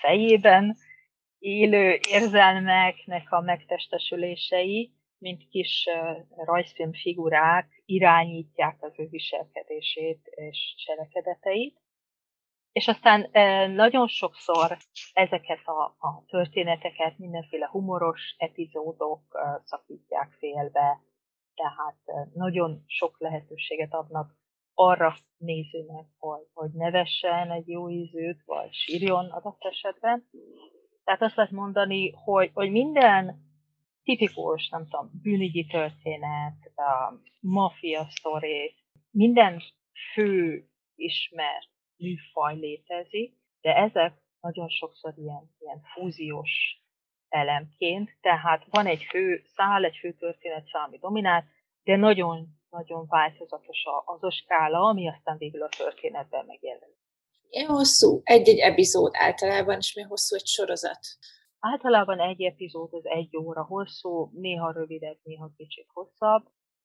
fejében 0.00 0.76
élő 1.38 1.98
érzelmeknek 2.08 3.32
a 3.32 3.40
megtestesülései, 3.40 4.92
mint 5.18 5.48
kis 5.48 5.88
rajzfilm 6.36 6.92
figurák 6.92 7.82
irányítják 7.84 8.82
az 8.82 8.92
ő 8.96 9.06
viselkedését 9.08 10.26
és 10.26 10.74
cselekedeteit. 10.76 11.81
És 12.72 12.88
aztán 12.88 13.30
nagyon 13.70 14.08
sokszor 14.08 14.76
ezeket 15.12 15.66
a, 15.66 15.82
a 15.82 16.24
történeteket 16.26 17.18
mindenféle 17.18 17.68
humoros 17.70 18.34
epizódok 18.38 19.22
szakítják 19.64 20.32
félbe, 20.38 21.00
tehát 21.54 22.30
nagyon 22.34 22.82
sok 22.86 23.20
lehetőséget 23.20 23.94
adnak 23.94 24.36
arra 24.74 25.16
nézőnek, 25.36 26.06
hogy, 26.18 26.46
hogy 26.52 26.70
nevessen 26.72 27.50
egy 27.50 27.68
jó 27.68 27.90
ízűt, 27.90 28.42
vagy 28.44 28.72
sírjon 28.72 29.30
adott 29.30 29.64
esetben. 29.64 30.28
Tehát 31.04 31.22
azt 31.22 31.36
lehet 31.36 31.52
mondani, 31.52 32.10
hogy, 32.10 32.50
hogy 32.54 32.70
minden 32.70 33.50
tipikus, 34.02 34.68
nem 34.68 34.88
tudom, 34.88 35.10
bűnügyi 35.22 35.66
történet, 35.66 36.72
mafia 37.40 38.06
sztori, 38.10 38.74
minden 39.10 39.60
fő 40.12 40.64
ismert 40.94 41.71
műfaj 42.02 42.54
létezik, 42.56 43.34
de 43.60 43.76
ezek 43.76 44.12
nagyon 44.40 44.68
sokszor 44.68 45.12
ilyen, 45.16 45.54
ilyen 45.58 45.80
fúziós 45.94 46.50
elemként, 47.28 48.10
tehát 48.20 48.64
van 48.70 48.86
egy 48.86 49.02
fő 49.02 49.42
szál, 49.44 49.84
egy 49.84 49.96
fő 49.96 50.12
történetszál, 50.12 50.84
ami 50.86 50.98
dominál, 50.98 51.44
de 51.84 51.96
nagyon, 51.96 52.46
nagyon 52.70 53.06
változatos 53.08 53.82
az 54.04 54.22
a 54.22 54.30
skála, 54.30 54.78
ami 54.78 55.08
aztán 55.08 55.38
végül 55.38 55.62
a 55.62 55.68
történetben 55.76 56.44
megjelenik. 56.46 57.00
Milyen 57.48 57.68
hosszú 57.68 58.20
egy-egy 58.22 58.58
epizód 58.58 59.10
általában, 59.14 59.76
és 59.76 59.94
milyen 59.94 60.10
hosszú 60.10 60.34
egy 60.34 60.46
sorozat? 60.46 61.00
Általában 61.58 62.20
egy 62.20 62.42
epizód 62.42 62.92
az 62.92 63.06
egy 63.06 63.36
óra 63.36 63.64
hosszú, 63.64 64.30
néha 64.32 64.72
rövidebb, 64.72 65.18
néha 65.22 65.50
kicsit 65.56 65.86
hosszabb, 65.92 66.44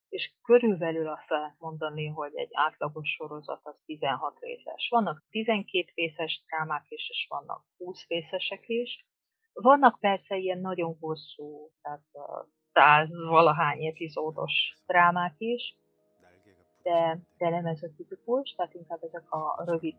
és 0.09 0.33
körülbelül 0.43 1.07
azt 1.07 1.29
lehet 1.29 1.55
mondani, 1.59 2.07
hogy 2.07 2.31
egy 2.35 2.49
átlagos 2.51 3.09
sorozat 3.09 3.59
az 3.63 3.75
16 3.85 4.39
részes. 4.39 4.87
Vannak 4.89 5.23
12 5.29 5.91
részes 5.95 6.43
drámák 6.47 6.85
is, 6.87 7.09
és 7.09 7.25
vannak 7.29 7.63
20 7.77 8.07
részesek 8.07 8.63
is. 8.67 9.05
Vannak 9.53 9.99
persze 9.99 10.37
ilyen 10.37 10.59
nagyon 10.59 10.97
hosszú, 10.99 11.71
tehát 11.81 12.03
száz 12.73 13.09
valahány 13.29 13.85
epizódos 13.85 14.73
drámák 14.85 15.35
is, 15.37 15.75
de, 16.83 17.19
de 17.37 17.49
nem 17.49 17.65
ez 17.65 17.83
a 17.83 17.87
tipikus, 17.97 18.53
tehát 18.55 18.73
inkább 18.73 19.03
ezek 19.03 19.31
a 19.31 19.63
rövid 19.65 19.95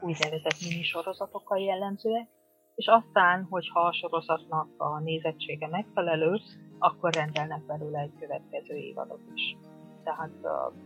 úgynevezett 0.00 0.60
minisorozatokkal 0.68 1.58
jellemzőek 1.58 2.28
és 2.76 2.86
aztán, 2.86 3.46
hogyha 3.50 3.80
a 3.80 3.92
sorozatnak 3.92 4.68
a 4.76 5.00
nézettsége 5.00 5.68
megfelelő, 5.68 6.40
akkor 6.78 7.14
rendelnek 7.14 7.66
belőle 7.66 7.98
egy 7.98 8.12
következő 8.20 8.74
évadot 8.74 9.20
is. 9.34 9.56
Tehát 10.04 10.30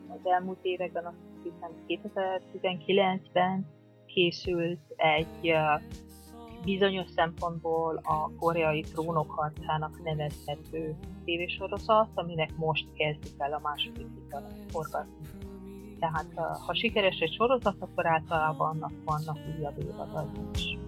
az 0.09 0.31
elmúlt 0.31 0.59
években, 0.63 1.07
azt 1.07 1.17
hiszem 1.43 1.71
2019-ben 1.87 3.67
készült 4.07 4.81
egy 4.97 5.55
bizonyos 6.65 7.11
szempontból 7.11 8.01
a 8.03 8.31
koreai 8.39 8.81
trónok 8.81 9.31
harcának 9.31 10.03
nevezhető 10.03 10.97
tévésorozat, 11.25 12.09
aminek 12.15 12.57
most 12.57 12.93
kezdik 12.93 13.35
el 13.39 13.53
a 13.53 13.61
második 13.63 14.07
forgatni. 14.69 15.29
Tehát 15.99 16.27
ha 16.67 16.75
sikeres 16.75 17.19
egy 17.19 17.33
sorozat, 17.33 17.77
akkor 17.79 18.07
általában 18.07 18.69
annak 18.69 18.93
vannak 19.05 19.39
újabb 19.59 19.79
évadai 19.79 20.27
is. 20.55 20.79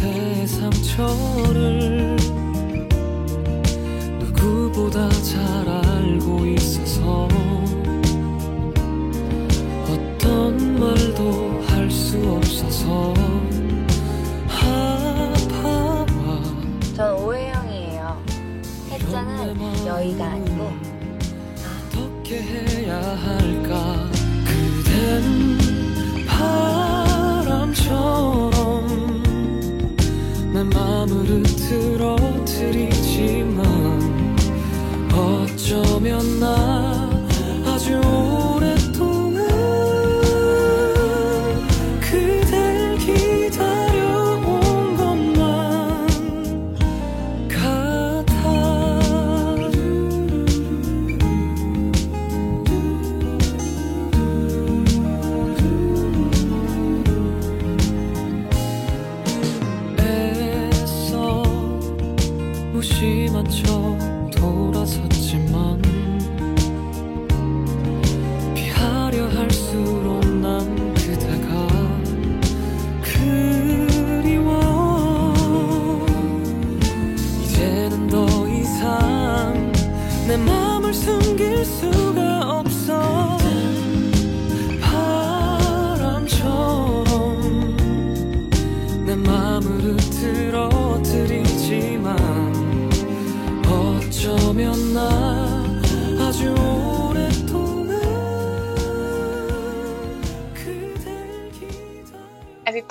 내 0.00 0.46
상처를 0.46 2.16
누구보다 4.20 5.08
잘 5.22 5.68
알고 5.68 6.46
있어서 6.46 7.28
어떤 9.88 10.78
말도 10.78 11.62
할 11.66 11.88
수 11.90 12.18
없어서 12.18 13.14
아파와 14.48 16.06
전 16.94 17.14
오해영이에요. 17.14 18.22
해자는 18.90 19.86
여의가 19.86 20.24
아니고. 20.32 20.70
어떻게 21.86 22.42
해야 22.42 22.96
할까? 22.98 24.06
이젠 24.80 25.67
내 31.08 31.14
맘을 31.14 31.42
흐트러뜨리지만 31.46 32.36
어쩌면 35.12 36.40
나 36.40 36.87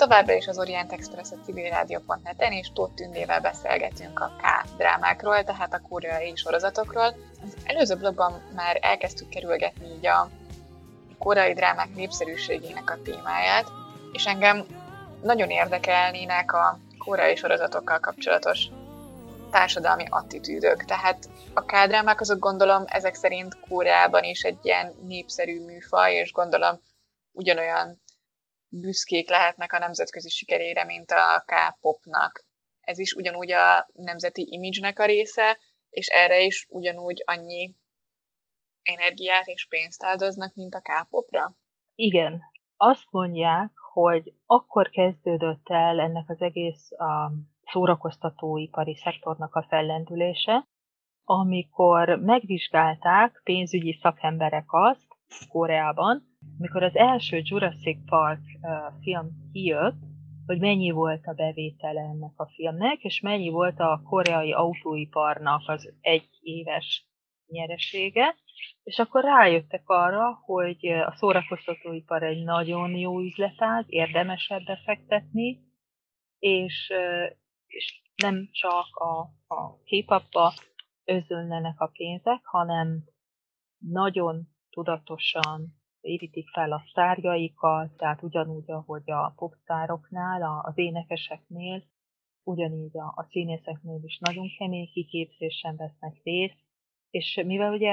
továbbra 0.08 0.34
is 0.34 0.46
az 0.46 0.58
Orient 0.58 0.92
Express 0.92 1.30
a 1.30 1.36
civilrádió.net-en, 1.44 2.52
és 2.52 2.72
Tóth 2.72 2.94
Tündével 2.94 3.40
beszélgetünk 3.40 4.20
a 4.20 4.32
K 4.36 4.68
drámákról, 4.76 5.44
tehát 5.44 5.74
a 5.74 5.80
koreai 5.88 6.36
sorozatokról. 6.36 7.16
Az 7.44 7.56
előző 7.64 7.96
blogban 7.96 8.42
már 8.54 8.78
elkezdtük 8.80 9.28
kerülgetni 9.28 9.86
így 9.86 10.06
a 10.06 10.28
koreai 11.18 11.52
drámák 11.52 11.94
népszerűségének 11.94 12.90
a 12.90 13.02
témáját, 13.02 13.66
és 14.12 14.26
engem 14.26 14.66
nagyon 15.22 15.50
érdekelnének 15.50 16.52
a 16.52 16.78
koreai 16.98 17.36
sorozatokkal 17.36 17.98
kapcsolatos 17.98 18.68
társadalmi 19.50 20.04
attitűdök. 20.08 20.84
Tehát 20.84 21.28
a 21.54 21.64
kádrámák 21.64 22.20
azok 22.20 22.38
gondolom 22.38 22.84
ezek 22.86 23.14
szerint 23.14 23.60
Koreában 23.68 24.24
is 24.24 24.42
egy 24.42 24.58
ilyen 24.62 24.94
népszerű 25.06 25.64
műfaj, 25.64 26.14
és 26.14 26.32
gondolom 26.32 26.80
ugyanolyan 27.32 28.00
büszkék 28.68 29.28
lehetnek 29.28 29.72
a 29.72 29.78
nemzetközi 29.78 30.28
sikerére, 30.28 30.84
mint 30.84 31.10
a 31.10 31.44
K-popnak. 31.46 32.46
Ez 32.80 32.98
is 32.98 33.12
ugyanúgy 33.12 33.52
a 33.52 33.88
nemzeti 33.92 34.46
imidzsnek 34.50 34.98
a 34.98 35.04
része, 35.04 35.58
és 35.90 36.06
erre 36.06 36.40
is 36.40 36.66
ugyanúgy 36.68 37.22
annyi 37.26 37.74
energiát 38.82 39.46
és 39.46 39.66
pénzt 39.68 40.04
áldoznak, 40.04 40.54
mint 40.54 40.74
a 40.74 40.80
K-popra. 40.80 41.56
Igen, 41.94 42.40
azt 42.76 43.06
mondják, 43.10 43.70
hogy 43.92 44.34
akkor 44.46 44.88
kezdődött 44.88 45.68
el 45.68 46.00
ennek 46.00 46.28
az 46.28 46.40
egész 46.40 46.88
um, 46.90 47.56
szórakoztatóipari 47.64 48.94
szektornak 48.94 49.54
a 49.54 49.66
fellendülése, 49.68 50.68
amikor 51.24 52.08
megvizsgálták 52.08 53.40
pénzügyi 53.44 53.98
szakemberek 54.02 54.66
azt 54.68 55.06
Koreában, 55.48 56.37
amikor 56.58 56.82
az 56.82 56.96
első 56.96 57.40
Jurassic 57.44 57.98
Park 58.06 58.40
film 59.00 59.28
kijött, 59.52 59.96
hogy 60.46 60.58
mennyi 60.58 60.90
volt 60.90 61.26
a 61.26 61.32
bevétele 61.32 62.00
ennek 62.00 62.32
a 62.36 62.46
filmnek, 62.46 63.02
és 63.02 63.20
mennyi 63.20 63.48
volt 63.48 63.78
a 63.80 64.02
koreai 64.04 64.52
autóiparnak 64.52 65.68
az 65.68 65.92
egy 66.00 66.28
éves 66.40 67.06
nyeresége, 67.46 68.34
és 68.82 68.98
akkor 68.98 69.24
rájöttek 69.24 69.88
arra, 69.88 70.42
hogy 70.44 70.86
a 70.86 71.14
szórakoztatóipar 71.16 72.22
egy 72.22 72.44
nagyon 72.44 72.96
jó 72.96 73.20
üzletág, 73.20 73.84
érdemes 73.86 74.48
ebbe 74.48 74.80
fektetni, 74.84 75.60
és, 76.38 76.92
és 77.66 78.02
nem 78.16 78.48
csak 78.50 78.96
a, 78.96 79.20
a 79.54 79.78
K-popba 79.84 80.52
özönlenek 81.04 81.80
a 81.80 81.86
pénzek, 81.86 82.40
hanem 82.44 83.04
nagyon 83.78 84.48
tudatosan 84.70 85.77
építik 86.08 86.48
fel 86.48 86.72
a 86.72 86.84
sztárjaikat, 86.88 87.96
tehát 87.96 88.22
ugyanúgy, 88.22 88.70
ahogy 88.70 89.10
a 89.10 89.32
popstároknál, 89.36 90.60
az 90.62 90.78
énekeseknél, 90.78 91.82
ugyanígy 92.42 92.98
a, 92.98 93.12
a 93.16 93.26
színészeknél 93.30 94.00
is 94.02 94.18
nagyon 94.18 94.46
kemény 94.58 94.90
kiképzésen 94.92 95.76
vesznek 95.76 96.20
részt, 96.22 96.58
és 97.10 97.42
mivel 97.46 97.72
ugye 97.72 97.92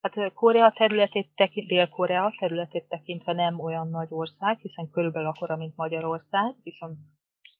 hát 0.00 0.32
Korea 0.34 0.72
területét 0.72 1.30
tekint, 1.34 1.66
Dél-Korea 1.66 2.34
területét 2.38 2.88
tekintve 2.88 3.32
nem 3.32 3.60
olyan 3.60 3.88
nagy 3.88 4.08
ország, 4.10 4.58
hiszen 4.58 4.90
körülbelül 4.90 5.28
akkora, 5.28 5.56
mint 5.56 5.76
Magyarország, 5.76 6.54
viszont 6.62 6.98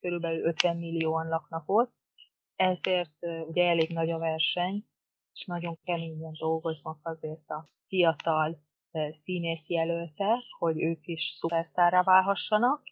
körülbelül 0.00 0.44
50 0.44 0.76
millióan 0.76 1.28
laknak 1.28 1.62
ott, 1.66 1.92
ezért 2.56 3.26
ugye 3.48 3.68
elég 3.68 3.90
nagy 3.90 4.10
a 4.10 4.18
verseny, 4.18 4.84
és 5.32 5.44
nagyon 5.44 5.78
keményen 5.84 6.32
dolgoznak 6.38 6.98
azért 7.02 7.48
a 7.50 7.68
fiatal 7.86 8.58
színész 9.24 9.66
jelöltek, 9.66 10.42
hogy 10.58 10.82
ők 10.82 11.06
is 11.06 11.36
szupersztárra 11.38 12.02
válhassanak, 12.02 12.82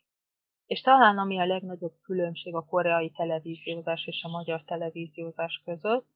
és 0.66 0.80
talán 0.80 1.18
ami 1.18 1.38
a 1.38 1.46
legnagyobb 1.46 1.94
különbség 2.02 2.54
a 2.54 2.64
koreai 2.64 3.10
televíziózás 3.10 4.06
és 4.06 4.22
a 4.22 4.28
magyar 4.28 4.64
televíziózás 4.64 5.62
között, 5.64 6.06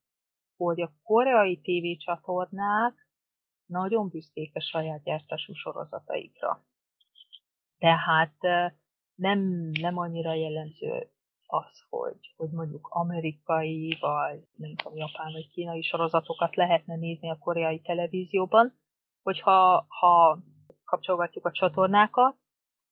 hogy 0.56 0.80
a 0.80 0.92
koreai 1.02 1.60
tévécsatornák 1.60 3.08
nagyon 3.66 4.08
büszkék 4.08 4.56
a 4.56 4.60
saját 4.60 5.02
gyártású 5.02 5.52
sorozataikra. 5.54 6.64
Tehát 7.78 8.36
nem, 9.14 9.38
nem 9.80 9.98
annyira 9.98 10.34
jellemző 10.34 11.10
az, 11.46 11.84
hogy, 11.88 12.34
hogy 12.36 12.50
mondjuk 12.50 12.88
amerikai, 12.90 13.96
vagy 14.00 14.40
nem 14.56 14.74
tudom, 14.74 14.96
japán, 14.96 15.32
vagy 15.32 15.48
kínai 15.48 15.82
sorozatokat 15.82 16.56
lehetne 16.56 16.96
nézni 16.96 17.30
a 17.30 17.38
koreai 17.38 17.80
televízióban, 17.80 18.80
hogyha 19.22 19.86
ha 19.88 20.38
kapcsolgatjuk 20.84 21.46
a 21.46 21.52
csatornákat, 21.52 22.36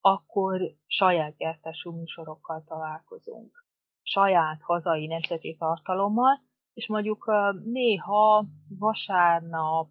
akkor 0.00 0.60
saját 0.86 1.36
gyártású 1.36 1.92
műsorokkal 1.92 2.64
találkozunk. 2.66 3.64
Saját 4.02 4.60
hazai 4.62 5.06
nemzeti 5.06 5.56
tartalommal, 5.56 6.40
és 6.72 6.88
mondjuk 6.88 7.32
néha 7.64 8.44
vasárnap 8.78 9.90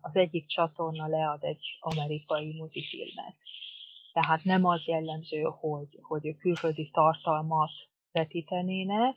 az 0.00 0.16
egyik 0.16 0.46
csatorna 0.46 1.06
lead 1.06 1.42
egy 1.44 1.64
amerikai 1.80 2.56
mozifilmet. 2.58 3.36
Tehát 4.12 4.44
nem 4.44 4.64
az 4.64 4.84
jellemző, 4.84 5.42
hogy, 5.42 5.98
hogy 6.02 6.36
külföldi 6.36 6.90
tartalmat 6.90 7.70
vetítenének, 8.12 9.16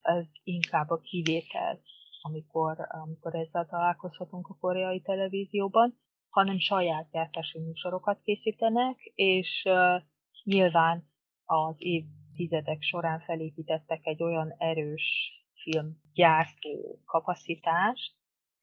ez 0.00 0.24
inkább 0.42 0.90
a 0.90 1.00
kivétel, 1.00 1.80
amikor, 2.20 2.76
amikor 2.88 3.34
ezzel 3.34 3.66
találkozhatunk 3.66 4.48
a 4.48 4.56
koreai 4.60 5.00
televízióban, 5.00 5.98
hanem 6.28 6.58
saját 6.58 7.10
gyártású 7.10 7.60
műsorokat 7.60 8.20
készítenek, 8.20 8.98
és 9.14 9.62
uh, 9.64 10.02
nyilván 10.44 11.08
az 11.44 11.74
évtizedek 11.78 12.82
során 12.82 13.20
felépítettek 13.20 14.06
egy 14.06 14.22
olyan 14.22 14.54
erős 14.58 15.32
filmgyártó 15.62 17.00
kapacitást, 17.04 18.14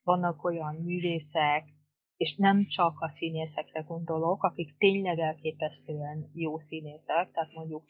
vannak 0.04 0.44
olyan 0.44 0.76
művészek, 0.76 1.76
és 2.18 2.36
nem 2.36 2.68
csak 2.68 3.00
a 3.00 3.14
színészekre 3.18 3.82
gondolok, 3.82 4.44
akik 4.44 4.78
tényleg 4.78 5.20
elképesztően 5.20 6.30
jó 6.34 6.60
színészek, 6.60 7.32
tehát 7.32 7.54
mondjuk 7.54 7.86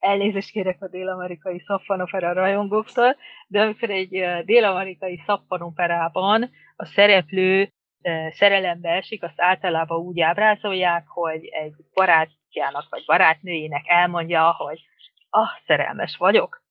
elnézést 0.00 0.50
kérek 0.50 0.82
a 0.82 0.88
dél-amerikai 0.88 1.62
szappanopera 1.66 2.32
rajongóktól, 2.32 3.16
de 3.46 3.60
amikor 3.60 3.90
egy 3.90 4.44
dél-amerikai 4.44 5.22
szappanoperában 5.26 6.50
a 6.76 6.84
szereplő 6.84 7.72
szerelembe 8.30 8.88
esik, 8.88 9.22
azt 9.22 9.40
általában 9.40 9.98
úgy 9.98 10.20
ábrázolják, 10.20 11.06
hogy 11.08 11.44
egy 11.44 11.74
barátjának 11.94 12.86
vagy 12.90 13.04
barátnőjének 13.06 13.84
elmondja, 13.86 14.52
hogy 14.52 14.80
ah, 15.30 15.48
szerelmes 15.66 16.16
vagyok. 16.16 16.62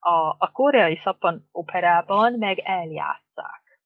A, 0.00 0.34
a 0.38 0.50
koreai 0.52 1.00
szappanoperában 1.04 2.32
meg 2.32 2.58
eljátszák. 2.58 3.80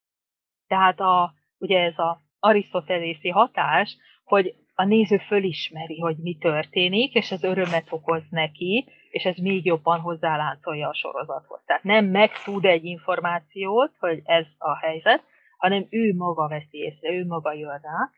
Tehát 0.66 1.00
a, 1.00 1.32
ugye 1.58 1.80
ez 1.80 1.98
a 1.98 2.20
arisztotelészi 2.38 3.28
hatás, 3.28 3.96
hogy 4.24 4.54
a 4.78 4.84
néző 4.84 5.16
fölismeri, 5.16 6.00
hogy 6.00 6.16
mi 6.16 6.36
történik, 6.36 7.14
és 7.14 7.30
ez 7.30 7.42
örömet 7.44 7.86
okoz 7.90 8.22
neki, 8.30 8.88
és 9.10 9.24
ez 9.24 9.36
még 9.36 9.64
jobban 9.64 10.00
hozzáláncolja 10.00 10.88
a 10.88 10.94
sorozathoz. 10.94 11.60
Tehát 11.64 11.82
nem 11.82 12.04
megtud 12.04 12.64
egy 12.64 12.84
információt, 12.84 13.96
hogy 13.98 14.22
ez 14.24 14.46
a 14.58 14.76
helyzet, 14.76 15.22
hanem 15.56 15.86
ő 15.90 16.14
maga 16.14 16.48
veszi 16.48 16.78
észre, 16.78 17.12
ő 17.12 17.26
maga 17.26 17.52
jön 17.52 17.78
rá, 17.82 18.10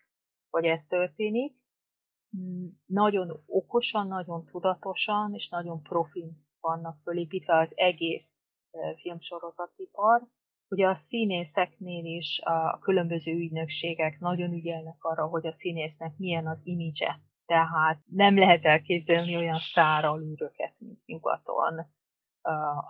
hogy 0.50 0.64
ez 0.64 0.80
történik. 0.88 1.54
Mm, 2.38 2.66
nagyon 2.86 3.42
okosan, 3.46 4.06
nagyon 4.06 4.44
tudatosan, 4.44 5.34
és 5.34 5.48
nagyon 5.48 5.82
profin 5.82 6.46
vannak 6.60 6.96
fölépítve 7.02 7.58
az 7.58 7.68
egész 7.74 8.24
filmsorozatipar. 9.00 10.22
Ugye 10.68 10.86
a 10.86 11.00
színészeknél 11.08 12.04
is 12.04 12.40
a 12.44 12.78
különböző 12.78 13.32
ügynökségek 13.32 14.18
nagyon 14.20 14.52
ügyelnek 14.52 14.96
arra, 14.98 15.26
hogy 15.26 15.46
a 15.46 15.54
színésznek 15.58 16.16
milyen 16.16 16.46
az 16.46 16.58
imidzse. 16.62 17.20
Tehát 17.46 17.98
nem 18.06 18.38
lehet 18.38 18.64
elképzelni 18.64 19.36
olyan 19.36 19.58
szárral 19.58 20.22
űröket, 20.22 20.74
mint 20.78 21.06
nyugaton, 21.06 21.86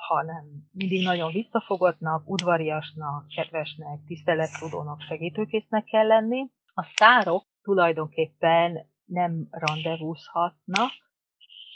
hanem 0.08 0.44
mindig 0.72 1.04
nagyon 1.04 1.32
visszafogottnak, 1.32 2.30
udvariasnak, 2.30 3.26
kedvesnek, 3.28 3.98
tisztelettudónak, 4.06 5.00
segítőkésznek 5.00 5.84
kell 5.84 6.06
lenni. 6.06 6.50
A 6.74 6.92
szárok 6.94 7.44
tulajdonképpen 7.62 8.86
nem 9.04 9.48
rendezvúzhatnak, 9.50 10.90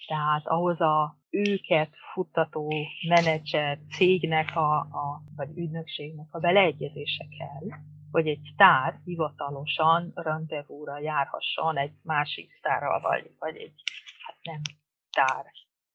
tehát 0.07 0.47
ahhoz 0.47 0.81
a 0.81 1.17
őket 1.31 1.91
futtató 2.13 2.73
menedzser 3.09 3.79
cégnek 3.97 4.57
a, 4.57 4.79
a, 4.79 5.23
vagy 5.37 5.59
ügynökségnek 5.59 6.27
a 6.31 6.39
beleegyezése 6.39 7.27
kell, 7.39 7.79
hogy 8.11 8.27
egy 8.27 8.41
sztár 8.53 9.01
hivatalosan 9.05 10.13
rendezvúra 10.15 10.99
járhasson 10.99 11.77
egy 11.77 11.93
másik 12.03 12.53
sztárral, 12.59 13.01
vagy, 13.01 13.31
vagy 13.39 13.57
egy 13.57 13.83
hát 14.27 14.37
nem 14.43 14.61
sztár 15.09 15.45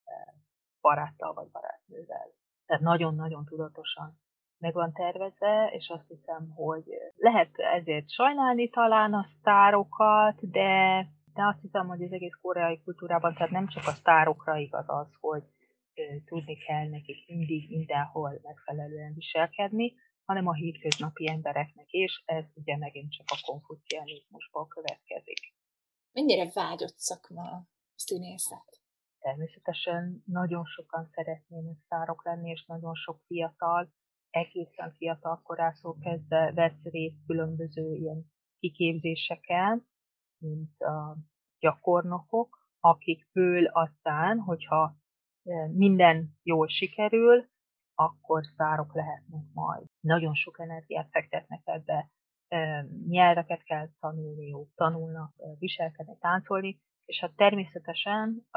eh, 0.03 0.33
baráttal 0.81 1.33
vagy 1.33 1.47
barátnővel. 1.51 2.27
Tehát 2.65 2.83
nagyon-nagyon 2.83 3.45
tudatosan 3.45 4.19
meg 4.57 4.73
van 4.73 4.93
tervezve, 4.93 5.69
és 5.71 5.89
azt 5.89 6.07
hiszem, 6.07 6.49
hogy 6.55 6.83
lehet 7.15 7.49
ezért 7.55 8.11
sajnálni 8.11 8.69
talán 8.69 9.13
a 9.13 9.27
sztárokat, 9.39 10.49
de 10.49 11.05
de 11.37 11.45
azt 11.45 11.61
hiszem, 11.61 11.87
hogy 11.87 12.03
az 12.03 12.11
egész 12.11 12.37
koreai 12.41 12.81
kultúrában, 12.83 13.33
tehát 13.33 13.51
nem 13.51 13.67
csak 13.67 13.87
a 13.87 13.91
sztárokra 13.91 14.57
igaz 14.57 14.85
az, 14.87 15.07
hogy 15.19 15.43
tudni 16.25 16.57
kell 16.57 16.89
nekik 16.89 17.27
mindig 17.27 17.69
mindenhol 17.69 18.39
megfelelően 18.43 19.13
viselkedni, 19.13 19.93
hanem 20.25 20.47
a 20.47 20.53
hétköznapi 20.53 21.29
embereknek 21.29 21.91
is, 21.91 22.23
ez 22.25 22.45
ugye 22.53 22.77
megint 22.77 23.11
csak 23.11 23.25
a 23.29 23.39
konfucianizmusból 23.45 24.67
következik. 24.67 25.39
Mennyire 26.11 26.49
vágyott 26.53 26.97
szakma 26.97 27.41
a 27.41 27.67
színészet? 27.95 28.81
Természetesen 29.19 30.23
nagyon 30.25 30.65
sokan 30.65 31.09
szeretnének 31.13 31.77
szárok 31.87 32.25
lenni, 32.25 32.49
és 32.49 32.65
nagyon 32.65 32.95
sok 32.95 33.21
fiatal, 33.27 33.93
egészen 34.29 34.93
fiatal 34.97 35.41
korászó 35.43 35.97
kezdve 35.97 36.51
vesz 36.53 36.83
részt 36.83 37.25
különböző 37.25 37.93
ilyen 37.93 38.31
kiképzéseken, 38.59 39.87
mint 40.39 40.81
a 40.81 41.17
gyakornokok, 41.59 42.67
akikből 42.79 43.65
aztán, 43.65 44.39
hogyha 44.39 44.95
e, 45.43 45.67
minden 45.67 46.37
jól 46.43 46.67
sikerül, 46.67 47.45
akkor 47.95 48.43
szárok 48.55 48.93
lehetnek 48.93 49.43
majd. 49.53 49.85
Nagyon 49.99 50.33
sok 50.33 50.59
energiát 50.59 51.09
fektetnek 51.11 51.61
ebbe, 51.63 52.09
e, 52.47 52.85
nyelveket 53.07 53.63
kell 53.63 53.89
tanulniuk, 53.99 54.69
tanulnak 54.75 55.33
e, 55.37 55.55
viselkedni, 55.59 56.17
táncolni, 56.19 56.79
és 57.05 57.19
hát 57.19 57.35
természetesen 57.35 58.47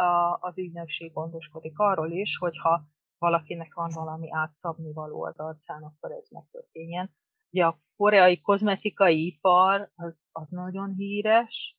az 0.40 0.58
ügynökség 0.58 1.12
gondoskodik 1.12 1.78
arról 1.78 2.10
is, 2.10 2.36
hogyha 2.36 2.84
valakinek 3.18 3.74
van 3.74 3.90
valami 3.94 4.28
átszabni 4.30 4.92
való 4.92 5.24
az 5.24 5.38
arcán, 5.38 5.82
akkor 5.82 6.10
ez 6.10 6.28
megtörténjen. 6.30 7.10
Ugye 7.50 7.64
a 7.64 7.80
koreai 7.96 8.40
kozmetikai 8.40 9.26
ipar 9.26 9.90
az, 9.94 10.14
az 10.32 10.48
nagyon 10.48 10.94
híres, 10.94 11.76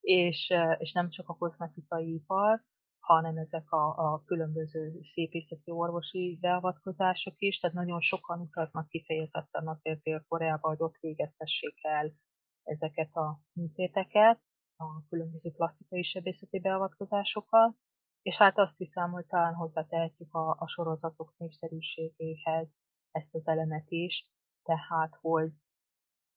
és, 0.00 0.52
és 0.78 0.92
nem 0.92 1.10
csak 1.10 1.28
a 1.28 1.36
kozmetikai 1.36 2.14
ipar, 2.14 2.62
hanem 2.98 3.36
ezek 3.36 3.70
a, 3.72 4.12
a 4.12 4.22
különböző 4.24 5.00
szépészeti 5.12 5.70
orvosi 5.70 6.38
beavatkozások 6.40 7.34
is, 7.36 7.58
tehát 7.58 7.76
nagyon 7.76 8.00
sokan 8.00 8.40
utaznak 8.40 8.88
kifejezetten 8.88 9.68
azért 9.68 10.02
Dél-Koreába, 10.02 10.68
hogy 10.68 10.82
ott 10.82 10.96
végeztessék 11.00 11.74
el 11.82 12.12
ezeket 12.62 13.14
a 13.14 13.40
műtéteket, 13.52 14.40
a 14.76 15.06
különböző 15.08 15.50
plastikai 15.50 16.02
sebészeti 16.02 16.60
beavatkozásokat, 16.60 17.76
és 18.22 18.34
hát 18.34 18.58
azt 18.58 18.76
hiszem, 18.76 19.10
hogy 19.10 19.26
talán 19.26 19.54
hozzátehetjük 19.54 20.34
a, 20.34 20.50
a 20.58 20.68
sorozatok 20.68 21.34
népszerűségéhez 21.36 22.68
ezt 23.10 23.34
az 23.34 23.46
elemet 23.46 23.90
is, 23.90 24.28
tehát 24.62 25.18
hogy, 25.20 25.52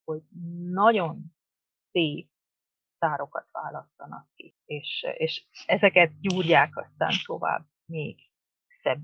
hogy 0.04 0.22
nagyon 0.72 1.34
szép 1.92 2.30
szárokat 3.00 3.48
választanak 3.52 4.28
ki, 4.36 4.56
és, 4.66 5.06
és 5.18 5.46
ezeket 5.66 6.20
gyúrják 6.20 6.78
aztán 6.78 7.14
tovább 7.26 7.66
még 7.86 8.20
szebb. 8.82 9.04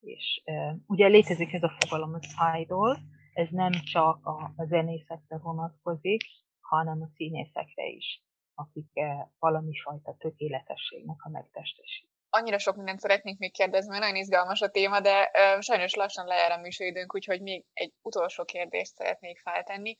És 0.00 0.42
e, 0.44 0.76
ugye 0.86 1.06
létezik 1.06 1.52
ez 1.52 1.62
a 1.62 1.76
fogalom, 1.78 2.14
az 2.14 2.26
idol, 2.60 2.98
ez 3.32 3.48
nem 3.50 3.72
csak 3.72 4.26
a, 4.26 4.52
a 4.56 4.64
zenészekre 4.64 5.38
vonatkozik, 5.38 6.22
hanem 6.60 7.02
a 7.02 7.08
színészekre 7.14 7.86
is, 7.86 8.22
akik 8.54 8.90
e, 8.96 9.32
valami 9.38 9.76
fajta 9.82 10.16
tökéletességnek 10.18 11.24
a 11.24 11.28
megtestesít. 11.28 12.15
Annyira 12.36 12.58
sok 12.58 12.76
mindent 12.76 13.00
szeretnék 13.00 13.38
még 13.38 13.52
kérdezni, 13.52 13.90
mert 13.90 14.00
nagyon 14.00 14.16
izgalmas 14.16 14.60
a 14.60 14.70
téma, 14.70 15.00
de 15.00 15.24
e, 15.24 15.60
sajnos 15.60 15.94
lassan 15.94 16.26
lejár 16.26 16.50
a 16.50 16.60
műsoridőnk, 16.60 17.14
úgyhogy 17.14 17.42
még 17.42 17.64
egy 17.72 17.92
utolsó 18.02 18.44
kérdést 18.44 18.94
szeretnék 18.94 19.40
feltenni 19.40 19.96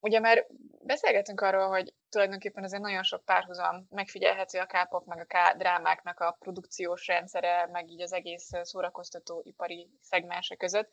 Ugye 0.00 0.20
már 0.20 0.46
beszélgetünk 0.82 1.40
arról, 1.40 1.68
hogy 1.68 1.94
tulajdonképpen 2.08 2.64
azért 2.64 2.82
nagyon 2.82 3.02
sok 3.02 3.24
párhuzam 3.24 3.86
megfigyelhető 3.90 4.58
a 4.58 4.66
K-pop, 4.66 5.06
meg 5.06 5.18
a 5.18 5.24
K-drámáknak 5.24 6.20
a 6.20 6.36
produkciós 6.38 7.06
rendszere, 7.06 7.66
meg 7.66 7.90
így 7.90 8.02
az 8.02 8.12
egész 8.12 8.50
szórakoztató 8.62 9.40
ipari 9.44 9.90
szegmense 10.00 10.56
között. 10.56 10.90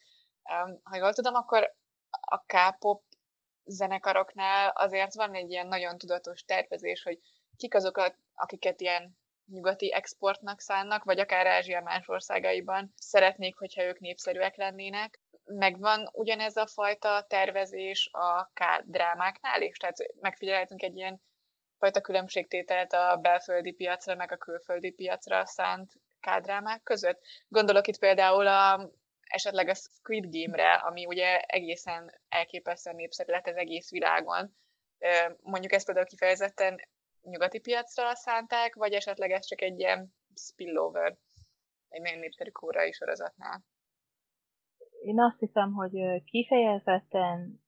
Ha 0.84 0.96
jól 0.96 1.14
tudom, 1.14 1.34
akkor 1.34 1.76
a 2.10 2.38
K-pop 2.38 3.04
zenekaroknál 3.64 4.70
azért 4.70 5.14
van 5.14 5.34
egy 5.34 5.52
ilyen 5.52 5.68
nagyon 5.68 5.98
tudatos 5.98 6.44
tervezés, 6.44 7.04
hogy 7.04 7.20
kik 7.58 7.76
azok, 7.76 8.14
akiket 8.34 8.82
ilyen 8.82 9.18
nyugati 9.52 9.94
exportnak 9.94 10.60
szánnak, 10.60 11.04
vagy 11.04 11.20
akár 11.20 11.48
Ázsia 11.48 11.82
más 11.82 12.08
országaiban 12.08 12.94
szeretnék, 12.98 13.56
hogyha 13.56 13.84
ők 13.84 14.00
népszerűek 14.00 14.56
lennének 14.56 15.20
megvan 15.46 16.10
ugyanez 16.12 16.56
a 16.56 16.68
fajta 16.68 17.26
tervezés 17.30 18.10
a 18.12 18.52
drámáknál 18.84 19.62
is? 19.62 19.78
Tehát 19.78 19.98
megfigyelhetünk 20.22 20.82
egy 20.82 20.96
ilyen 20.96 21.22
fajta 21.78 22.02
különbségtételt 22.02 22.94
a 22.94 23.18
belföldi 23.22 23.72
piacra, 23.72 24.16
meg 24.16 24.32
a 24.32 24.38
külföldi 24.38 24.92
piacra 24.92 25.46
szánt 25.46 25.92
kádrámák 26.20 26.84
között. 26.84 27.22
Gondolok 27.48 27.88
itt 27.88 28.00
például 28.00 28.48
a, 28.48 28.90
esetleg 29.22 29.70
a 29.70 29.74
Squid 29.74 30.26
Game-re, 30.30 30.74
ami 30.74 31.06
ugye 31.06 31.40
egészen 31.40 32.20
elképesztően 32.30 32.96
népszerű 32.96 33.32
lett 33.32 33.48
az 33.48 33.56
egész 33.56 33.90
világon. 33.90 34.56
Mondjuk 35.42 35.74
ezt 35.74 35.86
például 35.86 36.06
kifejezetten 36.06 36.80
nyugati 37.26 37.60
piacra 37.60 38.16
szánták, 38.16 38.76
vagy 38.76 38.94
esetleg 38.94 39.32
ez 39.32 39.46
csak 39.46 39.62
egy 39.62 39.80
ilyen 39.80 40.14
spillover 40.36 41.18
egy 41.90 42.02
nagyon 42.02 42.20
népszerű 42.20 42.50
kórai 42.50 42.92
sorozatnál? 42.92 43.64
Én 45.04 45.22
azt 45.22 45.40
hiszem, 45.40 45.74
hogy 45.74 46.24
kifejezetten 46.24 47.64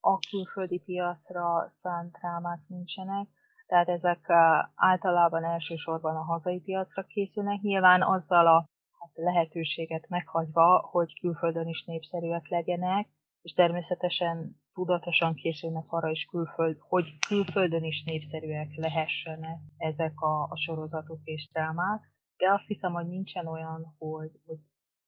a 0.00 0.18
külföldi 0.30 0.78
piacra 0.78 1.72
szánt 1.82 2.12
drámák 2.12 2.60
nincsenek, 2.66 3.28
tehát 3.66 3.88
ezek 3.88 4.30
általában 4.74 5.44
elsősorban 5.44 6.16
a 6.16 6.24
hazai 6.24 6.60
piacra 6.60 7.02
készülnek, 7.02 7.60
nyilván 7.60 8.02
azzal 8.02 8.46
a 8.46 8.68
hát 8.98 9.10
lehetőséget 9.14 10.08
meghagyva, 10.08 10.88
hogy 10.90 11.20
külföldön 11.20 11.68
is 11.68 11.84
népszerűek 11.84 12.48
legyenek, 12.48 13.08
és 13.42 13.52
természetesen 13.52 14.60
tudatosan 14.78 15.34
készülnek 15.34 15.92
arra 15.92 16.10
is 16.10 16.24
külföld, 16.24 16.76
hogy 16.80 17.18
külföldön 17.28 17.84
is 17.84 18.02
népszerűek 18.04 18.68
lehessenek 18.74 19.58
ezek 19.76 20.20
a, 20.20 20.42
a 20.42 20.56
sorozatok 20.56 21.20
és 21.24 21.48
drámák, 21.52 22.00
de 22.36 22.52
azt 22.52 22.66
hiszem, 22.66 22.92
hogy 22.92 23.06
nincsen 23.06 23.46
olyan, 23.46 23.94
hogy, 23.98 24.30
hogy 24.46 24.58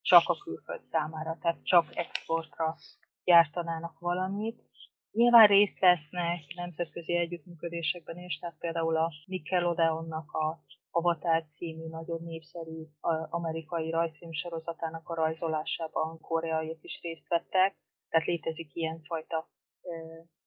csak 0.02 0.22
a 0.28 0.36
külföld 0.44 0.82
számára, 0.90 1.38
tehát 1.40 1.64
csak 1.64 1.96
exportra 1.96 2.76
gyártanának 3.24 3.98
valamit. 3.98 4.62
Nyilván 5.12 5.46
részt 5.46 5.78
vesznek 5.78 6.40
nemzetközi 6.54 7.16
együttműködésekben 7.16 8.18
is, 8.18 8.38
tehát 8.38 8.58
például 8.58 8.96
a 8.96 9.12
Nickelodeonnak 9.26 10.32
a 10.32 10.60
Avatar 10.90 11.44
című 11.56 11.86
nagyon 11.88 12.22
népszerű 12.22 12.86
amerikai 13.30 13.90
rajzfilm 13.90 14.32
sorozatának 14.32 15.08
a 15.08 15.14
rajzolásában 15.14 16.20
koreaiak 16.20 16.82
is 16.82 17.00
részt 17.02 17.28
vettek, 17.28 17.76
tehát 18.08 18.26
létezik 18.26 18.74
ilyenfajta 18.74 19.48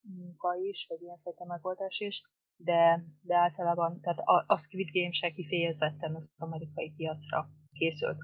munka 0.01 0.55
is, 0.55 0.85
vagy 0.89 1.01
ilyen 1.01 1.19
fajta 1.23 1.45
megoldás 1.45 1.99
is, 1.99 2.21
de, 2.55 3.03
de 3.21 3.35
általában 3.35 4.01
tehát 4.01 4.19
a, 4.19 4.43
a 4.47 4.57
Squid 4.57 4.89
Game 4.91 5.11
se 5.11 5.31
kifejezetten 5.31 6.15
az 6.15 6.23
amerikai 6.37 6.93
piacra 6.97 7.49
készült. 7.71 8.17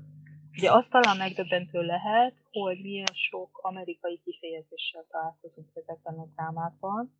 Ugye 0.57 0.71
azt 0.71 0.89
talán 0.89 1.17
megdöbbentő 1.17 1.81
lehet, 1.81 2.33
hogy 2.51 2.81
milyen 2.81 3.13
sok 3.13 3.57
amerikai 3.61 4.21
kifejezéssel 4.23 5.05
találkozunk 5.09 5.69
ezekben 5.73 6.17
a 6.19 6.25
drámákban. 6.35 7.13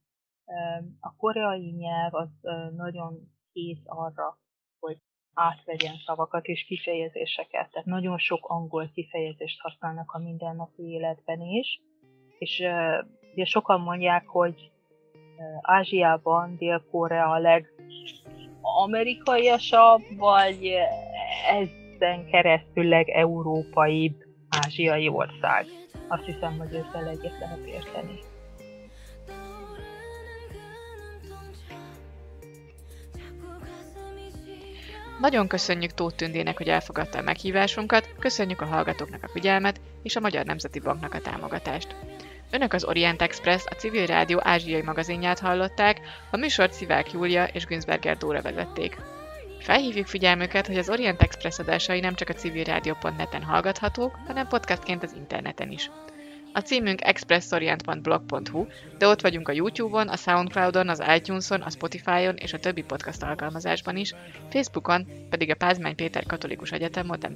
A 1.00 1.16
koreai 1.16 1.72
nyelv 1.72 2.14
az 2.14 2.30
nagyon 2.76 3.32
kész 3.52 3.84
arra, 3.86 4.38
hogy 4.80 4.98
átvegyen 5.34 5.96
szavakat 6.06 6.46
és 6.46 6.64
kifejezéseket. 6.66 7.72
Tehát 7.72 7.88
nagyon 7.88 8.18
sok 8.18 8.46
angol 8.46 8.90
kifejezést 8.94 9.60
használnak 9.60 10.12
a 10.12 10.20
mindennapi 10.20 10.84
életben 10.84 11.42
is. 11.42 11.82
És 12.38 12.60
ugye 13.40 13.48
sokan 13.48 13.82
mondják, 13.82 14.28
hogy 14.28 14.72
Ázsiában 15.62 16.56
Dél-Korea 16.58 17.32
a 17.32 17.40
legamerikaiasabb, 17.40 20.02
vagy 20.18 20.74
ezen 21.50 22.26
keresztül 22.26 22.88
legeurópaibb 22.88 24.24
ázsiai 24.50 25.08
ország. 25.08 25.66
Azt 26.08 26.26
hiszem, 26.26 26.58
hogy 26.58 26.74
ezzel 26.74 27.08
egyet 27.08 27.40
lehet 27.40 27.66
érteni. 27.66 28.20
Nagyon 35.20 35.48
köszönjük 35.48 35.94
Tóth 35.94 36.16
Tündének, 36.16 36.58
hogy 36.58 36.70
elfogadta 36.70 37.18
a 37.18 37.22
meghívásunkat, 37.22 38.16
köszönjük 38.20 38.62
a 38.62 38.66
hallgatóknak 38.66 39.24
a 39.24 39.30
figyelmet 39.30 39.82
és 40.04 40.16
a 40.16 40.20
Magyar 40.20 40.46
Nemzeti 40.46 40.80
Banknak 40.80 41.14
a 41.14 41.22
támogatást. 41.22 41.96
Önök 42.52 42.74
az 42.74 42.84
Orient 42.84 43.22
Express, 43.22 43.64
a 43.66 43.74
Civil 43.74 44.06
Rádió 44.06 44.40
ázsiai 44.44 44.82
magazinját 44.82 45.40
hallották, 45.40 46.02
a 46.32 46.38
műsort 46.38 46.74
Szivák 46.74 47.12
Júlia 47.12 47.46
és 47.46 47.66
Günzberger 47.66 48.18
Dóra 48.18 48.42
vezették. 48.42 48.98
Felhívjuk 49.60 50.08
figyelmüket, 50.08 50.68
hogy 50.68 50.78
az 50.78 50.90
Orient 50.90 51.22
Express 51.22 51.60
adásai 51.60 52.00
nem 52.00 52.16
csak 52.16 52.30
a 52.30 52.34
civilrádió.net-en 52.34 53.44
hallgathatók, 53.44 54.20
hanem 54.28 54.48
podcastként 54.48 55.04
az 55.04 55.14
interneten 55.16 55.72
is. 55.72 55.90
A 56.54 56.60
címünk 56.60 57.02
expressorient.blog.hu, 57.04 58.66
de 58.98 59.08
ott 59.08 59.22
vagyunk 59.22 59.48
a 59.48 59.52
YouTube-on, 59.52 60.08
a 60.08 60.16
Soundcloud-on, 60.16 60.90
az 60.90 61.04
iTunes-on, 61.16 61.62
a 61.62 61.70
Spotify-on 61.70 62.36
és 62.36 62.54
a 62.54 62.60
többi 62.60 62.82
podcast 62.82 63.24
alkalmazásban 63.24 63.98
is, 63.98 64.14
Facebookon 64.50 65.08
pedig 65.30 65.50
a 65.50 65.56
Pázmány 65.56 65.96
Péter 65.96 66.26
Katolikus 66.26 66.72
Egyetem 66.72 67.06
Modern 67.06 67.36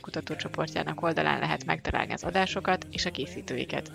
kutatócsoportjának 0.00 1.02
oldalán 1.02 1.38
lehet 1.38 1.64
megtalálni 1.64 2.12
az 2.12 2.24
adásokat 2.24 2.86
és 2.90 3.06
a 3.06 3.10
készítőiket. 3.10 3.92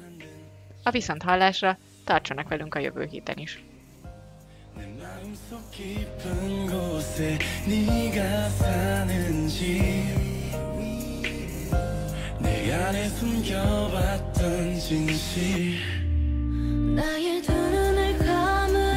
A 0.86 0.90
viszont 0.90 1.22
hallásra 1.22 1.78
tartsanak 2.04 2.48
velünk 2.48 2.74
a 2.74 2.78
jövő 2.78 3.04
héten 3.10 3.38
is. 3.38 3.64
내 12.38 12.72
안에 12.72 13.08
숨겨왔던 13.08 14.78
진실 14.78 15.78
나의 16.94 17.42
두 17.42 17.52
눈을 17.52 18.18
감으 18.18 18.95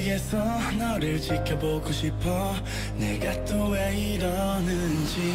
멀리에서 0.00 0.38
너를 0.78 1.20
지켜보고 1.20 1.92
싶어. 1.92 2.54
내가 2.96 3.44
또 3.44 3.70
왜 3.70 3.96
이러는지. 3.96 5.34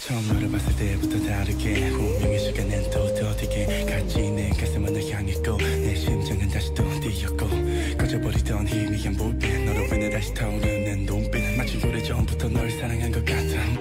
처음 0.00 0.26
너를 0.28 0.50
봤을 0.50 0.76
때부터 0.76 1.18
다르게 1.28 1.88
운명의 1.88 2.38
시간은 2.38 2.90
또 2.90 3.12
더디게 3.14 3.84
같이 3.86 4.30
내 4.30 4.48
가슴은 4.50 4.92
널 4.92 5.02
향했고 5.02 5.56
내 5.58 5.94
심장은 5.96 6.48
다시 6.48 6.72
또 6.74 6.84
뛰었고 7.00 7.48
꺼져버리던 7.98 8.68
희미한 8.68 9.16
불빛 9.16 9.64
너로 9.64 9.84
인해 9.86 10.10
다시 10.10 10.32
타오르는 10.32 11.06
눈빛. 11.06 11.42
마치 11.56 11.84
오래 11.84 12.00
전부터 12.02 12.48
널 12.48 12.70
사랑한 12.70 13.10
것 13.10 13.24
같아 13.24 13.75